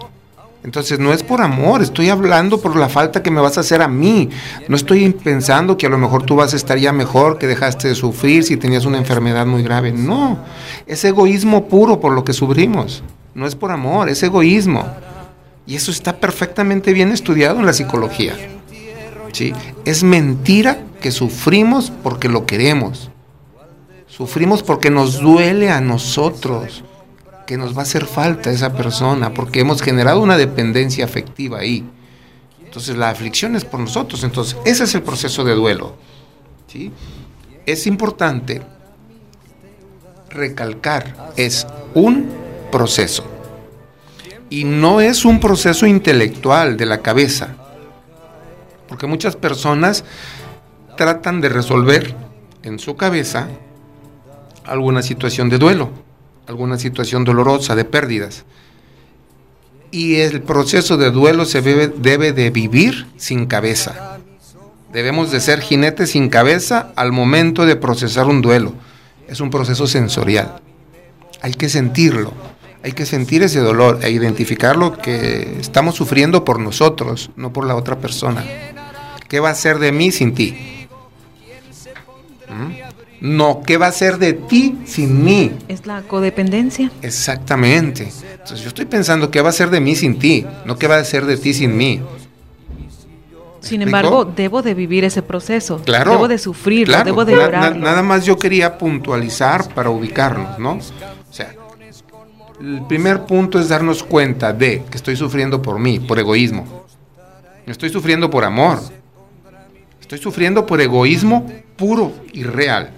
Entonces 0.63 0.99
no 0.99 1.13
es 1.13 1.21
por 1.23 1.41
amor, 1.41 1.81
estoy 1.81 2.09
hablando 2.09 2.59
por 2.59 2.75
la 2.75 2.89
falta 2.89 3.23
que 3.23 3.31
me 3.31 3.39
vas 3.39 3.57
a 3.57 3.61
hacer 3.61 3.81
a 3.83 3.87
mí. 3.87 4.29
No 4.67 4.75
estoy 4.75 5.09
pensando 5.11 5.77
que 5.77 5.85
a 5.85 5.89
lo 5.89 5.97
mejor 5.99 6.23
tú 6.23 6.35
vas 6.35 6.53
a 6.53 6.57
estar 6.57 6.77
ya 6.79 6.91
mejor, 6.91 7.37
que 7.37 7.47
dejaste 7.47 7.87
de 7.87 7.95
sufrir 7.95 8.43
si 8.43 8.57
tenías 8.57 8.83
una 8.85 8.97
enfermedad 8.97 9.45
muy 9.45 9.61
grave. 9.63 9.91
No, 9.93 10.39
es 10.85 11.05
egoísmo 11.05 11.67
puro 11.69 12.01
por 12.01 12.11
lo 12.13 12.25
que 12.25 12.33
sufrimos. 12.33 13.03
No 13.35 13.45
es 13.45 13.55
por 13.55 13.71
amor, 13.71 14.09
es 14.09 14.21
egoísmo. 14.23 14.85
Y 15.65 15.75
eso 15.75 15.91
está 15.91 16.17
perfectamente 16.17 16.91
bien 16.93 17.11
estudiado 17.11 17.59
en 17.59 17.65
la 17.67 17.73
psicología. 17.73 18.33
¿Sí? 19.31 19.53
Es 19.85 20.03
mentira 20.03 20.79
que 21.01 21.11
sufrimos 21.11 21.91
porque 22.03 22.29
lo 22.29 22.45
queremos. 22.45 23.09
Sufrimos 24.07 24.63
porque 24.63 24.89
nos 24.89 25.19
duele 25.19 25.69
a 25.69 25.81
nosotros, 25.81 26.83
que 27.47 27.57
nos 27.57 27.75
va 27.75 27.79
a 27.79 27.83
hacer 27.83 28.05
falta 28.05 28.51
esa 28.51 28.73
persona, 28.73 29.33
porque 29.33 29.61
hemos 29.61 29.81
generado 29.81 30.21
una 30.21 30.37
dependencia 30.37 31.05
afectiva 31.05 31.59
ahí. 31.59 31.85
Entonces 32.63 32.97
la 32.97 33.09
aflicción 33.09 33.55
es 33.55 33.65
por 33.65 33.79
nosotros. 33.79 34.23
Entonces 34.23 34.57
ese 34.65 34.83
es 34.83 34.93
el 34.93 35.01
proceso 35.01 35.43
de 35.43 35.55
duelo. 35.55 35.95
¿sí? 36.67 36.91
Es 37.65 37.87
importante 37.87 38.61
recalcar, 40.29 41.31
es 41.35 41.65
un 41.93 42.29
proceso. 42.71 43.23
Y 44.49 44.63
no 44.63 45.01
es 45.01 45.25
un 45.25 45.39
proceso 45.39 45.85
intelectual 45.85 46.77
de 46.77 46.85
la 46.85 46.99
cabeza. 46.99 47.55
Porque 48.89 49.07
muchas 49.07 49.35
personas 49.35 50.03
tratan 50.97 51.39
de 51.39 51.47
resolver 51.47 52.15
en 52.63 52.79
su 52.79 52.97
cabeza 52.97 53.47
alguna 54.65 55.01
situación 55.01 55.49
de 55.49 55.57
duelo, 55.57 55.91
alguna 56.47 56.77
situación 56.77 57.23
dolorosa, 57.23 57.75
de 57.75 57.85
pérdidas. 57.85 58.43
Y 59.91 60.15
el 60.15 60.41
proceso 60.41 60.97
de 60.97 61.11
duelo 61.11 61.45
se 61.45 61.61
debe, 61.61 61.87
debe 61.87 62.33
de 62.33 62.49
vivir 62.49 63.07
sin 63.17 63.45
cabeza. 63.45 64.17
Debemos 64.91 65.31
de 65.31 65.39
ser 65.39 65.61
jinetes 65.61 66.11
sin 66.11 66.29
cabeza 66.29 66.91
al 66.95 67.11
momento 67.11 67.65
de 67.65 67.75
procesar 67.75 68.27
un 68.27 68.41
duelo. 68.41 68.73
Es 69.27 69.39
un 69.39 69.51
proceso 69.51 69.87
sensorial. 69.87 70.61
Hay 71.41 71.53
que 71.53 71.69
sentirlo, 71.69 72.33
hay 72.83 72.91
que 72.91 73.05
sentir 73.05 73.43
ese 73.43 73.59
dolor 73.59 73.99
e 74.01 74.11
identificar 74.11 74.75
lo 74.75 74.97
que 74.97 75.57
estamos 75.59 75.95
sufriendo 75.95 76.43
por 76.43 76.59
nosotros, 76.59 77.31
no 77.35 77.53
por 77.53 77.65
la 77.65 77.75
otra 77.75 77.99
persona. 77.99 78.43
¿Qué 79.29 79.39
va 79.39 79.51
a 79.51 79.55
ser 79.55 79.79
de 79.79 79.91
mí 79.91 80.11
sin 80.11 80.33
ti? 80.33 80.57
¿Mm? 82.49 82.73
No, 83.21 83.61
¿qué 83.65 83.77
va 83.77 83.87
a 83.87 83.91
ser 83.91 84.17
de 84.17 84.33
ti 84.33 84.77
sin 84.85 85.23
mí? 85.23 85.51
Es 85.67 85.85
la 85.85 86.01
codependencia. 86.03 86.89
Exactamente. 87.01 88.11
Entonces 88.31 88.61
yo 88.61 88.69
estoy 88.69 88.85
pensando 88.85 89.29
qué 89.29 89.41
va 89.41 89.49
a 89.49 89.53
ser 89.53 89.69
de 89.69 89.81
mí 89.81 89.95
sin 89.95 90.17
ti, 90.17 90.45
no 90.65 90.77
qué 90.77 90.87
va 90.87 90.97
a 90.97 91.03
ser 91.03 91.25
de 91.25 91.37
ti 91.37 91.53
sin 91.53 91.75
mí. 91.77 92.01
Sin 93.61 93.81
embargo, 93.81 94.23
debo 94.23 94.61
de 94.61 94.73
vivir 94.73 95.03
ese 95.03 95.21
proceso. 95.21 95.81
Claro. 95.83 96.11
Debo 96.11 96.27
de 96.29 96.37
sufrirlo, 96.37 96.93
Claro, 96.93 97.05
debo 97.05 97.25
de 97.25 97.35
na- 97.35 97.41
llorarlo. 97.43 97.79
nada 97.81 98.01
más 98.01 98.25
yo 98.25 98.39
quería 98.39 98.77
puntualizar 98.77 99.73
para 99.73 99.89
ubicarnos, 99.89 100.57
¿no? 100.57 100.75
O 100.75 101.33
sea, 101.33 101.53
el 102.61 102.81
primer 102.87 103.25
punto 103.25 103.59
es 103.59 103.67
darnos 103.67 104.01
cuenta 104.01 104.53
de 104.53 104.83
que 104.89 104.95
estoy 104.95 105.17
sufriendo 105.17 105.61
por 105.61 105.77
mí, 105.77 105.99
por 105.99 106.17
egoísmo. 106.19 106.85
Estoy 107.65 107.89
sufriendo 107.89 108.29
por 108.29 108.45
amor. 108.45 108.79
Estoy 110.09 110.23
sufriendo 110.23 110.65
por 110.65 110.81
egoísmo 110.81 111.45
puro 111.77 112.11
y 112.33 112.41
real. 112.41 112.89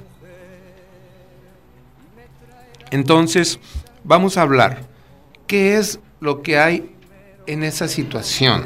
Entonces, 2.89 3.59
vamos 4.05 4.37
a 4.37 4.43
hablar. 4.43 4.83
¿Qué 5.45 5.75
es 5.75 5.99
lo 6.21 6.41
que 6.41 6.57
hay 6.57 6.95
en 7.47 7.63
esa 7.63 7.89
situación? 7.89 8.63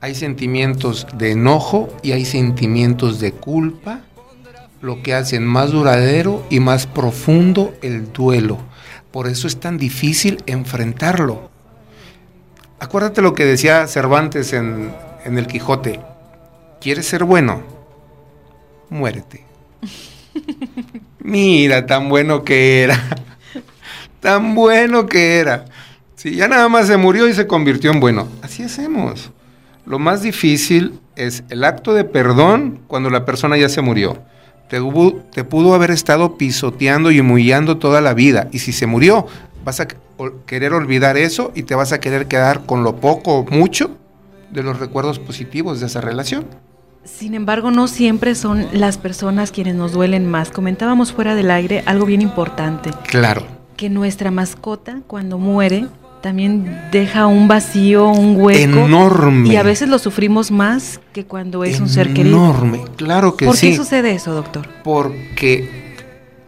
Hay 0.00 0.14
sentimientos 0.14 1.06
de 1.18 1.32
enojo 1.32 1.94
y 2.02 2.12
hay 2.12 2.24
sentimientos 2.24 3.20
de 3.20 3.32
culpa, 3.32 4.00
lo 4.80 5.02
que 5.02 5.12
hacen 5.12 5.44
más 5.44 5.70
duradero 5.70 6.46
y 6.48 6.60
más 6.60 6.86
profundo 6.86 7.74
el 7.82 8.10
duelo. 8.10 8.56
Por 9.10 9.28
eso 9.28 9.48
es 9.48 9.60
tan 9.60 9.76
difícil 9.76 10.42
enfrentarlo. 10.46 11.50
Acuérdate 12.80 13.20
lo 13.20 13.34
que 13.34 13.44
decía 13.44 13.86
Cervantes 13.86 14.54
en, 14.54 14.94
en 15.26 15.36
El 15.36 15.46
Quijote. 15.46 16.13
¿Quieres 16.84 17.06
ser 17.06 17.24
bueno? 17.24 17.62
Muérete. 18.90 19.42
Mira, 21.20 21.86
tan 21.86 22.10
bueno 22.10 22.44
que 22.44 22.82
era. 22.82 22.98
tan 24.20 24.54
bueno 24.54 25.06
que 25.06 25.38
era. 25.38 25.64
Si 26.14 26.34
ya 26.36 26.46
nada 26.46 26.68
más 26.68 26.86
se 26.86 26.98
murió 26.98 27.26
y 27.26 27.32
se 27.32 27.46
convirtió 27.46 27.90
en 27.90 28.00
bueno. 28.00 28.28
Así 28.42 28.62
hacemos. 28.62 29.30
Lo 29.86 29.98
más 29.98 30.20
difícil 30.20 31.00
es 31.16 31.42
el 31.48 31.64
acto 31.64 31.94
de 31.94 32.04
perdón 32.04 32.80
cuando 32.86 33.08
la 33.08 33.24
persona 33.24 33.56
ya 33.56 33.70
se 33.70 33.80
murió. 33.80 34.18
Te, 34.68 34.78
hubo- 34.78 35.22
te 35.32 35.42
pudo 35.42 35.72
haber 35.74 35.90
estado 35.90 36.36
pisoteando 36.36 37.10
y 37.10 37.20
humillando 37.20 37.78
toda 37.78 38.02
la 38.02 38.12
vida. 38.12 38.48
Y 38.52 38.58
si 38.58 38.72
se 38.72 38.86
murió, 38.86 39.26
vas 39.64 39.80
a 39.80 39.88
querer 40.44 40.74
olvidar 40.74 41.16
eso 41.16 41.50
y 41.54 41.62
te 41.62 41.74
vas 41.74 41.92
a 41.92 42.00
querer 42.00 42.26
quedar 42.26 42.66
con 42.66 42.84
lo 42.84 42.96
poco 42.96 43.38
o 43.38 43.46
mucho 43.50 43.96
de 44.50 44.62
los 44.62 44.78
recuerdos 44.78 45.18
positivos 45.18 45.80
de 45.80 45.86
esa 45.86 46.02
relación. 46.02 46.44
Sin 47.04 47.34
embargo, 47.34 47.70
no 47.70 47.86
siempre 47.86 48.34
son 48.34 48.66
las 48.72 48.98
personas 48.98 49.52
quienes 49.52 49.74
nos 49.74 49.92
duelen 49.92 50.26
más. 50.30 50.50
Comentábamos 50.50 51.12
fuera 51.12 51.34
del 51.34 51.50
aire 51.50 51.82
algo 51.86 52.06
bien 52.06 52.22
importante, 52.22 52.90
Claro. 53.06 53.42
que 53.76 53.90
nuestra 53.90 54.30
mascota 54.30 55.00
cuando 55.06 55.38
muere 55.38 55.86
también 56.22 56.88
deja 56.90 57.26
un 57.26 57.46
vacío, 57.48 58.08
un 58.08 58.36
hueco. 58.40 58.78
Enorme. 58.86 59.48
Y 59.50 59.56
a 59.56 59.62
veces 59.62 59.88
lo 59.90 59.98
sufrimos 59.98 60.50
más 60.50 60.98
que 61.12 61.26
cuando 61.26 61.62
es 61.64 61.78
un 61.80 61.88
ser 61.90 62.14
querido. 62.14 62.36
Enorme, 62.38 62.82
claro 62.96 63.36
que 63.36 63.44
¿Por 63.44 63.56
sí. 63.56 63.70
qué 63.70 63.76
sucede 63.76 64.12
eso, 64.14 64.32
doctor? 64.32 64.66
Porque 64.82 65.94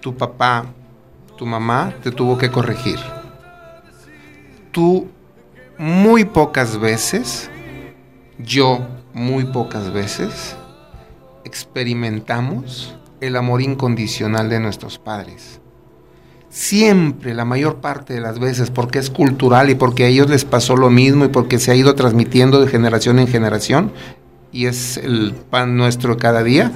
tu 0.01 0.17
papá, 0.17 0.65
tu 1.37 1.45
mamá 1.45 1.93
te 2.03 2.11
tuvo 2.11 2.39
que 2.39 2.51
corregir. 2.51 2.99
Tú 4.73 5.09
muy 5.79 6.25
pocas 6.25 6.79
veces, 6.81 7.51
yo 8.39 8.87
muy 9.17 9.45
pocas 9.45 9.95
veces, 9.95 10.57
experimentamos 11.43 12.95
el 13.23 13.37
amor 13.37 13.63
incondicional 13.63 14.51
de 14.51 14.61
nuestros 14.61 14.99
padres. 14.99 15.59
Siempre, 16.51 17.33
la 17.33 17.47
mayor 17.47 17.77
parte 17.77 18.13
de 18.13 18.21
las 18.21 18.39
veces, 18.39 18.71
porque 18.71 18.99
es 18.99 19.09
cultural 19.09 19.71
y 19.71 19.75
porque 19.75 20.05
a 20.05 20.09
ellos 20.09 20.29
les 20.29 20.45
pasó 20.45 20.77
lo 20.77 20.91
mismo 20.91 21.25
y 21.25 21.29
porque 21.29 21.59
se 21.59 21.71
ha 21.71 21.75
ido 21.75 21.95
transmitiendo 21.95 22.61
de 22.61 22.71
generación 22.71 23.19
en 23.19 23.27
generación, 23.27 23.91
y 24.53 24.67
es 24.67 24.99
el 24.99 25.33
pan 25.49 25.79
nuestro 25.79 26.19
cada 26.19 26.43
día, 26.43 26.73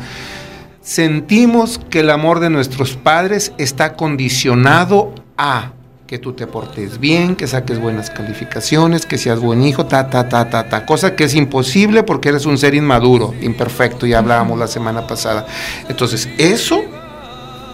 sentimos 0.80 1.78
que 1.90 2.00
el 2.00 2.08
amor 2.08 2.40
de 2.40 2.48
nuestros 2.48 2.96
padres 2.96 3.52
está 3.58 3.96
condicionado 3.96 5.14
a 5.36 5.72
que 6.10 6.18
tú 6.18 6.32
te 6.32 6.48
portes 6.48 6.98
bien, 6.98 7.36
que 7.36 7.46
saques 7.46 7.78
buenas 7.78 8.10
calificaciones, 8.10 9.06
que 9.06 9.16
seas 9.16 9.38
buen 9.38 9.62
hijo, 9.62 9.86
ta, 9.86 10.10
ta, 10.10 10.28
ta, 10.28 10.50
ta, 10.50 10.68
ta, 10.68 10.84
cosa 10.84 11.14
que 11.14 11.22
es 11.22 11.36
imposible 11.36 12.02
porque 12.02 12.30
eres 12.30 12.46
un 12.46 12.58
ser 12.58 12.74
inmaduro, 12.74 13.32
imperfecto, 13.42 14.06
ya 14.06 14.18
hablábamos 14.18 14.58
la 14.58 14.66
semana 14.66 15.06
pasada. 15.06 15.46
Entonces, 15.88 16.28
eso 16.36 16.82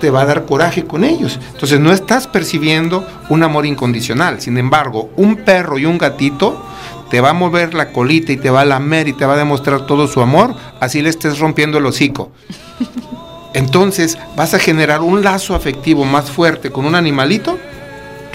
te 0.03 0.11
va 0.11 0.21
a 0.21 0.27
dar 0.27 0.45
coraje 0.45 0.85
con 0.85 1.03
ellos. 1.05 1.41
Entonces, 1.55 1.81
no 1.81 1.95
estás 1.95 2.27
percibiendo 2.27 3.07
un 3.31 3.43
amor 3.43 3.65
incondicional. 3.65 4.39
Sin 4.43 4.59
embargo, 4.59 5.09
un 5.17 5.37
perro 5.37 5.79
y 5.79 5.87
un 5.87 5.97
gatito 5.97 6.63
te 7.09 7.23
va 7.23 7.31
a 7.31 7.33
mover 7.33 7.73
la 7.73 7.91
colita 7.91 8.33
y 8.33 8.37
te 8.37 8.51
va 8.51 8.61
a 8.61 8.65
lamer 8.67 9.09
y 9.09 9.15
te 9.15 9.25
va 9.25 9.33
a 9.33 9.39
demostrar 9.39 9.87
todo 9.87 10.09
su 10.09 10.21
amor, 10.21 10.55
así 10.79 11.01
le 11.01 11.09
estés 11.09 11.39
rompiendo 11.39 11.79
el 11.79 11.87
hocico. 11.87 12.33
Entonces 13.55 14.19
vas 14.37 14.53
a 14.53 14.59
generar 14.59 15.01
un 15.01 15.25
lazo 15.25 15.55
afectivo 15.55 16.05
más 16.05 16.31
fuerte 16.31 16.71
con 16.71 16.85
un 16.85 16.95
animalito 16.95 17.59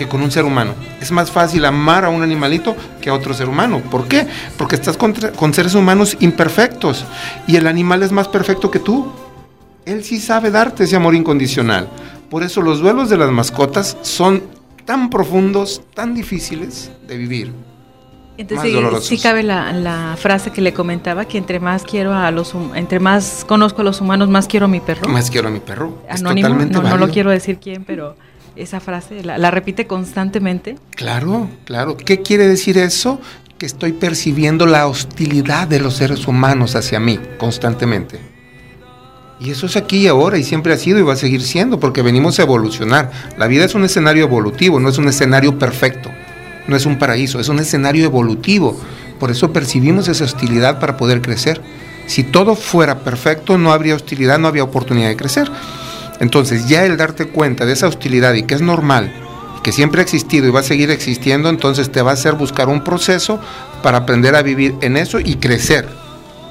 que 0.02 0.08
con 0.08 0.22
un 0.24 0.32
ser 0.32 0.46
humano. 0.46 0.74
Es 1.00 1.12
más 1.12 1.30
fácil 1.30 1.64
amar 1.64 2.06
a 2.06 2.10
un 2.10 2.24
animalito 2.24 2.76
que 3.00 3.10
a 3.12 3.14
otro 3.14 3.36
ser 3.36 3.48
humano. 3.48 3.82
¿Por 3.92 4.08
qué? 4.08 4.26
Porque 4.58 4.76
estás 4.76 4.98
contra- 4.98 5.32
con 5.32 5.54
seres 5.54 5.76
humanos 5.76 6.18
imperfectos 6.20 7.06
y 7.46 7.56
el 7.56 7.68
animal 7.68 8.02
es 8.02 8.12
más 8.12 8.28
perfecto 8.28 8.72
que 8.72 8.80
tú. 8.80 9.12
Él 9.86 10.04
sí 10.04 10.20
sabe 10.20 10.50
darte 10.50 10.86
ese 10.86 10.96
amor 10.96 11.14
incondicional. 11.14 11.88
Por 12.32 12.42
eso 12.42 12.62
los 12.62 12.80
duelos 12.80 13.10
de 13.10 13.18
las 13.18 13.30
mascotas 13.30 13.96
son 14.02 14.42
tan 14.86 15.12
profundos, 15.12 15.84
tan 15.94 16.16
difíciles 16.16 16.92
de 17.08 17.18
vivir. 17.18 17.54
Entonces 18.38 18.74
Más 18.74 19.04
sí, 19.04 19.18
sí 19.18 19.22
cabe 19.22 19.44
la, 19.44 19.72
la 19.72 20.16
frase 20.18 20.50
que 20.52 20.62
le 20.62 20.74
comentaba 20.74 21.26
que 21.26 21.38
entre 21.38 21.60
más 21.60 21.84
quiero 21.84 22.12
a 22.16 22.32
los 22.32 22.56
entre 22.74 23.00
más 23.00 23.46
conozco 23.48 23.82
a 23.82 23.84
los 23.84 24.02
humanos 24.02 24.30
más 24.30 24.48
quiero 24.48 24.66
a 24.66 24.70
mi 24.70 24.80
perro. 24.80 25.08
Más 25.10 25.30
quiero 25.30 25.50
a 25.50 25.52
mi 25.52 25.60
perro. 25.60 26.02
Es 26.10 26.22
Anónimo, 26.22 26.48
totalmente 26.48 26.82
no, 26.82 26.90
no 26.90 26.98
lo 26.98 27.10
quiero 27.10 27.30
decir 27.30 27.60
quién, 27.62 27.84
pero 27.84 28.16
esa 28.56 28.80
frase 28.80 29.24
la, 29.24 29.52
repite 29.52 29.88
constantemente. 29.88 30.78
Claro, 30.96 31.50
claro. 31.66 31.98
¿Qué 31.98 32.22
quiere 32.22 32.48
decir 32.48 32.78
eso? 32.78 33.20
que 33.58 33.68
estoy 33.68 33.92
percibiendo 33.92 34.66
la 34.66 34.88
hostilidad 34.88 35.68
de 35.68 35.80
los 35.80 35.98
seres 35.98 36.28
humanos 36.28 36.76
hacia 36.76 37.00
mí 37.00 37.20
constantemente. 37.38 38.20
Y 39.40 39.52
eso 39.52 39.68
es 39.68 39.78
aquí 39.78 39.98
y 39.98 40.08
ahora 40.08 40.40
y 40.40 40.44
siempre 40.44 40.74
ha 40.74 40.78
sido 40.78 40.98
y 40.98 41.04
va 41.04 41.14
a 41.14 41.16
seguir 41.16 41.44
siendo 41.44 41.80
porque 41.80 42.02
venimos 42.02 42.40
a 42.40 42.42
evolucionar. 42.42 43.12
La 43.38 43.46
vida 43.46 43.66
es 43.66 43.76
un 43.76 43.84
escenario 43.84 44.24
evolutivo, 44.24 44.80
no 44.80 44.90
es 44.90 44.98
un 44.98 45.08
escenario 45.08 45.60
perfecto, 45.60 46.10
no 46.68 46.76
es 46.76 46.88
un 46.88 46.98
paraíso, 46.98 47.40
es 47.40 47.50
un 47.50 47.60
escenario 47.60 48.04
evolutivo. 48.04 48.80
Por 49.20 49.30
eso 49.30 49.54
percibimos 49.54 50.08
esa 50.08 50.24
hostilidad 50.24 50.80
para 50.80 50.98
poder 50.98 51.22
crecer. 51.22 51.62
Si 52.08 52.24
todo 52.24 52.56
fuera 52.56 53.04
perfecto, 53.04 53.60
no 53.60 53.74
habría 53.74 53.94
hostilidad, 53.94 54.40
no 54.40 54.48
habría 54.48 54.64
oportunidad 54.64 55.10
de 55.10 55.18
crecer. 55.18 55.52
Entonces 56.22 56.70
ya 56.70 56.86
el 56.86 56.98
darte 56.98 57.28
cuenta 57.28 57.66
de 57.66 57.74
esa 57.74 57.88
hostilidad 57.88 58.36
y 58.36 58.44
que 58.44 58.54
es 58.54 58.62
normal, 58.62 59.12
que 59.64 59.72
siempre 59.72 60.02
ha 60.02 60.04
existido 60.04 60.48
y 60.48 60.52
va 60.52 60.60
a 60.60 60.64
seguir 60.64 60.92
existiendo, 60.92 61.50
entonces 61.50 61.92
te 61.92 62.04
va 62.04 62.12
a 62.12 62.14
hacer 62.14 62.36
buscar 62.36 62.70
un 62.70 62.84
proceso 62.84 63.40
para 63.82 63.98
aprender 63.98 64.36
a 64.36 64.44
vivir 64.44 64.76
en 64.82 64.98
eso 64.98 65.20
y 65.20 65.36
crecer 65.36 65.90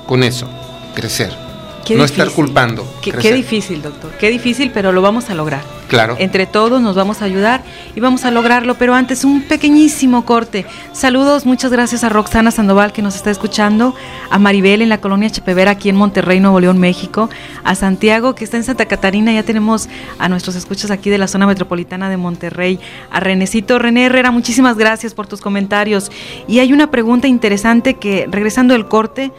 con 0.06 0.24
eso, 0.24 0.50
crecer. 0.96 1.49
No 1.96 2.04
estar 2.04 2.30
culpando. 2.30 2.86
Qué, 3.02 3.12
qué 3.12 3.32
difícil, 3.32 3.82
doctor, 3.82 4.12
qué 4.18 4.30
difícil, 4.30 4.70
pero 4.72 4.92
lo 4.92 5.02
vamos 5.02 5.30
a 5.30 5.34
lograr. 5.34 5.62
Claro. 5.88 6.14
Entre 6.20 6.46
todos 6.46 6.80
nos 6.80 6.94
vamos 6.94 7.20
a 7.20 7.24
ayudar 7.24 7.64
y 7.96 8.00
vamos 8.00 8.24
a 8.24 8.30
lograrlo, 8.30 8.76
pero 8.76 8.94
antes 8.94 9.24
un 9.24 9.42
pequeñísimo 9.42 10.24
corte. 10.24 10.64
Saludos, 10.92 11.46
muchas 11.46 11.72
gracias 11.72 12.04
a 12.04 12.08
Roxana 12.08 12.52
Sandoval 12.52 12.92
que 12.92 13.02
nos 13.02 13.16
está 13.16 13.32
escuchando, 13.32 13.94
a 14.30 14.38
Maribel 14.38 14.82
en 14.82 14.88
la 14.88 15.00
colonia 15.00 15.30
Chepevera 15.30 15.72
aquí 15.72 15.88
en 15.88 15.96
Monterrey, 15.96 16.38
Nuevo 16.38 16.60
León, 16.60 16.78
México, 16.78 17.28
a 17.64 17.74
Santiago 17.74 18.36
que 18.36 18.44
está 18.44 18.56
en 18.56 18.62
Santa 18.62 18.86
Catarina, 18.86 19.32
ya 19.32 19.42
tenemos 19.42 19.88
a 20.18 20.28
nuestros 20.28 20.54
escuchas 20.54 20.92
aquí 20.92 21.10
de 21.10 21.18
la 21.18 21.26
zona 21.26 21.46
metropolitana 21.46 22.08
de 22.08 22.16
Monterrey, 22.16 22.78
a 23.10 23.18
Renecito 23.18 23.80
René 23.80 24.06
Herrera, 24.06 24.30
muchísimas 24.30 24.76
gracias 24.76 25.14
por 25.14 25.26
tus 25.26 25.40
comentarios. 25.40 26.12
Y 26.46 26.60
hay 26.60 26.72
una 26.72 26.90
pregunta 26.90 27.26
interesante 27.26 27.94
que 27.94 28.28
regresando 28.30 28.74
del 28.74 28.86
corte, 28.86 29.32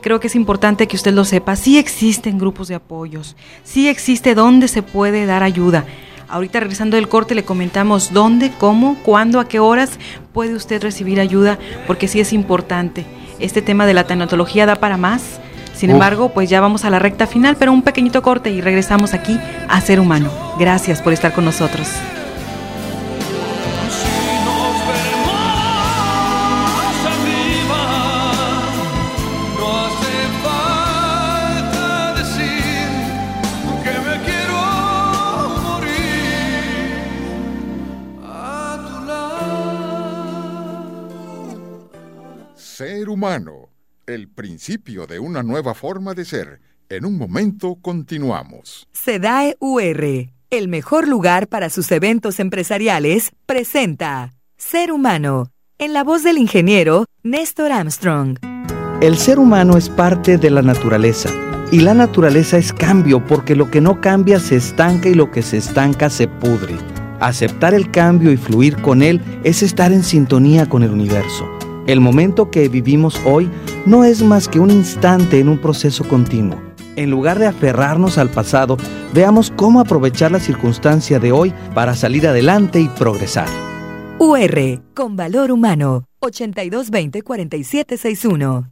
creo 0.00 0.20
que 0.20 0.28
es 0.28 0.34
importante 0.34 0.86
que 0.86 0.96
usted 0.96 1.12
lo 1.12 1.24
sepa. 1.24 1.56
Sí 1.56 1.78
existen 1.78 2.38
grupos 2.38 2.68
de 2.68 2.76
apoyos, 2.76 3.36
sí 3.64 3.88
existe 3.88 4.34
dónde 4.34 4.68
se 4.68 4.82
puede 4.82 5.26
dar 5.26 5.42
ayuda. 5.42 5.84
Ahorita 6.28 6.60
regresando 6.60 6.96
del 6.96 7.08
corte 7.08 7.34
le 7.34 7.44
comentamos 7.44 8.12
dónde, 8.12 8.52
cómo, 8.58 8.96
cuándo, 9.02 9.40
a 9.40 9.48
qué 9.48 9.60
horas 9.60 9.98
puede 10.32 10.54
usted 10.54 10.82
recibir 10.82 11.20
ayuda, 11.20 11.58
porque 11.86 12.06
sí 12.06 12.20
es 12.20 12.32
importante. 12.32 13.06
Este 13.38 13.62
tema 13.62 13.86
de 13.86 13.94
la 13.94 14.06
tanatología 14.06 14.66
da 14.66 14.76
para 14.76 14.96
más. 14.96 15.40
Sin 15.74 15.90
embargo, 15.90 16.30
pues 16.30 16.50
ya 16.50 16.60
vamos 16.60 16.84
a 16.84 16.90
la 16.90 16.98
recta 16.98 17.28
final, 17.28 17.56
pero 17.56 17.72
un 17.72 17.82
pequeñito 17.82 18.20
corte 18.20 18.50
y 18.50 18.60
regresamos 18.60 19.14
aquí 19.14 19.38
a 19.68 19.80
Ser 19.80 20.00
Humano. 20.00 20.28
Gracias 20.58 21.00
por 21.00 21.12
estar 21.12 21.32
con 21.32 21.44
nosotros. 21.44 21.88
Ser 42.98 43.10
humano, 43.10 43.68
el 44.08 44.26
principio 44.26 45.06
de 45.06 45.20
una 45.20 45.44
nueva 45.44 45.72
forma 45.74 46.14
de 46.14 46.24
ser. 46.24 46.60
En 46.88 47.04
un 47.04 47.16
momento 47.16 47.76
continuamos. 47.80 48.88
SEDAE 48.90 49.56
UR, 49.60 50.32
el 50.50 50.66
mejor 50.66 51.06
lugar 51.06 51.46
para 51.46 51.70
sus 51.70 51.92
eventos 51.92 52.40
empresariales, 52.40 53.30
presenta 53.46 54.34
Ser 54.56 54.90
humano, 54.90 55.52
en 55.78 55.92
la 55.92 56.02
voz 56.02 56.24
del 56.24 56.38
ingeniero 56.38 57.04
Néstor 57.22 57.70
Armstrong. 57.70 58.36
El 59.00 59.16
ser 59.16 59.38
humano 59.38 59.76
es 59.76 59.88
parte 59.88 60.36
de 60.36 60.50
la 60.50 60.62
naturaleza. 60.62 61.30
Y 61.70 61.82
la 61.82 61.94
naturaleza 61.94 62.58
es 62.58 62.72
cambio 62.72 63.24
porque 63.24 63.54
lo 63.54 63.70
que 63.70 63.80
no 63.80 64.00
cambia 64.00 64.40
se 64.40 64.56
estanca 64.56 65.08
y 65.08 65.14
lo 65.14 65.30
que 65.30 65.42
se 65.42 65.58
estanca 65.58 66.10
se 66.10 66.26
pudre. 66.26 66.74
Aceptar 67.20 67.74
el 67.74 67.92
cambio 67.92 68.32
y 68.32 68.36
fluir 68.36 68.82
con 68.82 69.02
él 69.02 69.22
es 69.44 69.62
estar 69.62 69.92
en 69.92 70.02
sintonía 70.02 70.68
con 70.68 70.82
el 70.82 70.90
universo. 70.90 71.48
El 71.88 72.00
momento 72.00 72.50
que 72.50 72.68
vivimos 72.68 73.18
hoy 73.24 73.50
no 73.86 74.04
es 74.04 74.22
más 74.22 74.46
que 74.46 74.60
un 74.60 74.70
instante 74.70 75.40
en 75.40 75.48
un 75.48 75.56
proceso 75.56 76.04
continuo. 76.04 76.60
En 76.96 77.10
lugar 77.10 77.38
de 77.38 77.46
aferrarnos 77.46 78.18
al 78.18 78.28
pasado, 78.28 78.76
veamos 79.14 79.50
cómo 79.56 79.80
aprovechar 79.80 80.30
la 80.30 80.38
circunstancia 80.38 81.18
de 81.18 81.32
hoy 81.32 81.54
para 81.74 81.94
salir 81.94 82.28
adelante 82.28 82.78
y 82.78 82.88
progresar. 82.88 83.48
UR, 84.18 84.82
con 84.94 85.16
valor 85.16 85.50
humano, 85.50 86.04
8220-4761. 86.20 88.68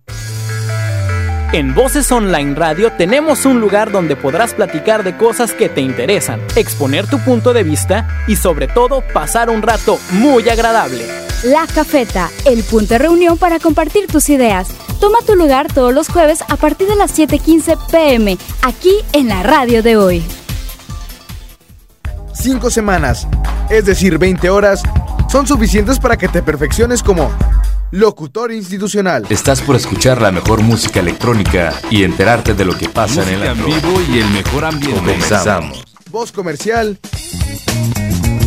En 1.53 1.75
Voces 1.75 2.11
Online 2.11 2.55
Radio 2.57 2.91
tenemos 2.93 3.47
un 3.47 3.61
lugar 3.61 3.93
donde 3.93 4.17
podrás 4.17 4.53
platicar 4.53 5.05
de 5.05 5.17
cosas 5.17 5.53
que 5.53 5.69
te 5.69 5.81
interesan, 5.81 6.41
exponer 6.57 7.07
tu 7.07 7.21
punto 7.21 7.53
de 7.53 7.63
vista 7.63 8.09
y 8.27 8.35
sobre 8.35 8.67
todo 8.67 9.01
pasar 9.15 9.49
un 9.49 9.63
rato 9.63 9.99
muy 10.11 10.49
agradable. 10.49 11.07
La 11.45 11.67
Cafeta, 11.73 12.31
el 12.47 12.65
punto 12.65 12.95
de 12.95 12.99
reunión 12.99 13.39
para 13.39 13.61
compartir 13.61 14.09
tus 14.09 14.29
ideas. 14.29 14.69
Toma 15.01 15.19
tu 15.25 15.37
lugar 15.37 15.73
todos 15.73 15.95
los 15.95 16.09
jueves 16.09 16.43
a 16.49 16.57
partir 16.57 16.89
de 16.89 16.97
las 16.97 17.17
7:15 17.17 17.77
pm, 17.93 18.37
aquí 18.63 18.97
en 19.13 19.29
la 19.29 19.45
radio 19.45 19.85
de 19.85 19.97
hoy. 19.97 20.25
Cinco 22.35 22.71
semanas, 22.71 23.29
es 23.71 23.85
decir, 23.85 24.19
20 24.19 24.51
horas, 24.51 24.83
son 25.31 25.47
suficientes 25.47 26.01
para 26.01 26.17
que 26.17 26.29
te 26.29 26.43
perfecciones 26.43 27.03
como 27.03 27.31
locutor 27.91 28.53
institucional. 28.53 29.27
Estás 29.31 29.61
por 29.63 29.77
escuchar 29.77 30.21
la 30.21 30.33
mejor 30.33 30.63
música 30.63 31.01
electrónica 31.01 31.73
y 31.91 32.05
enterarte 32.05 32.55
de 32.55 32.65
lo 32.65 32.77
que 32.77 32.89
pasa 32.89 33.23
en 33.23 33.41
el 33.41 33.43
en 33.45 33.65
vivo 33.65 34.01
y 34.13 34.19
el 34.19 34.31
mejor 34.31 34.65
ambiente. 34.65 34.99
Comenzamos. 34.99 35.85
Voz 36.11 36.33
comercial. 36.33 36.99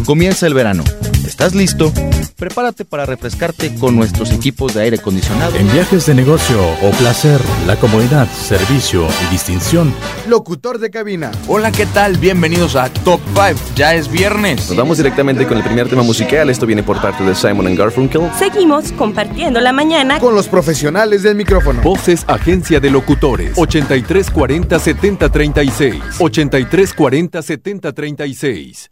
Comienza 0.06 0.48
el 0.48 0.54
verano. 0.54 0.84
¿Estás 1.26 1.54
listo? 1.56 1.94
Prepárate 2.40 2.86
para 2.86 3.06
refrescarte 3.06 3.76
con 3.76 3.98
nuestros 3.98 4.32
equipos 4.32 4.74
de 4.74 4.84
aire 4.84 4.96
acondicionado. 4.96 5.58
En 5.58 5.70
viajes 5.74 6.06
de 6.06 6.16
negocio 6.16 6.58
o 6.82 6.92
placer, 6.92 7.42
la 7.68 7.76
comodidad, 7.76 8.30
servicio 8.32 9.06
y 9.28 9.32
distinción. 9.34 9.94
Locutor 10.26 10.80
de 10.80 10.90
cabina. 10.90 11.32
Hola, 11.50 11.70
¿qué 11.74 11.86
tal? 11.86 12.18
Bienvenidos 12.18 12.78
a 12.78 12.88
Top 12.88 13.20
5. 13.34 13.60
Ya 13.76 13.94
es 13.94 14.10
viernes. 14.10 14.70
Nos 14.70 14.78
vamos 14.78 14.96
directamente 14.96 15.46
con 15.46 15.58
el 15.58 15.66
primer 15.66 15.90
tema 15.90 16.02
musical. 16.02 16.50
Esto 16.50 16.66
viene 16.66 16.82
por 16.82 17.02
parte 17.02 17.26
de 17.26 17.36
Simon 17.36 17.76
Garfunkel. 17.76 18.22
Seguimos 18.40 18.94
compartiendo 18.94 19.60
la 19.60 19.74
mañana 19.74 20.18
con 20.22 20.34
los 20.34 20.48
profesionales 20.48 21.24
del 21.24 21.36
micrófono. 21.36 21.82
Voces 21.82 22.24
Agencia 22.26 22.80
de 22.80 22.90
Locutores 22.90 23.52
8340 23.58 24.80
7036 24.80 25.96
8340 26.20 27.42
7036 27.42 28.92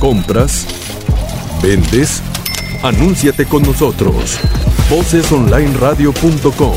¿Compras? 0.00 0.66
¿Vendes? 1.62 2.20
Anúnciate 2.82 3.44
con 3.44 3.62
nosotros. 3.62 4.38
Vocesonlineradio.com. 4.88 6.76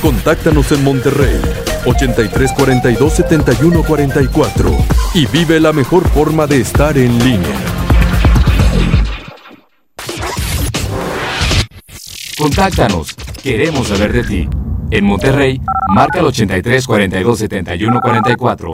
Contáctanos 0.00 0.72
en 0.72 0.82
Monterrey 0.82 1.40
8342 1.84 3.12
7144 3.12 4.70
y 5.14 5.26
vive 5.26 5.60
la 5.60 5.72
mejor 5.72 6.08
forma 6.08 6.46
de 6.46 6.60
estar 6.60 6.96
en 6.96 7.18
línea. 7.18 7.60
Contáctanos, 12.38 13.14
queremos 13.42 13.88
saber 13.88 14.12
de 14.12 14.24
ti. 14.24 14.48
En 14.90 15.04
Monterrey, 15.04 15.60
marca 15.94 16.20
el 16.20 16.26
83 16.26 16.86
42 16.86 17.38
71 17.38 18.00
44. 18.00 18.72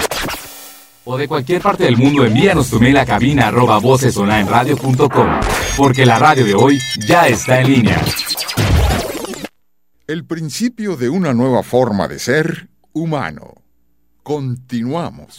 O 1.11 1.17
de 1.17 1.27
cualquier 1.27 1.63
parte 1.63 1.85
del 1.85 1.97
mundo, 1.97 2.27
envíanos 2.27 2.69
tu 2.69 2.79
mail 2.79 2.99
a 2.99 3.07
cabina 3.07 3.47
arroba 3.47 3.79
vocesonlineradio.com. 3.79 5.41
Porque 5.75 6.05
la 6.05 6.19
radio 6.19 6.45
de 6.45 6.55
hoy 6.55 6.79
ya 7.07 7.29
está 7.29 7.63
en 7.63 7.67
línea. 7.67 8.05
El 10.07 10.27
principio 10.27 10.99
de 10.99 11.09
una 11.09 11.33
nueva 11.33 11.63
forma 11.63 12.09
de 12.09 12.19
ser 12.19 12.69
humano. 12.93 13.55
Continuamos. 14.23 15.39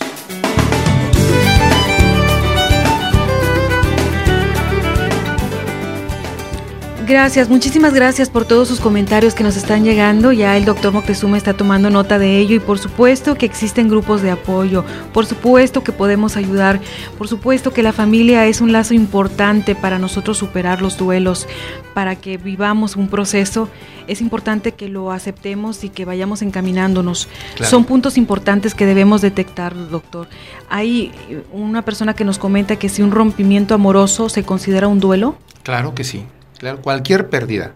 Gracias, 7.09 7.49
muchísimas 7.49 7.95
gracias 7.95 8.29
por 8.29 8.45
todos 8.45 8.67
sus 8.67 8.79
comentarios 8.79 9.33
que 9.33 9.43
nos 9.43 9.57
están 9.57 9.83
llegando. 9.83 10.31
Ya 10.31 10.55
el 10.55 10.63
doctor 10.63 10.93
Moctezuma 10.93 11.37
está 11.37 11.55
tomando 11.55 11.89
nota 11.89 12.19
de 12.19 12.37
ello 12.37 12.55
y 12.55 12.59
por 12.59 12.77
supuesto 12.77 13.33
que 13.33 13.47
existen 13.47 13.89
grupos 13.89 14.21
de 14.21 14.29
apoyo, 14.29 14.85
por 15.11 15.25
supuesto 15.25 15.83
que 15.83 15.91
podemos 15.91 16.37
ayudar, 16.37 16.79
por 17.17 17.27
supuesto 17.27 17.73
que 17.73 17.81
la 17.81 17.93
familia 17.93 18.45
es 18.45 18.61
un 18.61 18.71
lazo 18.71 18.93
importante 18.93 19.73
para 19.73 19.97
nosotros 19.97 20.37
superar 20.37 20.83
los 20.83 20.99
duelos, 20.99 21.47
para 21.95 22.15
que 22.15 22.37
vivamos 22.37 22.95
un 22.95 23.07
proceso. 23.07 23.69
Es 24.05 24.21
importante 24.21 24.73
que 24.73 24.87
lo 24.87 25.11
aceptemos 25.11 25.83
y 25.83 25.89
que 25.89 26.05
vayamos 26.05 26.43
encaminándonos. 26.43 27.27
Claro. 27.55 27.71
Son 27.71 27.85
puntos 27.85 28.19
importantes 28.19 28.75
que 28.75 28.85
debemos 28.85 29.21
detectar, 29.21 29.73
doctor. 29.89 30.27
Hay 30.69 31.11
una 31.51 31.81
persona 31.81 32.13
que 32.13 32.23
nos 32.23 32.37
comenta 32.37 32.75
que 32.75 32.87
si 32.87 33.01
un 33.01 33.09
rompimiento 33.09 33.73
amoroso 33.73 34.29
se 34.29 34.43
considera 34.43 34.87
un 34.87 34.99
duelo. 34.99 35.39
Claro 35.63 35.95
que 35.95 36.03
sí. 36.03 36.23
Claro, 36.59 36.81
cualquier 36.81 37.29
pérdida. 37.29 37.71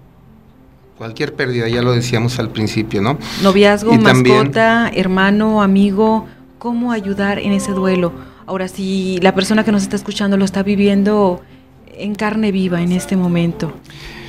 Cualquier 0.98 1.34
pérdida, 1.34 1.68
ya 1.68 1.82
lo 1.82 1.92
decíamos 1.94 2.38
al 2.38 2.50
principio, 2.50 3.02
¿no? 3.02 3.18
Noviazgo, 3.42 3.94
Y 3.96 3.98
también- 4.00 4.38
mascota, 4.38 4.92
hermano, 4.94 5.62
amigo, 5.64 6.28
¿cómo 6.60 6.92
ayudar 6.92 7.40
en 7.40 7.52
ese 7.52 7.72
duelo? 7.72 8.14
Ahora, 8.46 8.68
si 8.68 9.18
la 9.22 9.34
persona 9.34 9.64
que 9.64 9.72
nos 9.72 9.82
está 9.84 9.96
escuchando 9.96 10.38
lo 10.38 10.46
está 10.46 10.62
viviendo 10.64 11.42
en 11.98 12.14
carne 12.14 12.52
viva 12.52 12.82
en 12.82 12.92
este 12.92 13.16
momento, 13.18 13.74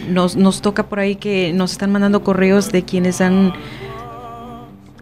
nos, 0.08 0.36
nos 0.36 0.62
toca 0.62 0.84
por 0.84 1.00
ahí 1.00 1.16
que 1.16 1.52
nos 1.52 1.72
están 1.72 1.92
mandando 1.92 2.22
correos 2.24 2.72
de 2.72 2.84
quienes 2.84 3.20
han, 3.20 3.52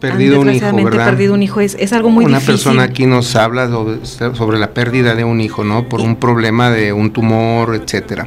Perdido 0.01 0.41
han 0.41 0.49
un 0.49 0.55
hijo, 0.55 0.77
¿verdad? 0.85 1.05
perdido 1.07 1.35
un 1.35 1.43
hijo. 1.45 1.61
Es, 1.61 1.77
es 1.79 1.93
algo 1.93 2.11
muy 2.11 2.25
Una 2.25 2.39
difícil. 2.39 2.55
persona 2.55 2.83
aquí 2.85 3.07
nos 3.07 3.37
habla 3.37 3.69
sobre, 3.69 4.05
sobre 4.05 4.59
la 4.59 4.71
pérdida 4.75 5.15
de 5.15 5.23
un 5.25 5.41
hijo, 5.41 5.63
¿no? 5.63 5.89
Por 5.89 6.01
un 6.01 6.17
problema 6.17 6.71
de 6.71 6.93
un 6.93 7.13
tumor, 7.13 7.75
etcétera. 7.77 8.27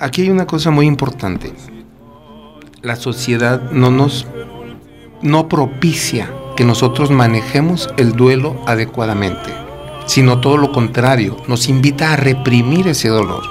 Aquí 0.00 0.22
hay 0.22 0.30
una 0.30 0.46
cosa 0.46 0.70
muy 0.70 0.86
importante. 0.86 1.52
La 2.82 2.94
sociedad 2.94 3.72
no 3.72 3.90
nos 3.90 4.26
no 5.22 5.48
propicia 5.48 6.30
que 6.56 6.64
nosotros 6.64 7.10
manejemos 7.10 7.90
el 7.96 8.12
duelo 8.12 8.62
adecuadamente, 8.66 9.52
sino 10.06 10.40
todo 10.40 10.56
lo 10.56 10.70
contrario, 10.70 11.36
nos 11.48 11.68
invita 11.68 12.12
a 12.12 12.16
reprimir 12.16 12.86
ese 12.86 13.08
dolor. 13.08 13.42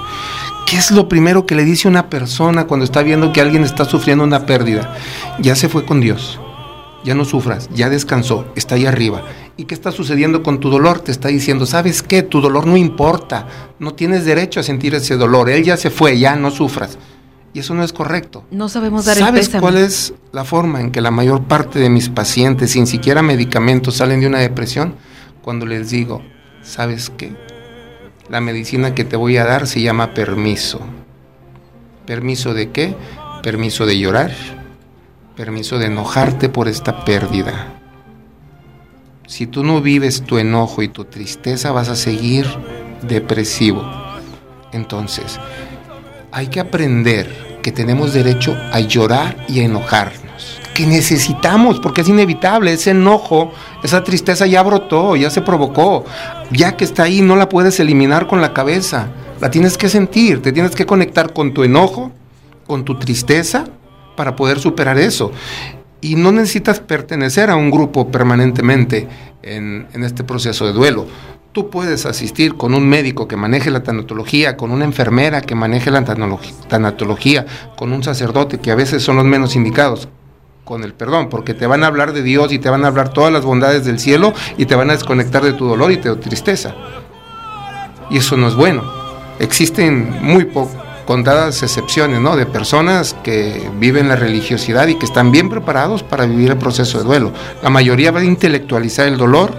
¿Qué 0.64 0.76
es 0.76 0.90
lo 0.90 1.08
primero 1.08 1.44
que 1.44 1.54
le 1.54 1.64
dice 1.64 1.88
una 1.88 2.08
persona 2.08 2.66
cuando 2.66 2.84
está 2.84 3.02
viendo 3.02 3.32
que 3.32 3.42
alguien 3.42 3.64
está 3.64 3.84
sufriendo 3.84 4.24
una 4.24 4.46
pérdida? 4.46 4.96
Ya 5.38 5.54
se 5.54 5.68
fue 5.68 5.84
con 5.84 6.00
Dios 6.00 6.40
ya 7.04 7.14
no 7.14 7.24
sufras, 7.24 7.68
ya 7.72 7.88
descansó, 7.88 8.46
está 8.56 8.74
ahí 8.74 8.86
arriba. 8.86 9.22
¿Y 9.56 9.64
qué 9.64 9.74
está 9.74 9.92
sucediendo 9.92 10.42
con 10.42 10.60
tu 10.60 10.70
dolor? 10.70 11.00
Te 11.00 11.10
está 11.10 11.28
diciendo, 11.28 11.66
¿sabes 11.66 12.02
qué? 12.02 12.22
Tu 12.22 12.40
dolor 12.40 12.66
no 12.66 12.76
importa, 12.76 13.46
no 13.78 13.94
tienes 13.94 14.24
derecho 14.24 14.60
a 14.60 14.62
sentir 14.62 14.94
ese 14.94 15.16
dolor, 15.16 15.50
él 15.50 15.64
ya 15.64 15.76
se 15.76 15.90
fue, 15.90 16.18
ya 16.18 16.36
no 16.36 16.50
sufras. 16.50 16.98
Y 17.54 17.60
eso 17.60 17.74
no 17.74 17.82
es 17.82 17.92
correcto. 17.92 18.44
No 18.50 18.68
sabemos 18.68 19.06
dar 19.06 19.16
el 19.16 19.24
¿Sabes 19.24 19.46
pésame. 19.46 19.62
cuál 19.62 19.78
es 19.78 20.12
la 20.32 20.44
forma 20.44 20.80
en 20.80 20.90
que 20.90 21.00
la 21.00 21.10
mayor 21.10 21.44
parte 21.44 21.78
de 21.78 21.88
mis 21.88 22.08
pacientes, 22.08 22.72
sin 22.72 22.86
siquiera 22.86 23.22
medicamentos, 23.22 23.96
salen 23.96 24.20
de 24.20 24.26
una 24.26 24.38
depresión? 24.38 24.94
Cuando 25.42 25.64
les 25.64 25.90
digo, 25.90 26.22
¿sabes 26.62 27.10
qué? 27.16 27.32
La 28.28 28.40
medicina 28.42 28.94
que 28.94 29.04
te 29.04 29.16
voy 29.16 29.38
a 29.38 29.44
dar 29.44 29.66
se 29.66 29.80
llama 29.80 30.12
permiso. 30.12 30.80
¿Permiso 32.06 32.52
de 32.52 32.70
qué? 32.70 32.94
Permiso 33.42 33.86
de 33.86 33.98
llorar, 33.98 34.30
permiso 35.38 35.78
de 35.78 35.86
enojarte 35.86 36.48
por 36.48 36.66
esta 36.66 37.04
pérdida. 37.04 37.68
Si 39.28 39.46
tú 39.46 39.62
no 39.62 39.80
vives 39.80 40.22
tu 40.22 40.36
enojo 40.36 40.82
y 40.82 40.88
tu 40.88 41.04
tristeza, 41.04 41.70
vas 41.70 41.88
a 41.88 41.94
seguir 41.94 42.44
depresivo. 43.02 43.88
Entonces, 44.72 45.38
hay 46.32 46.48
que 46.48 46.58
aprender 46.58 47.60
que 47.62 47.70
tenemos 47.70 48.12
derecho 48.14 48.56
a 48.72 48.80
llorar 48.80 49.36
y 49.48 49.60
a 49.60 49.66
enojarnos. 49.66 50.58
Que 50.74 50.88
necesitamos, 50.88 51.78
porque 51.78 52.00
es 52.00 52.08
inevitable. 52.08 52.72
Ese 52.72 52.90
enojo, 52.90 53.52
esa 53.84 54.02
tristeza 54.02 54.44
ya 54.44 54.64
brotó, 54.64 55.14
ya 55.14 55.30
se 55.30 55.42
provocó. 55.42 56.04
Ya 56.50 56.76
que 56.76 56.84
está 56.84 57.04
ahí, 57.04 57.20
no 57.20 57.36
la 57.36 57.48
puedes 57.48 57.78
eliminar 57.78 58.26
con 58.26 58.40
la 58.40 58.52
cabeza. 58.52 59.10
La 59.40 59.52
tienes 59.52 59.78
que 59.78 59.88
sentir, 59.88 60.42
te 60.42 60.50
tienes 60.50 60.74
que 60.74 60.84
conectar 60.84 61.32
con 61.32 61.54
tu 61.54 61.62
enojo, 61.62 62.10
con 62.66 62.84
tu 62.84 62.98
tristeza, 62.98 63.66
para 64.18 64.34
poder 64.34 64.58
superar 64.58 64.98
eso. 64.98 65.30
Y 66.00 66.16
no 66.16 66.32
necesitas 66.32 66.80
pertenecer 66.80 67.50
a 67.50 67.56
un 67.56 67.70
grupo 67.70 68.08
permanentemente 68.10 69.06
en, 69.42 69.86
este 69.94 70.24
proceso 70.24 70.66
de 70.66 70.72
duelo. 70.72 71.06
Tú 71.52 71.70
puedes 71.70 72.04
asistir 72.04 72.56
con 72.56 72.74
un 72.74 72.88
médico 72.88 73.28
que 73.28 73.36
maneje 73.36 73.70
la 73.70 73.84
tanatología, 73.84 74.56
con 74.56 74.72
una 74.72 74.84
enfermera 74.84 75.40
que 75.40 75.54
maneje 75.54 75.92
la 75.92 76.04
tanatología, 76.04 77.46
con 77.76 77.92
un 77.92 78.02
sacerdote 78.02 78.58
que 78.58 78.72
a 78.72 78.74
veces 78.74 79.04
son 79.04 79.14
los 79.16 79.24
menos 79.24 79.54
indicados, 79.54 80.08
con 80.64 80.82
el 80.82 80.94
perdón, 80.94 81.28
porque 81.28 81.54
te 81.54 81.68
van 81.68 81.84
a 81.84 81.86
hablar 81.86 82.12
de 82.12 82.22
Dios 82.22 82.52
y 82.52 82.58
te 82.58 82.68
van 82.70 82.84
a 82.84 82.88
hablar 82.88 83.10
todas 83.10 83.32
las 83.32 83.44
bondades 83.44 83.84
del 83.84 84.00
cielo 84.00 84.34
y 84.56 84.66
te 84.66 84.74
van 84.74 84.90
a 84.90 84.94
desconectar 84.94 85.44
de 85.44 85.52
tu 85.52 85.68
dolor 85.68 85.92
y 85.92 85.96
de 85.96 86.02
tu 86.02 86.16
tristeza. 86.16 86.74
Y 88.10 88.16
eso 88.16 88.36
no 88.36 88.48
es 88.48 88.56
bueno. 88.56 88.82
Existen 89.38 90.10
muy 90.20 90.44
po- 90.44 90.68
contadas 91.08 91.62
excepciones, 91.62 92.20
¿no? 92.20 92.36
De 92.36 92.44
personas 92.44 93.16
que 93.24 93.70
viven 93.80 94.08
la 94.08 94.16
religiosidad 94.16 94.88
y 94.88 94.96
que 94.96 95.06
están 95.06 95.32
bien 95.32 95.48
preparados 95.48 96.02
para 96.02 96.26
vivir 96.26 96.50
el 96.50 96.58
proceso 96.58 96.98
de 96.98 97.04
duelo. 97.04 97.32
La 97.62 97.70
mayoría 97.70 98.10
va 98.10 98.20
a 98.20 98.24
intelectualizar 98.24 99.08
el 99.08 99.16
dolor 99.16 99.54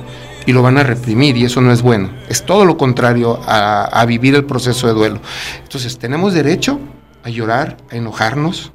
y 0.46 0.54
lo 0.54 0.62
van 0.62 0.78
a 0.78 0.84
reprimir 0.84 1.38
y 1.38 1.46
eso 1.46 1.60
no 1.60 1.72
es 1.72 1.82
bueno. 1.82 2.12
Es 2.30 2.46
todo 2.46 2.66
lo 2.66 2.78
contrario 2.78 3.40
a, 3.48 3.86
a 3.86 4.06
vivir 4.06 4.36
el 4.36 4.46
proceso 4.46 4.86
de 4.86 4.94
duelo. 4.94 5.22
Entonces 5.64 5.98
tenemos 5.98 6.36
derecho 6.36 6.80
a 7.24 7.30
llorar, 7.30 7.78
a 7.90 7.96
enojarnos 7.96 8.72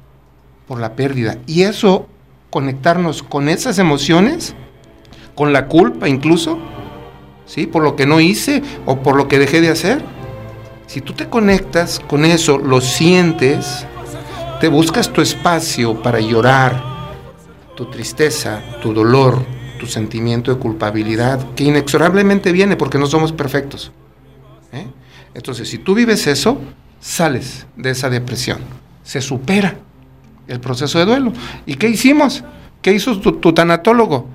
por 0.67 0.81
la 0.81 0.95
pérdida 0.95 1.37
y 1.47 1.61
eso 1.61 2.09
conectarnos 2.49 3.23
con 3.23 3.47
esas 3.47 3.79
emociones, 3.79 4.53
con 5.33 5.53
la 5.53 5.67
culpa 5.67 6.09
incluso, 6.09 6.59
¿sí? 7.45 7.67
Por 7.67 7.83
lo 7.83 7.95
que 7.95 8.05
no 8.05 8.19
hice 8.19 8.61
o 8.85 8.97
por 8.97 9.15
lo 9.15 9.29
que 9.29 9.39
dejé 9.39 9.61
de 9.61 9.69
hacer. 9.69 10.03
Si 10.87 11.01
tú 11.01 11.13
te 11.13 11.29
conectas 11.29 11.99
con 11.99 12.25
eso, 12.25 12.57
lo 12.57 12.81
sientes, 12.81 13.85
te 14.59 14.67
buscas 14.67 15.11
tu 15.11 15.21
espacio 15.21 16.01
para 16.01 16.19
llorar 16.19 16.95
tu 17.75 17.85
tristeza, 17.85 18.61
tu 18.81 18.93
dolor, 18.93 19.45
tu 19.79 19.85
sentimiento 19.85 20.53
de 20.53 20.59
culpabilidad, 20.59 21.53
que 21.53 21.65
inexorablemente 21.65 22.51
viene 22.51 22.77
porque 22.77 22.97
no 22.97 23.05
somos 23.05 23.33
perfectos. 23.33 23.91
¿eh? 24.71 24.87
Entonces, 25.33 25.69
si 25.69 25.77
tú 25.77 25.93
vives 25.93 26.25
eso, 26.27 26.59
sales 26.99 27.67
de 27.75 27.89
esa 27.91 28.09
depresión, 28.09 28.59
se 29.03 29.21
supera 29.21 29.77
el 30.47 30.59
proceso 30.59 30.99
de 30.99 31.05
duelo. 31.05 31.33
¿Y 31.65 31.75
qué 31.75 31.89
hicimos? 31.89 32.43
¿Qué 32.81 32.93
hizo 32.93 33.19
tu, 33.19 33.33
tu 33.33 33.53
tanatólogo? 33.53 34.27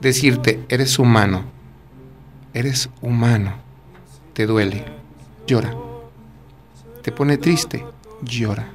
Decirte, 0.00 0.64
eres 0.68 0.98
humano, 0.98 1.44
eres 2.54 2.88
humano, 3.02 3.54
te 4.32 4.46
duele, 4.46 4.84
llora. 5.50 5.74
Te 7.02 7.10
pone 7.10 7.36
triste, 7.36 7.84
llora. 8.22 8.68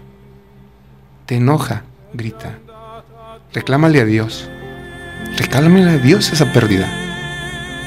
Te 1.26 1.36
enoja, 1.36 1.84
grita. 2.14 2.60
Reclámale 3.54 4.02
a 4.02 4.06
Dios. 4.06 4.50
Reclámale 5.38 5.90
a 5.90 5.98
Dios 5.98 6.34
esa 6.34 6.52
pérdida. 6.52 6.88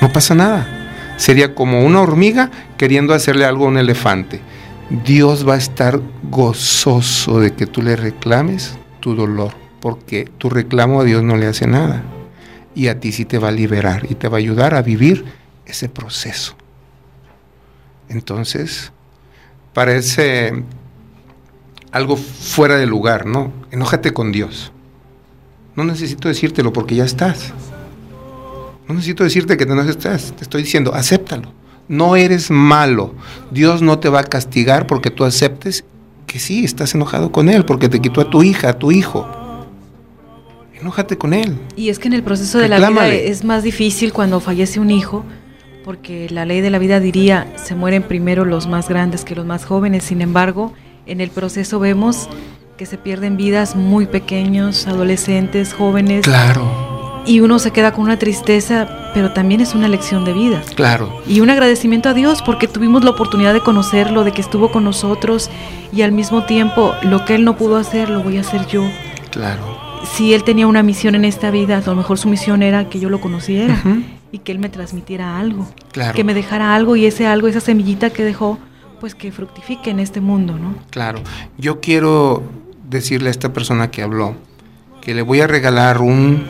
No 0.01 0.11
pasa 0.11 0.34
nada. 0.34 0.66
Sería 1.18 1.55
como 1.55 1.84
una 1.84 2.01
hormiga 2.01 2.51
queriendo 2.78 3.12
hacerle 3.12 3.45
algo 3.45 3.66
a 3.66 3.68
un 3.68 3.76
elefante. 3.76 4.41
Dios 5.05 5.47
va 5.47 5.55
a 5.55 5.59
estar 5.59 6.01
gozoso 6.30 7.41
de 7.41 7.53
que 7.53 7.66
tú 7.66 7.82
le 7.82 7.95
reclames 7.95 8.78
tu 9.01 9.14
dolor, 9.14 9.53
porque 9.80 10.30
tu 10.39 10.49
reclamo 10.49 11.03
a 11.03 11.05
Dios 11.05 11.22
no 11.22 11.36
le 11.36 11.47
hace 11.47 11.66
nada. 11.66 12.03
Y 12.74 12.89
a 12.89 13.01
ti 13.01 13.12
sí 13.12 13.26
te 13.26 13.39
va 13.39 13.49
a 13.49 13.53
liberar 13.53 14.07
y 14.09 14.14
te 14.14 14.28
va 14.28 14.39
a 14.39 14.39
ayudar 14.39 14.74
a 14.74 14.80
vivir 14.80 15.26
ese 15.66 15.91
proceso. 15.91 16.57
Entonces, 18.09 18.92
parece 19.72 20.64
algo 21.92 22.16
fuera 22.16 22.76
de 22.76 22.86
lugar, 22.86 23.26
¿no? 23.26 23.52
Enójate 23.70 24.12
con 24.12 24.32
Dios. 24.32 24.72
No 25.76 25.84
necesito 25.84 26.28
decírtelo 26.28 26.72
porque 26.72 26.96
ya 26.96 27.04
estás. 27.04 27.52
No 28.88 28.94
necesito 28.94 29.24
decirte 29.24 29.56
que 29.56 29.66
no 29.66 29.80
estás. 29.82 30.32
Te 30.36 30.42
estoy 30.42 30.62
diciendo, 30.62 30.94
acéptalo. 30.94 31.52
No 31.88 32.16
eres 32.16 32.50
malo. 32.50 33.14
Dios 33.50 33.82
no 33.82 33.98
te 33.98 34.09
va 34.09 34.20
a 34.20 34.24
castigar 34.24 34.86
porque 34.86 35.11
tú 35.11 35.24
aceptes 35.24 35.84
que 36.26 36.38
sí, 36.38 36.64
estás 36.64 36.94
enojado 36.94 37.32
con 37.32 37.48
Él, 37.48 37.64
porque 37.64 37.88
te 37.88 38.00
quitó 38.00 38.20
a 38.20 38.30
tu 38.30 38.42
hija, 38.42 38.70
a 38.70 38.78
tu 38.78 38.92
hijo. 38.92 39.26
Enójate 40.80 41.18
con 41.18 41.34
Él. 41.34 41.59
Y 41.76 41.88
es 41.88 41.98
que 41.98 42.09
en 42.09 42.14
el 42.14 42.22
proceso 42.22 42.59
de 42.59 42.68
la 42.68 42.78
vida 42.88 43.09
es 43.09 43.44
más 43.44 43.62
difícil 43.62 44.12
cuando 44.12 44.38
fallece 44.40 44.78
un 44.78 44.90
hijo, 44.90 45.24
porque 45.89 46.28
la 46.28 46.45
ley 46.45 46.61
de 46.61 46.68
la 46.68 46.78
vida 46.78 47.01
diría, 47.01 47.51
se 47.57 47.74
mueren 47.74 48.03
primero 48.03 48.45
los 48.45 48.66
más 48.66 48.91
grandes 48.91 49.24
que 49.24 49.34
los 49.34 49.47
más 49.47 49.64
jóvenes. 49.64 50.05
Sin 50.05 50.20
embargo, 50.20 50.74
en 51.07 51.22
el 51.22 51.30
proceso 51.30 51.80
vemos 51.80 52.28
que 52.76 52.84
se 52.84 52.99
pierden 52.99 53.39
vidas 53.39 53.74
muy 53.74 54.05
pequeños, 54.05 54.86
adolescentes, 54.86 55.72
jóvenes. 55.72 56.24
Claro, 56.24 57.22
Y 57.24 57.41
uno 57.41 57.59
se 57.59 57.70
queda 57.70 57.93
con 57.93 58.05
una 58.05 58.18
tristeza, 58.18 58.86
pero 59.14 59.32
también 59.32 59.62
es 59.62 59.74
una 59.74 59.89
lección 59.89 60.26
de 60.26 60.34
vida. 60.34 60.61
claro. 60.74 61.22
Y 61.26 61.41
un 61.41 61.49
agradecimiento 61.49 62.11
a 62.11 62.12
Dios 62.12 62.43
porque 62.43 62.68
tuvimos 62.68 63.03
la 63.03 63.12
oportunidad 63.12 63.55
de 63.55 63.62
conocerlo, 63.62 64.24
de 64.24 64.32
que 64.32 64.43
estuvo 64.43 64.70
con 64.70 64.84
nosotros 64.84 65.49
y 65.91 66.03
al 66.03 66.12
mismo 66.12 66.45
tiempo 66.45 66.95
lo 67.01 67.24
que 67.24 67.34
Él 67.34 67.47
no 67.47 67.57
pudo 67.57 67.78
hacer 67.78 68.11
lo 68.11 68.22
voy 68.22 68.36
a 68.36 68.41
hacer 68.43 68.66
yo. 68.66 68.84
Claro. 69.30 69.62
Si 70.05 70.34
Él 70.34 70.45
tenía 70.45 70.66
una 70.66 70.82
misión 70.82 71.14
en 71.14 71.24
esta 71.24 71.51
vida, 71.51 71.78
a 71.78 71.80
lo 71.80 71.97
mejor 71.97 72.18
su 72.18 72.28
misión 72.28 72.62
era 72.62 72.91
que 72.91 73.01
yo 73.01 73.09
lo 73.09 73.22
conociera 73.22 73.82
y 74.32 74.38
que 74.38 74.52
Él 74.52 74.58
me 74.58 74.68
transmitiera 74.68 75.38
algo, 75.38 75.68
Claro. 75.92 76.14
que 76.14 76.24
me 76.24 76.34
dejara 76.34 76.74
algo 76.74 76.96
y 76.96 77.06
ese 77.06 77.26
algo, 77.26 77.48
esa 77.48 77.60
semillita 77.60 78.10
que 78.10 78.24
dejó, 78.24 78.58
pues 79.00 79.14
que 79.14 79.32
fructifique 79.32 79.90
en 79.90 80.00
este 80.00 80.20
mundo, 80.20 80.58
¿no? 80.58 80.74
Claro, 80.90 81.20
yo 81.56 81.80
quiero 81.80 82.42
decirle 82.88 83.28
a 83.28 83.30
esta 83.30 83.52
persona 83.52 83.90
que 83.90 84.02
habló 84.02 84.34
que 85.00 85.14
le 85.14 85.22
voy 85.22 85.40
a 85.40 85.46
regalar 85.46 86.00
un 86.00 86.44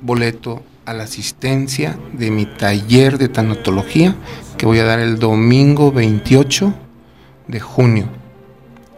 boleto 0.00 0.62
a 0.84 0.92
la 0.94 1.04
asistencia 1.04 1.98
de 2.12 2.30
mi 2.30 2.46
taller 2.46 3.18
de 3.18 3.28
tanatología 3.28 4.14
que 4.56 4.66
voy 4.66 4.78
a 4.78 4.84
dar 4.84 5.00
el 5.00 5.18
domingo 5.18 5.92
28 5.92 6.72
de 7.48 7.60
junio 7.60 8.08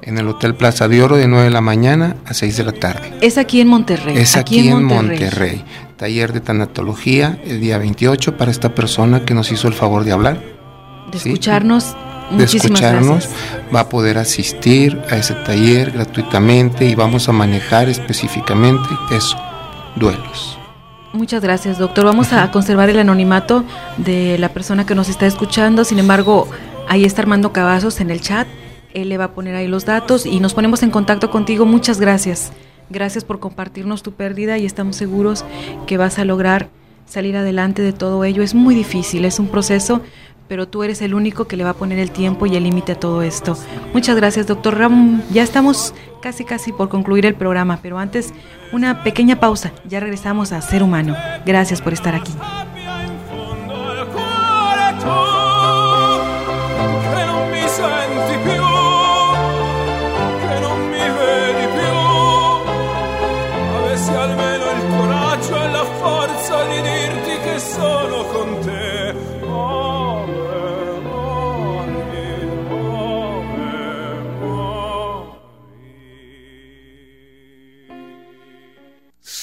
en 0.03 0.19
el 0.19 0.29
Hotel 0.29 0.55
Plaza 0.55 0.89
de 0.89 1.03
Oro 1.03 1.17
de 1.17 1.27
9 1.27 1.45
de 1.45 1.51
la 1.51 1.61
mañana 1.61 2.17
a 2.25 2.35
6 2.35 2.57
de 2.57 2.65
la 2.65 2.73
tarde. 2.73 3.13
Es 3.21 3.37
aquí 3.37 3.61
en 3.61 3.69
Monterrey. 3.69 4.17
Es 4.17 4.37
aquí, 4.37 4.69
en, 4.69 4.85
Monterrey. 4.85 5.65
Taller 5.99 6.33
de 6.33 6.41
tanatología 6.41 7.41
el 7.45 7.61
día 7.61 7.77
28 7.77 8.37
para 8.37 8.53
esta 8.53 8.73
persona 8.73 9.25
que 9.25 9.35
nos 9.35 9.51
hizo 9.51 9.67
el 9.67 9.75
favor 9.75 10.05
de 10.05 10.13
hablar. 10.13 10.41
De 11.11 11.19
escucharnos. 11.19 11.97
De 12.31 12.45
escucharnos, 12.45 13.29
va 13.75 13.81
a 13.81 13.89
poder 13.89 14.17
asistir 14.17 14.97
a 15.11 15.17
ese 15.17 15.35
taller 15.35 15.91
gratuitamente 15.91 16.87
y 16.87 16.95
vamos 16.95 17.29
a 17.29 17.33
manejar 17.33 17.89
específicamente 17.89 18.89
eso, 19.11 19.37
duelos. 19.97 20.57
Muchas 21.13 21.43
gracias, 21.43 21.79
doctor. 21.79 22.05
Vamos 22.05 22.33
a 22.33 22.49
conservar 22.53 22.91
el 22.91 23.01
anonimato 23.01 23.65
de 23.97 24.39
la 24.39 24.51
persona 24.51 24.87
que 24.87 24.95
nos 24.95 25.09
está 25.09 25.27
escuchando. 25.27 25.85
Sin 25.85 25.99
embargo, 25.99 26.47
ahí 26.87 27.05
está 27.05 27.23
Armando 27.23 27.53
Cavazos 27.53 28.01
en 28.01 28.11
el 28.11 28.21
chat. 28.21 28.47
Él 28.95 29.09
le 29.09 29.19
va 29.19 29.25
a 29.25 29.33
poner 29.33 29.57
ahí 29.57 29.67
los 29.67 29.85
datos 29.85 30.27
y 30.27 30.39
nos 30.39 30.55
ponemos 30.55 30.85
en 30.85 30.91
contacto 30.91 31.31
contigo. 31.33 31.67
Muchas 31.67 31.99
gracias. 31.99 32.53
Gracias 32.91 33.25
por 33.25 33.41
compartirnos 33.41 34.03
tu 34.03 34.13
pérdida 34.13 34.59
y 34.59 34.67
estamos 34.67 34.97
seguros 34.97 35.45
que 35.87 35.97
vas 35.97 36.19
a 36.19 36.25
lograr 36.25 36.69
salir 37.07 37.37
adelante 37.37 37.83
de 37.83 37.93
todo 37.93 38.25
ello. 38.25 38.43
Es 38.43 38.55
muy 38.55 38.75
difícil, 38.75 39.25
es 39.25 39.39
un 39.39 39.49
proceso, 39.49 40.01
pero 40.49 40.67
tú 40.67 40.83
eres 40.83 41.03
el 41.03 41.15
único 41.15 41.47
que 41.47 41.57
le 41.57 41.65
va 41.65 41.71
a 41.71 41.75
poner 41.75 41.99
el 41.99 42.11
tiempo 42.11 42.47
y 42.47 42.57
el 42.57 42.65
límite 42.65 42.93
a 42.93 43.01
todo 43.01 43.23
esto. 43.23 43.57
Muchas 43.93 44.17
gracias, 44.17 44.47
doctor 44.47 44.79
Ram. 44.79 45.23
Ya 45.31 45.43
estamos 45.43 45.95
casi, 46.23 46.45
casi 46.45 46.73
por 46.73 46.89
concluir 46.89 47.27
el 47.27 47.35
programa, 47.35 47.79
pero 47.83 47.99
antes 47.99 48.33
una 48.73 49.03
pequeña 49.03 49.41
pausa. 49.41 49.73
Ya 49.87 50.01
regresamos 50.01 50.53
a 50.53 50.63
Ser 50.63 50.83
Humano. 50.83 51.15
Gracias 51.45 51.83
por 51.83 51.93
estar 51.93 52.15
aquí. 52.15 52.33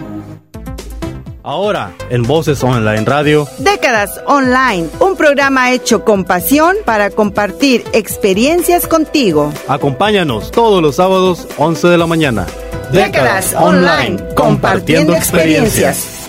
Ahora, 1.44 1.92
en 2.10 2.24
Voces 2.24 2.64
Online 2.64 3.04
Radio. 3.04 3.46
Décadas 3.58 4.20
Online, 4.26 4.88
un 4.98 5.16
programa 5.16 5.70
hecho 5.70 6.04
con 6.04 6.24
pasión 6.24 6.74
para 6.84 7.10
compartir 7.10 7.84
experiencias 7.92 8.88
contigo. 8.88 9.52
Acompáñanos 9.68 10.50
todos 10.50 10.82
los 10.82 10.96
sábados, 10.96 11.46
11 11.58 11.86
de 11.86 11.98
la 11.98 12.08
mañana. 12.08 12.46
Décadas, 12.90 13.54
Online, 13.56 14.16
compartiendo 14.34 15.14
experiencias. 15.14 16.26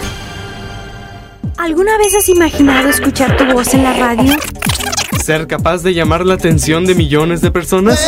¿Alguna 1.58 1.98
vez 1.98 2.14
has 2.14 2.30
imaginado 2.30 2.90
escuchar 2.90 3.36
tu 3.36 3.46
voz 3.46 3.74
en 3.74 3.84
la 3.84 3.94
radio? 3.94 4.36
¿Ser 5.24 5.48
capaz 5.48 5.82
de 5.82 5.96
llamar 5.96 6.28
la 6.28 6.36
atención 6.36 6.86
de 6.86 6.94
millones 6.94 7.42
de 7.42 7.50
personas? 7.50 8.08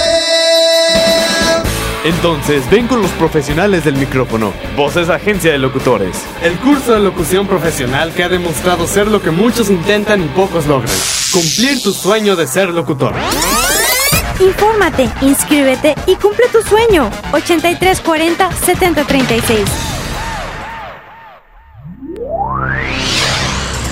Entonces, 2.04 2.68
ven 2.72 2.88
con 2.88 3.00
los 3.02 3.12
profesionales 3.12 3.86
del 3.86 3.96
micrófono. 3.96 4.52
Voces 4.76 5.10
Agencia 5.10 5.52
de 5.52 5.60
Locutores. 5.60 6.18
El 6.42 6.58
curso 6.58 6.94
de 6.94 7.00
locución 7.00 7.46
profesional 7.46 8.12
que 8.14 8.24
ha 8.24 8.30
demostrado 8.30 8.88
ser 8.88 9.06
lo 9.08 9.22
que 9.22 9.30
muchos 9.30 9.70
intentan 9.70 10.24
y 10.24 10.28
pocos 10.30 10.66
logran. 10.66 10.96
Cumplir 11.32 11.82
tu 11.84 11.94
sueño 11.94 12.36
de 12.36 12.48
ser 12.48 12.70
locutor. 12.70 13.14
Infórmate, 14.40 15.08
inscríbete 15.22 15.94
y 16.08 16.16
cumple 16.16 16.48
tu 16.52 16.64
sueño. 16.64 17.12
8340-7036. 17.34 19.60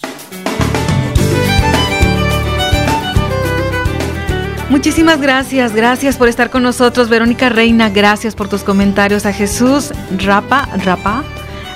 Muchísimas 4.70 5.20
gracias, 5.20 5.74
gracias 5.74 6.16
por 6.16 6.28
estar 6.28 6.52
con 6.52 6.62
nosotros, 6.62 7.10
Verónica 7.10 7.50
Reina, 7.50 7.90
gracias 7.90 8.36
por 8.36 8.48
tus 8.48 8.64
comentarios. 8.64 9.26
A 9.26 9.34
Jesús 9.34 9.92
Rapa, 10.16 10.70
Rapa, 10.86 11.24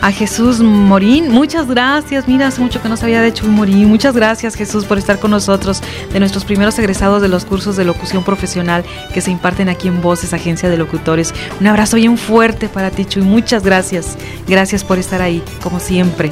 a 0.03 0.11
Jesús 0.11 0.59
Morín, 0.59 1.31
muchas 1.31 1.65
gracias. 1.65 2.27
Mira, 2.27 2.47
hace 2.47 2.59
mucho 2.59 2.81
que 2.81 2.89
no 2.89 2.97
sabía 2.97 3.21
de 3.21 3.29
hecho 3.29 3.47
Morín. 3.47 3.87
Muchas 3.87 4.13
gracias, 4.13 4.53
Jesús, 4.55 4.83
por 4.83 4.97
estar 4.97 5.17
con 5.17 5.31
nosotros, 5.31 5.81
de 6.11 6.19
nuestros 6.19 6.43
primeros 6.43 6.77
egresados 6.77 7.21
de 7.21 7.29
los 7.29 7.45
cursos 7.45 7.77
de 7.77 7.85
locución 7.85 8.21
profesional 8.25 8.83
que 9.13 9.21
se 9.21 9.31
imparten 9.31 9.69
aquí 9.69 9.87
en 9.87 10.01
Voces, 10.01 10.33
Agencia 10.33 10.69
de 10.69 10.75
Locutores. 10.75 11.33
Un 11.61 11.67
abrazo 11.67 11.95
bien 11.95 12.17
fuerte 12.17 12.67
para 12.67 12.91
ti, 12.91 13.05
Chuy. 13.05 13.23
Muchas 13.23 13.63
gracias. 13.63 14.17
Gracias 14.45 14.83
por 14.83 14.97
estar 14.97 15.21
ahí, 15.21 15.41
como 15.61 15.79
siempre. 15.79 16.31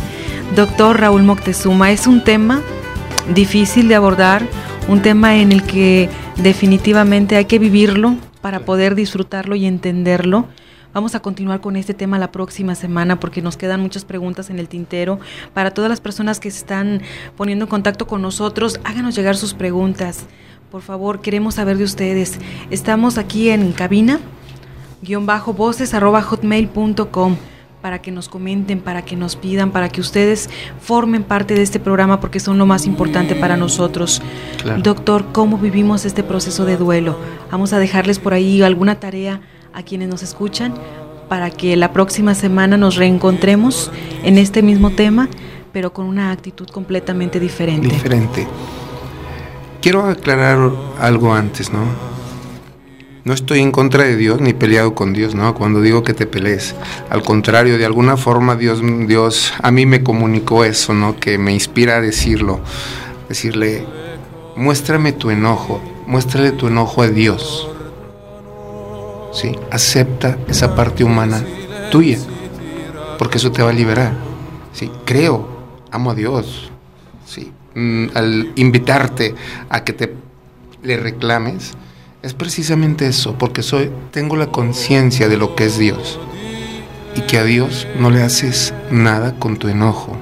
Doctor 0.54 1.00
Raúl 1.00 1.24
Moctezuma, 1.24 1.94
es 1.94 2.08
un 2.08 2.26
tema 2.26 2.62
difícil 3.34 3.88
de 3.88 3.96
abordar, 3.96 4.46
un 4.90 5.02
tema 5.02 5.38
en 5.38 5.54
el 5.54 5.64
que 5.64 6.10
definitivamente 6.36 7.38
hay 7.38 7.46
que 7.46 7.58
vivirlo 7.58 8.18
para 8.42 8.66
poder 8.66 8.96
disfrutarlo 8.96 9.56
y 9.56 9.66
entenderlo. 9.66 10.50
Vamos 10.94 11.16
a 11.16 11.22
continuar 11.22 11.62
con 11.62 11.78
este 11.78 11.94
tema 11.94 12.20
la 12.20 12.32
próxima 12.32 12.76
semana 12.76 13.18
porque 13.20 13.42
nos 13.42 13.56
quedan 13.56 13.80
muchas 13.80 14.04
preguntas 14.04 14.50
en 14.50 14.60
el 14.60 14.68
tintero. 14.68 15.20
Para 15.54 15.72
todas 15.72 15.90
las 15.90 16.02
personas 16.02 16.42
que 16.42 16.52
se 16.52 16.58
están 16.58 17.02
poniendo 17.38 17.66
en 17.66 17.70
contacto 17.70 18.08
con 18.08 18.22
nosotros, 18.22 18.80
háganos 18.84 19.16
llegar 19.16 19.38
sus 19.38 19.54
preguntas. 19.54 20.26
Por 20.70 20.82
favor, 20.82 21.22
queremos 21.22 21.56
saber 21.56 21.78
de 21.78 21.86
ustedes. 21.86 22.40
Estamos 22.72 23.18
aquí 23.18 23.50
en 23.50 23.72
cabina, 23.72 24.20
guion 25.02 25.26
bajo 25.26 25.54
voces 25.54 25.94
arroba 25.94 26.22
hotmail.com 26.22 27.38
para 27.82 28.00
que 28.02 28.12
nos 28.12 28.30
comenten, 28.30 28.80
para 28.80 29.04
que 29.04 29.16
nos 29.16 29.36
pidan, 29.36 29.72
para 29.72 29.90
que 29.90 30.02
ustedes 30.02 30.50
formen 30.82 31.24
parte 31.24 31.56
de 31.56 31.62
este 31.62 31.80
programa 31.80 32.20
porque 32.20 32.40
son 32.40 32.58
lo 32.58 32.66
más 32.66 32.86
importante 32.86 33.34
para 33.34 33.56
nosotros. 33.56 34.22
Claro. 34.62 34.82
Doctor, 34.82 35.26
¿cómo 35.32 35.58
vivimos 35.58 36.06
este 36.06 36.22
proceso 36.22 36.66
de 36.66 36.76
duelo? 36.76 37.18
Vamos 37.50 37.72
a 37.72 37.80
dejarles 37.80 38.20
por 38.20 38.34
ahí 38.34 38.62
alguna 38.62 39.00
tarea 39.00 39.42
a 39.74 39.84
quienes 39.84 40.10
nos 40.10 40.24
escuchan 40.24 40.74
para 41.32 41.50
que 41.50 41.78
la 41.78 41.94
próxima 41.94 42.36
semana 42.36 42.76
nos 42.76 42.98
reencontremos 42.98 43.92
en 44.24 44.38
este 44.38 44.62
mismo 44.62 44.92
tema, 44.92 45.30
pero 45.72 45.94
con 45.94 46.06
una 46.06 46.32
actitud 46.32 46.68
completamente 46.68 47.40
diferente. 47.40 47.88
Diferente. 47.88 48.48
Quiero 49.82 50.06
aclarar 50.06 50.72
algo 51.00 51.34
antes, 51.34 51.72
¿no? 51.72 51.86
No 53.24 53.34
estoy 53.34 53.60
en 53.60 53.72
contra 53.72 54.04
de 54.04 54.18
Dios 54.18 54.42
ni 54.42 54.54
peleado 54.54 54.94
con 54.94 55.14
Dios, 55.14 55.34
¿no? 55.34 55.56
Cuando 55.56 55.80
digo 55.80 56.04
que 56.04 56.14
te 56.14 56.26
pelees. 56.26 56.76
Al 57.10 57.24
contrario, 57.24 57.78
de 57.78 57.86
alguna 57.86 58.18
forma 58.18 58.58
Dios, 58.58 58.82
Dios 59.08 59.54
a 59.62 59.72
mí 59.72 59.86
me 59.86 60.04
comunicó 60.04 60.66
eso, 60.66 60.94
¿no? 60.94 61.18
Que 61.18 61.38
me 61.38 61.54
inspira 61.54 61.96
a 61.96 62.02
decirlo. 62.02 62.60
Decirle, 63.30 63.86
muéstrame 64.58 65.14
tu 65.14 65.30
enojo, 65.30 65.82
muéstrale 66.08 66.52
tu 66.52 66.68
enojo 66.68 67.04
a 67.04 67.08
Dios. 67.08 67.71
¿Sí? 69.32 69.56
Acepta 69.70 70.38
esa 70.48 70.76
parte 70.76 71.04
humana 71.04 71.44
tuya, 71.92 72.20
porque 73.18 73.38
eso 73.38 73.52
te 73.52 73.64
va 73.64 73.70
a 73.70 73.74
liberar. 73.74 74.14
¿sí? 74.74 74.92
Creo, 75.06 75.48
amo 75.92 76.12
a 76.12 76.16
Dios. 76.16 76.72
¿sí? 77.26 77.52
Mm, 77.76 78.08
al 78.14 78.52
invitarte 78.56 79.36
a 79.70 79.84
que 79.84 79.94
te 79.94 80.14
le 80.84 80.98
reclames, 80.98 81.74
es 82.22 82.34
precisamente 82.34 83.08
eso, 83.08 83.36
porque 83.38 83.64
soy, 83.64 83.92
tengo 84.12 84.36
la 84.36 84.48
conciencia 84.48 85.28
de 85.28 85.38
lo 85.38 85.56
que 85.56 85.66
es 85.66 85.78
Dios 85.78 86.20
y 87.16 87.22
que 87.22 87.38
a 87.38 87.44
Dios 87.44 87.88
no 88.00 88.10
le 88.10 88.22
haces 88.22 88.74
nada 88.92 89.34
con 89.40 89.58
tu 89.58 89.68
enojo. 89.68 90.18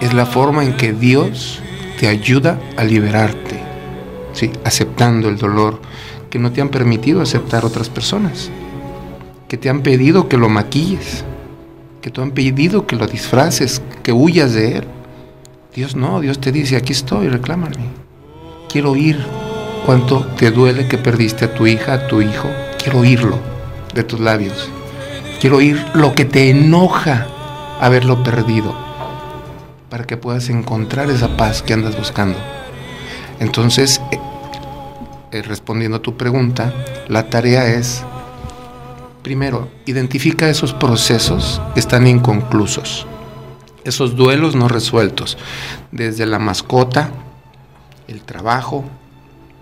Es 0.00 0.14
la 0.14 0.26
forma 0.26 0.64
en 0.64 0.76
que 0.76 0.92
Dios 0.92 1.60
te 1.98 2.08
ayuda 2.08 2.58
a 2.76 2.84
liberarte, 2.84 3.60
¿sí? 4.32 4.50
aceptando 4.64 5.28
el 5.28 5.38
dolor 5.38 5.80
que 6.34 6.40
no 6.40 6.50
te 6.50 6.60
han 6.60 6.68
permitido 6.68 7.22
aceptar 7.22 7.64
otras 7.64 7.88
personas, 7.88 8.50
que 9.46 9.56
te 9.56 9.70
han 9.70 9.82
pedido 9.82 10.28
que 10.28 10.36
lo 10.36 10.48
maquilles, 10.48 11.24
que 12.02 12.10
te 12.10 12.20
han 12.20 12.32
pedido 12.32 12.88
que 12.88 12.96
lo 12.96 13.06
disfraces, 13.06 13.80
que 14.02 14.10
huyas 14.10 14.52
de 14.52 14.78
Él. 14.78 14.84
Dios 15.76 15.94
no, 15.94 16.18
Dios 16.20 16.40
te 16.40 16.50
dice, 16.50 16.74
aquí 16.74 16.92
estoy, 16.92 17.28
reclámame. 17.28 17.76
Quiero 18.68 18.90
oír 18.90 19.24
cuánto 19.86 20.26
te 20.26 20.50
duele 20.50 20.88
que 20.88 20.98
perdiste 20.98 21.44
a 21.44 21.54
tu 21.54 21.68
hija, 21.68 21.92
a 21.92 22.06
tu 22.08 22.20
hijo. 22.20 22.48
Quiero 22.82 22.98
oírlo 22.98 23.38
de 23.94 24.02
tus 24.02 24.18
labios. 24.18 24.68
Quiero 25.40 25.58
oír 25.58 25.80
lo 25.94 26.16
que 26.16 26.24
te 26.24 26.50
enoja 26.50 27.28
haberlo 27.80 28.24
perdido 28.24 28.74
para 29.88 30.04
que 30.04 30.16
puedas 30.16 30.48
encontrar 30.48 31.10
esa 31.10 31.36
paz 31.36 31.62
que 31.62 31.74
andas 31.74 31.96
buscando. 31.96 32.38
Entonces, 33.38 34.00
eh, 35.34 35.42
respondiendo 35.42 35.96
a 35.96 36.00
tu 36.00 36.16
pregunta, 36.16 36.72
la 37.08 37.28
tarea 37.28 37.66
es, 37.66 38.04
primero, 39.24 39.68
identifica 39.84 40.48
esos 40.48 40.72
procesos 40.72 41.60
que 41.74 41.80
están 41.80 42.06
inconclusos, 42.06 43.04
esos 43.82 44.14
duelos 44.14 44.54
no 44.54 44.68
resueltos, 44.68 45.36
desde 45.90 46.24
la 46.24 46.38
mascota, 46.38 47.10
el 48.06 48.22
trabajo, 48.22 48.84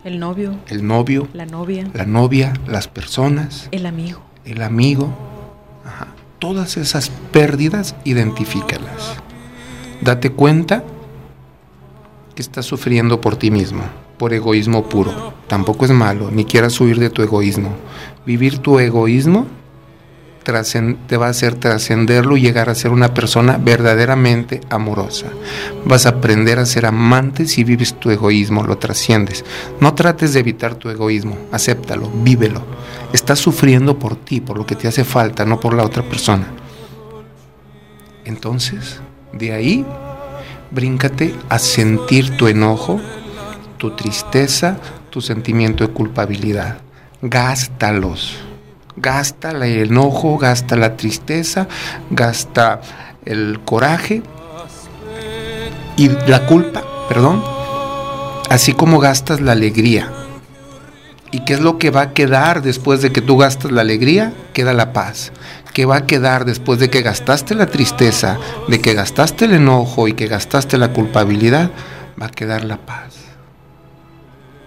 el 0.04 0.20
novio, 0.20 0.58
el 0.68 0.86
novio, 0.86 1.26
la 1.32 1.46
novia, 1.46 1.88
la 1.94 2.04
novia, 2.04 2.52
las 2.66 2.86
personas, 2.88 3.70
el 3.72 3.86
amigo, 3.86 4.20
el 4.44 4.60
amigo, 4.60 5.08
todas 6.38 6.76
esas 6.76 7.08
pérdidas, 7.32 7.94
identifícalas. 8.04 9.14
Date 10.02 10.32
cuenta 10.32 10.84
que 12.34 12.42
estás 12.42 12.66
sufriendo 12.66 13.22
por 13.22 13.36
ti 13.36 13.50
mismo, 13.50 13.84
por 14.22 14.32
egoísmo 14.32 14.84
puro. 14.84 15.34
Tampoco 15.48 15.84
es 15.84 15.90
malo, 15.90 16.30
ni 16.30 16.44
quieras 16.44 16.80
huir 16.80 17.00
de 17.00 17.10
tu 17.10 17.22
egoísmo. 17.22 17.74
Vivir 18.24 18.58
tu 18.58 18.78
egoísmo 18.78 19.48
te 20.44 21.16
va 21.16 21.26
a 21.26 21.30
hacer 21.30 21.56
trascenderlo 21.56 22.36
y 22.36 22.42
llegar 22.42 22.70
a 22.70 22.76
ser 22.76 22.92
una 22.92 23.14
persona 23.14 23.58
verdaderamente 23.58 24.60
amorosa. 24.70 25.26
Vas 25.84 26.06
a 26.06 26.10
aprender 26.10 26.60
a 26.60 26.66
ser 26.66 26.86
amante 26.86 27.48
si 27.48 27.64
vives 27.64 27.94
tu 27.94 28.12
egoísmo, 28.12 28.62
lo 28.62 28.78
trasciendes. 28.78 29.44
No 29.80 29.92
trates 29.94 30.32
de 30.34 30.38
evitar 30.38 30.76
tu 30.76 30.88
egoísmo, 30.88 31.36
acéptalo, 31.50 32.08
vívelo. 32.22 32.62
Estás 33.12 33.40
sufriendo 33.40 33.98
por 33.98 34.14
ti, 34.14 34.40
por 34.40 34.56
lo 34.56 34.64
que 34.64 34.76
te 34.76 34.86
hace 34.86 35.02
falta, 35.02 35.44
no 35.44 35.58
por 35.58 35.74
la 35.74 35.82
otra 35.82 36.04
persona. 36.04 36.46
Entonces, 38.24 39.00
de 39.32 39.52
ahí, 39.52 39.84
bríncate 40.70 41.34
a 41.48 41.58
sentir 41.58 42.36
tu 42.36 42.46
enojo, 42.46 43.00
tu 43.82 43.90
tristeza, 43.96 44.76
tu 45.10 45.20
sentimiento 45.20 45.84
de 45.84 45.92
culpabilidad. 45.92 46.78
Gástalos 47.20 48.38
Gasta 48.96 49.50
el 49.50 49.62
enojo, 49.62 50.38
gasta 50.38 50.76
la 50.76 50.96
tristeza, 50.96 51.66
gasta 52.08 52.80
el 53.24 53.58
coraje 53.64 54.22
y 55.96 56.10
la 56.28 56.46
culpa, 56.46 56.84
perdón, 57.08 57.42
así 58.50 58.72
como 58.72 59.00
gastas 59.00 59.40
la 59.40 59.50
alegría. 59.50 60.12
¿Y 61.32 61.40
qué 61.44 61.54
es 61.54 61.60
lo 61.60 61.76
que 61.78 61.90
va 61.90 62.02
a 62.02 62.12
quedar 62.12 62.62
después 62.62 63.02
de 63.02 63.10
que 63.10 63.20
tú 63.20 63.36
gastas 63.36 63.72
la 63.72 63.80
alegría? 63.80 64.32
Queda 64.52 64.74
la 64.74 64.92
paz. 64.92 65.32
¿Qué 65.74 65.86
va 65.86 65.96
a 65.96 66.06
quedar 66.06 66.44
después 66.44 66.78
de 66.78 66.88
que 66.88 67.02
gastaste 67.02 67.56
la 67.56 67.66
tristeza, 67.66 68.38
de 68.68 68.80
que 68.80 68.94
gastaste 68.94 69.46
el 69.46 69.54
enojo 69.54 70.06
y 70.06 70.12
que 70.12 70.28
gastaste 70.28 70.78
la 70.78 70.92
culpabilidad? 70.92 71.72
Va 72.20 72.26
a 72.26 72.30
quedar 72.30 72.64
la 72.64 72.76
paz. 72.76 73.11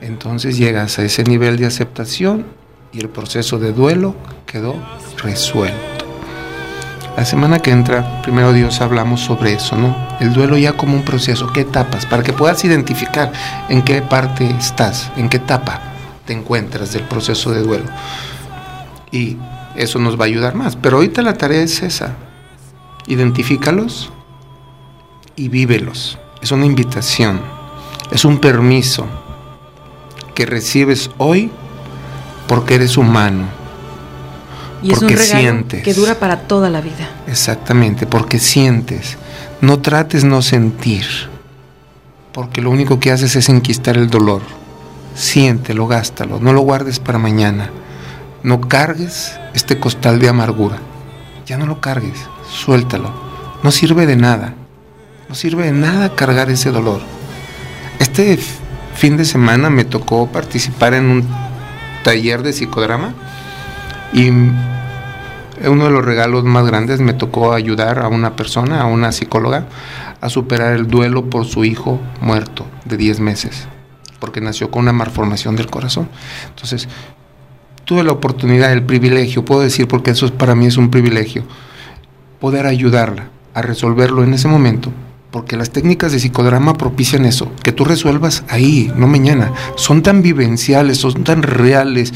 Entonces 0.05 0.55
llegas 0.55 0.99
a 0.99 1.03
ese 1.03 1.23
nivel 1.23 1.57
de 1.57 1.65
aceptación 1.65 2.45
y 2.93 2.99
el 2.99 3.09
proceso 3.09 3.57
de 3.57 3.73
duelo 3.73 4.15
quedó 4.45 4.75
resuelto. 5.17 6.05
La 7.17 7.25
semana 7.25 7.57
que 7.57 7.71
entra, 7.71 8.21
primero 8.21 8.53
Dios, 8.53 8.81
hablamos 8.81 9.21
sobre 9.21 9.53
eso, 9.53 9.75
¿no? 9.75 9.95
El 10.19 10.31
duelo 10.31 10.59
ya 10.59 10.73
como 10.73 10.93
un 10.93 11.03
proceso, 11.03 11.51
¿qué 11.51 11.61
etapas? 11.61 12.05
Para 12.05 12.21
que 12.21 12.33
puedas 12.33 12.63
identificar 12.63 13.31
en 13.67 13.81
qué 13.81 14.03
parte 14.03 14.47
estás, 14.47 15.11
en 15.17 15.27
qué 15.27 15.37
etapa 15.37 15.81
te 16.25 16.33
encuentras 16.33 16.93
del 16.93 17.03
proceso 17.03 17.51
de 17.51 17.63
duelo. 17.63 17.85
Y 19.11 19.37
eso 19.75 19.97
nos 19.97 20.19
va 20.19 20.25
a 20.25 20.27
ayudar 20.27 20.53
más. 20.53 20.75
Pero 20.75 20.97
ahorita 20.97 21.23
la 21.23 21.33
tarea 21.33 21.63
es 21.63 21.81
esa. 21.81 22.15
Identifícalos 23.07 24.11
y 25.35 25.49
vívelos. 25.49 26.19
Es 26.43 26.51
una 26.51 26.67
invitación, 26.67 27.41
es 28.11 28.23
un 28.23 28.37
permiso 28.37 29.07
que 30.35 30.45
recibes 30.45 31.09
hoy 31.17 31.49
porque 32.47 32.75
eres 32.75 32.97
humano. 32.97 33.45
Y 34.83 34.91
es 34.91 35.01
un 35.01 35.09
regalo 35.09 35.65
que 35.67 35.93
dura 35.93 36.19
para 36.19 36.41
toda 36.41 36.69
la 36.69 36.81
vida. 36.81 37.09
Exactamente, 37.27 38.05
porque 38.05 38.37
sientes. 38.37 39.17
No 39.61 39.79
trates 39.79 40.23
no 40.23 40.41
sentir, 40.43 41.05
porque 42.33 42.61
lo 42.61 42.69
único 42.69 42.99
que 42.99 43.11
haces 43.11 43.35
es 43.35 43.49
enquistar 43.49 43.97
el 43.97 44.09
dolor. 44.09 44.41
Siéntelo, 45.15 45.87
gástalo, 45.87 46.39
no 46.39 46.53
lo 46.53 46.61
guardes 46.61 46.99
para 46.99 47.17
mañana. 47.17 47.71
No 48.43 48.61
cargues 48.61 49.39
este 49.55 49.79
costal 49.79 50.19
de 50.19 50.29
amargura. 50.29 50.77
Ya 51.47 51.57
no 51.57 51.65
lo 51.65 51.79
cargues, 51.79 52.19
suéltalo. 52.51 53.11
No 53.63 53.71
sirve 53.71 54.05
de 54.05 54.17
nada. 54.17 54.53
No 55.29 55.33
sirve 55.33 55.65
de 55.65 55.71
nada 55.71 56.13
cargar 56.13 56.51
ese 56.51 56.69
dolor. 56.69 57.01
Este 57.97 58.33
fin 58.95 59.17
de 59.17 59.25
semana 59.25 59.69
me 59.69 59.83
tocó 59.83 60.27
participar 60.27 60.93
en 60.93 61.05
un 61.05 61.27
taller 62.03 62.41
de 62.43 62.53
psicodrama 62.53 63.13
y 64.13 64.29
uno 64.29 65.85
de 65.85 65.91
los 65.91 66.03
regalos 66.03 66.43
más 66.43 66.65
grandes 66.65 67.01
me 67.01 67.13
tocó 67.13 67.53
ayudar 67.53 67.99
a 67.99 68.07
una 68.07 68.35
persona, 68.35 68.81
a 68.81 68.85
una 68.85 69.11
psicóloga, 69.11 69.67
a 70.21 70.29
superar 70.29 70.73
el 70.73 70.87
duelo 70.87 71.29
por 71.29 71.45
su 71.45 71.65
hijo 71.65 71.99
muerto 72.21 72.65
de 72.85 72.97
10 72.97 73.19
meses, 73.19 73.67
porque 74.19 74.41
nació 74.41 74.71
con 74.71 74.83
una 74.83 74.93
malformación 74.93 75.55
del 75.55 75.69
corazón. 75.69 76.09
Entonces, 76.47 76.87
tuve 77.83 78.03
la 78.03 78.13
oportunidad, 78.13 78.71
el 78.71 78.83
privilegio, 78.83 79.45
puedo 79.45 79.61
decir 79.61 79.87
porque 79.87 80.11
eso 80.11 80.31
para 80.33 80.55
mí 80.55 80.65
es 80.67 80.77
un 80.77 80.89
privilegio, 80.89 81.43
poder 82.39 82.65
ayudarla 82.65 83.29
a 83.53 83.61
resolverlo 83.61 84.23
en 84.23 84.33
ese 84.33 84.47
momento 84.47 84.91
porque 85.35 85.57
las 85.57 85.69
técnicas 85.69 86.13
de 86.13 86.19
psicodrama 86.19 86.75
propician 86.75 87.25
eso, 87.25 87.51
que 87.61 87.73
tú 87.73 87.83
resuelvas 87.83 88.45
ahí, 88.47 88.89
no 88.95 89.05
mañana. 89.05 89.51
Son 89.75 90.01
tan 90.01 90.21
vivenciales, 90.21 90.99
son 90.99 91.25
tan 91.25 91.43
reales 91.43 92.13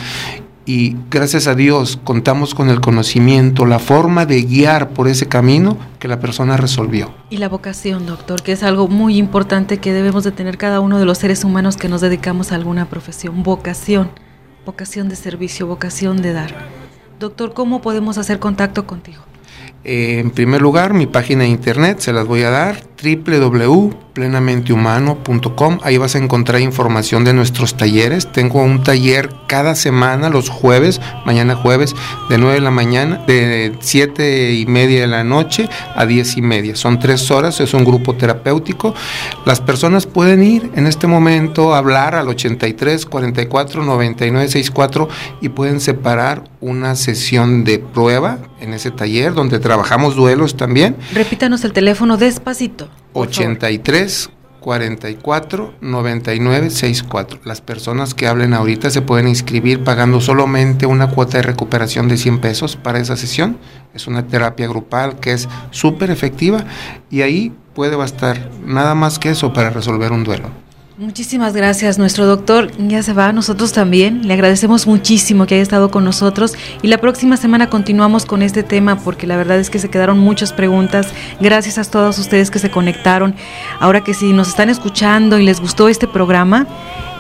y 0.66 0.96
gracias 1.12 1.46
a 1.48 1.54
Dios 1.54 2.00
contamos 2.06 2.56
con 2.56 2.70
el 2.70 2.80
conocimiento, 2.80 3.66
la 3.66 3.80
forma 3.80 4.26
de 4.26 4.44
guiar 4.44 4.92
por 4.92 5.10
ese 5.10 5.28
camino 5.28 5.78
que 6.00 6.08
la 6.08 6.22
persona 6.22 6.56
resolvió. 6.56 7.14
Y 7.30 7.40
la 7.40 7.50
vocación, 7.50 8.06
doctor, 8.06 8.42
que 8.42 8.54
es 8.54 8.64
algo 8.64 8.88
muy 8.88 9.18
importante 9.18 9.80
que 9.80 9.92
debemos 9.92 10.24
de 10.24 10.32
tener 10.32 10.58
cada 10.58 10.80
uno 10.80 10.98
de 10.98 11.04
los 11.04 11.18
seres 11.18 11.44
humanos 11.44 11.76
que 11.76 11.90
nos 11.90 12.00
dedicamos 12.00 12.54
a 12.54 12.56
alguna 12.56 12.86
profesión, 12.86 13.44
vocación, 13.44 14.12
vocación 14.66 15.10
de 15.10 15.18
servicio, 15.18 15.68
vocación 15.68 16.22
de 16.22 16.32
dar. 16.32 16.56
Doctor, 17.20 17.54
¿cómo 17.54 17.82
podemos 17.82 18.18
hacer 18.18 18.40
contacto 18.40 18.88
contigo? 18.88 19.24
Eh, 19.84 20.20
en 20.20 20.32
primer 20.32 20.62
lugar, 20.62 20.94
mi 20.94 21.08
página 21.08 21.44
de 21.44 21.50
internet 21.50 22.00
se 22.00 22.14
las 22.14 22.28
voy 22.28 22.44
a 22.44 22.50
dar, 22.50 22.84
www.plenamenthumano.com. 24.16 25.80
Ahí 25.84 25.98
vas 25.98 26.16
a 26.16 26.18
encontrar 26.18 26.62
información 26.62 27.24
de 27.24 27.34
nuestros 27.34 27.76
talleres. 27.76 28.32
Tengo 28.32 28.62
un 28.62 28.84
taller 28.84 29.30
cada 29.48 29.76
semana, 29.76 30.30
los 30.30 30.50
jueves, 30.50 31.02
mañana 31.26 31.56
jueves, 31.56 31.96
de 32.30 32.38
9 32.38 32.56
de 32.56 32.62
la 32.62 32.72
mañana, 32.72 33.24
de 33.28 33.76
7 33.80 34.54
y 34.54 34.66
media 34.66 35.02
de 35.02 35.08
la 35.08 35.24
noche 35.24 35.70
a 35.96 36.06
10 36.06 36.38
y 36.38 36.42
media. 36.42 36.76
Son 36.76 37.00
tres 37.00 37.30
horas, 37.32 37.60
es 37.60 37.74
un 37.74 37.84
grupo 37.84 38.16
terapéutico. 38.16 38.94
Las 39.46 39.62
personas 39.62 40.06
pueden 40.06 40.44
ir 40.44 40.72
en 40.76 40.88
este 40.88 41.08
momento 41.08 41.74
a 41.74 41.80
hablar 41.80 42.16
al 42.16 42.28
83 42.28 43.06
44 43.06 43.84
99 43.84 44.48
64 44.48 45.10
y 45.42 45.50
pueden 45.50 45.80
separar 45.80 46.44
una 46.62 46.96
sesión 46.96 47.64
de 47.64 47.80
prueba 47.80 48.40
en 48.60 48.74
ese 48.74 48.92
taller 48.92 49.34
donde 49.34 49.60
trabajamos 49.60 50.16
duelos 50.16 50.58
también. 50.58 50.96
Repítanos 51.14 51.64
el 51.64 51.74
teléfono 51.74 52.18
despacito. 52.18 52.90
83 53.14 54.30
44 54.60 55.74
99 55.82 56.70
64. 56.70 57.40
Las 57.46 57.62
personas 57.62 58.14
que 58.14 58.28
hablen 58.28 58.54
ahorita 58.54 58.90
se 58.90 59.02
pueden 59.02 59.28
inscribir 59.28 59.84
pagando 59.84 60.22
solamente 60.22 60.86
una 60.86 61.10
cuota 61.10 61.38
de 61.38 61.44
recuperación 61.44 62.08
de 62.08 62.18
100 62.18 62.40
pesos 62.40 62.76
para 62.76 63.00
esa 63.00 63.16
sesión. 63.16 63.58
Es 63.94 64.08
una 64.08 64.28
terapia 64.28 64.68
grupal 64.68 65.20
que 65.20 65.34
es 65.34 65.48
súper 65.72 66.12
efectiva 66.12 66.66
y 67.10 67.22
ahí 67.22 67.54
puede 67.74 67.96
bastar 67.96 68.50
nada 68.66 68.96
más 68.96 69.20
que 69.20 69.30
eso 69.30 69.54
para 69.54 69.70
resolver 69.70 70.12
un 70.12 70.24
duelo. 70.24 70.50
Muchísimas 71.00 71.54
gracias, 71.54 71.98
nuestro 71.98 72.26
doctor 72.26 72.72
ya 72.78 73.02
se 73.04 73.14
va, 73.14 73.32
nosotros 73.32 73.72
también. 73.72 74.28
Le 74.28 74.34
agradecemos 74.34 74.86
muchísimo 74.86 75.46
que 75.46 75.56
haya 75.56 75.64
estado 75.64 75.92
con 75.92 76.04
nosotros 76.04 76.56
y 76.82 76.90
la 76.90 76.98
próxima 76.98 77.38
semana 77.38 77.70
continuamos 77.70 78.26
con 78.26 78.42
este 78.42 78.64
tema 78.64 78.98
porque 79.00 79.26
la 79.26 79.38
verdad 79.38 79.60
es 79.60 79.70
que 79.70 79.80
se 79.80 79.90
quedaron 79.90 80.20
muchas 80.20 80.52
preguntas. 80.52 81.08
Gracias 81.40 81.78
a 81.78 81.90
todos 81.90 82.20
ustedes 82.20 82.52
que 82.52 82.60
se 82.60 82.70
conectaron. 82.70 83.34
Ahora 83.80 84.04
que 84.04 84.14
si 84.14 84.34
nos 84.34 84.50
están 84.50 84.70
escuchando 84.70 85.40
y 85.40 85.46
les 85.46 85.62
gustó 85.62 85.88
este 85.88 86.06
programa, 86.06 86.68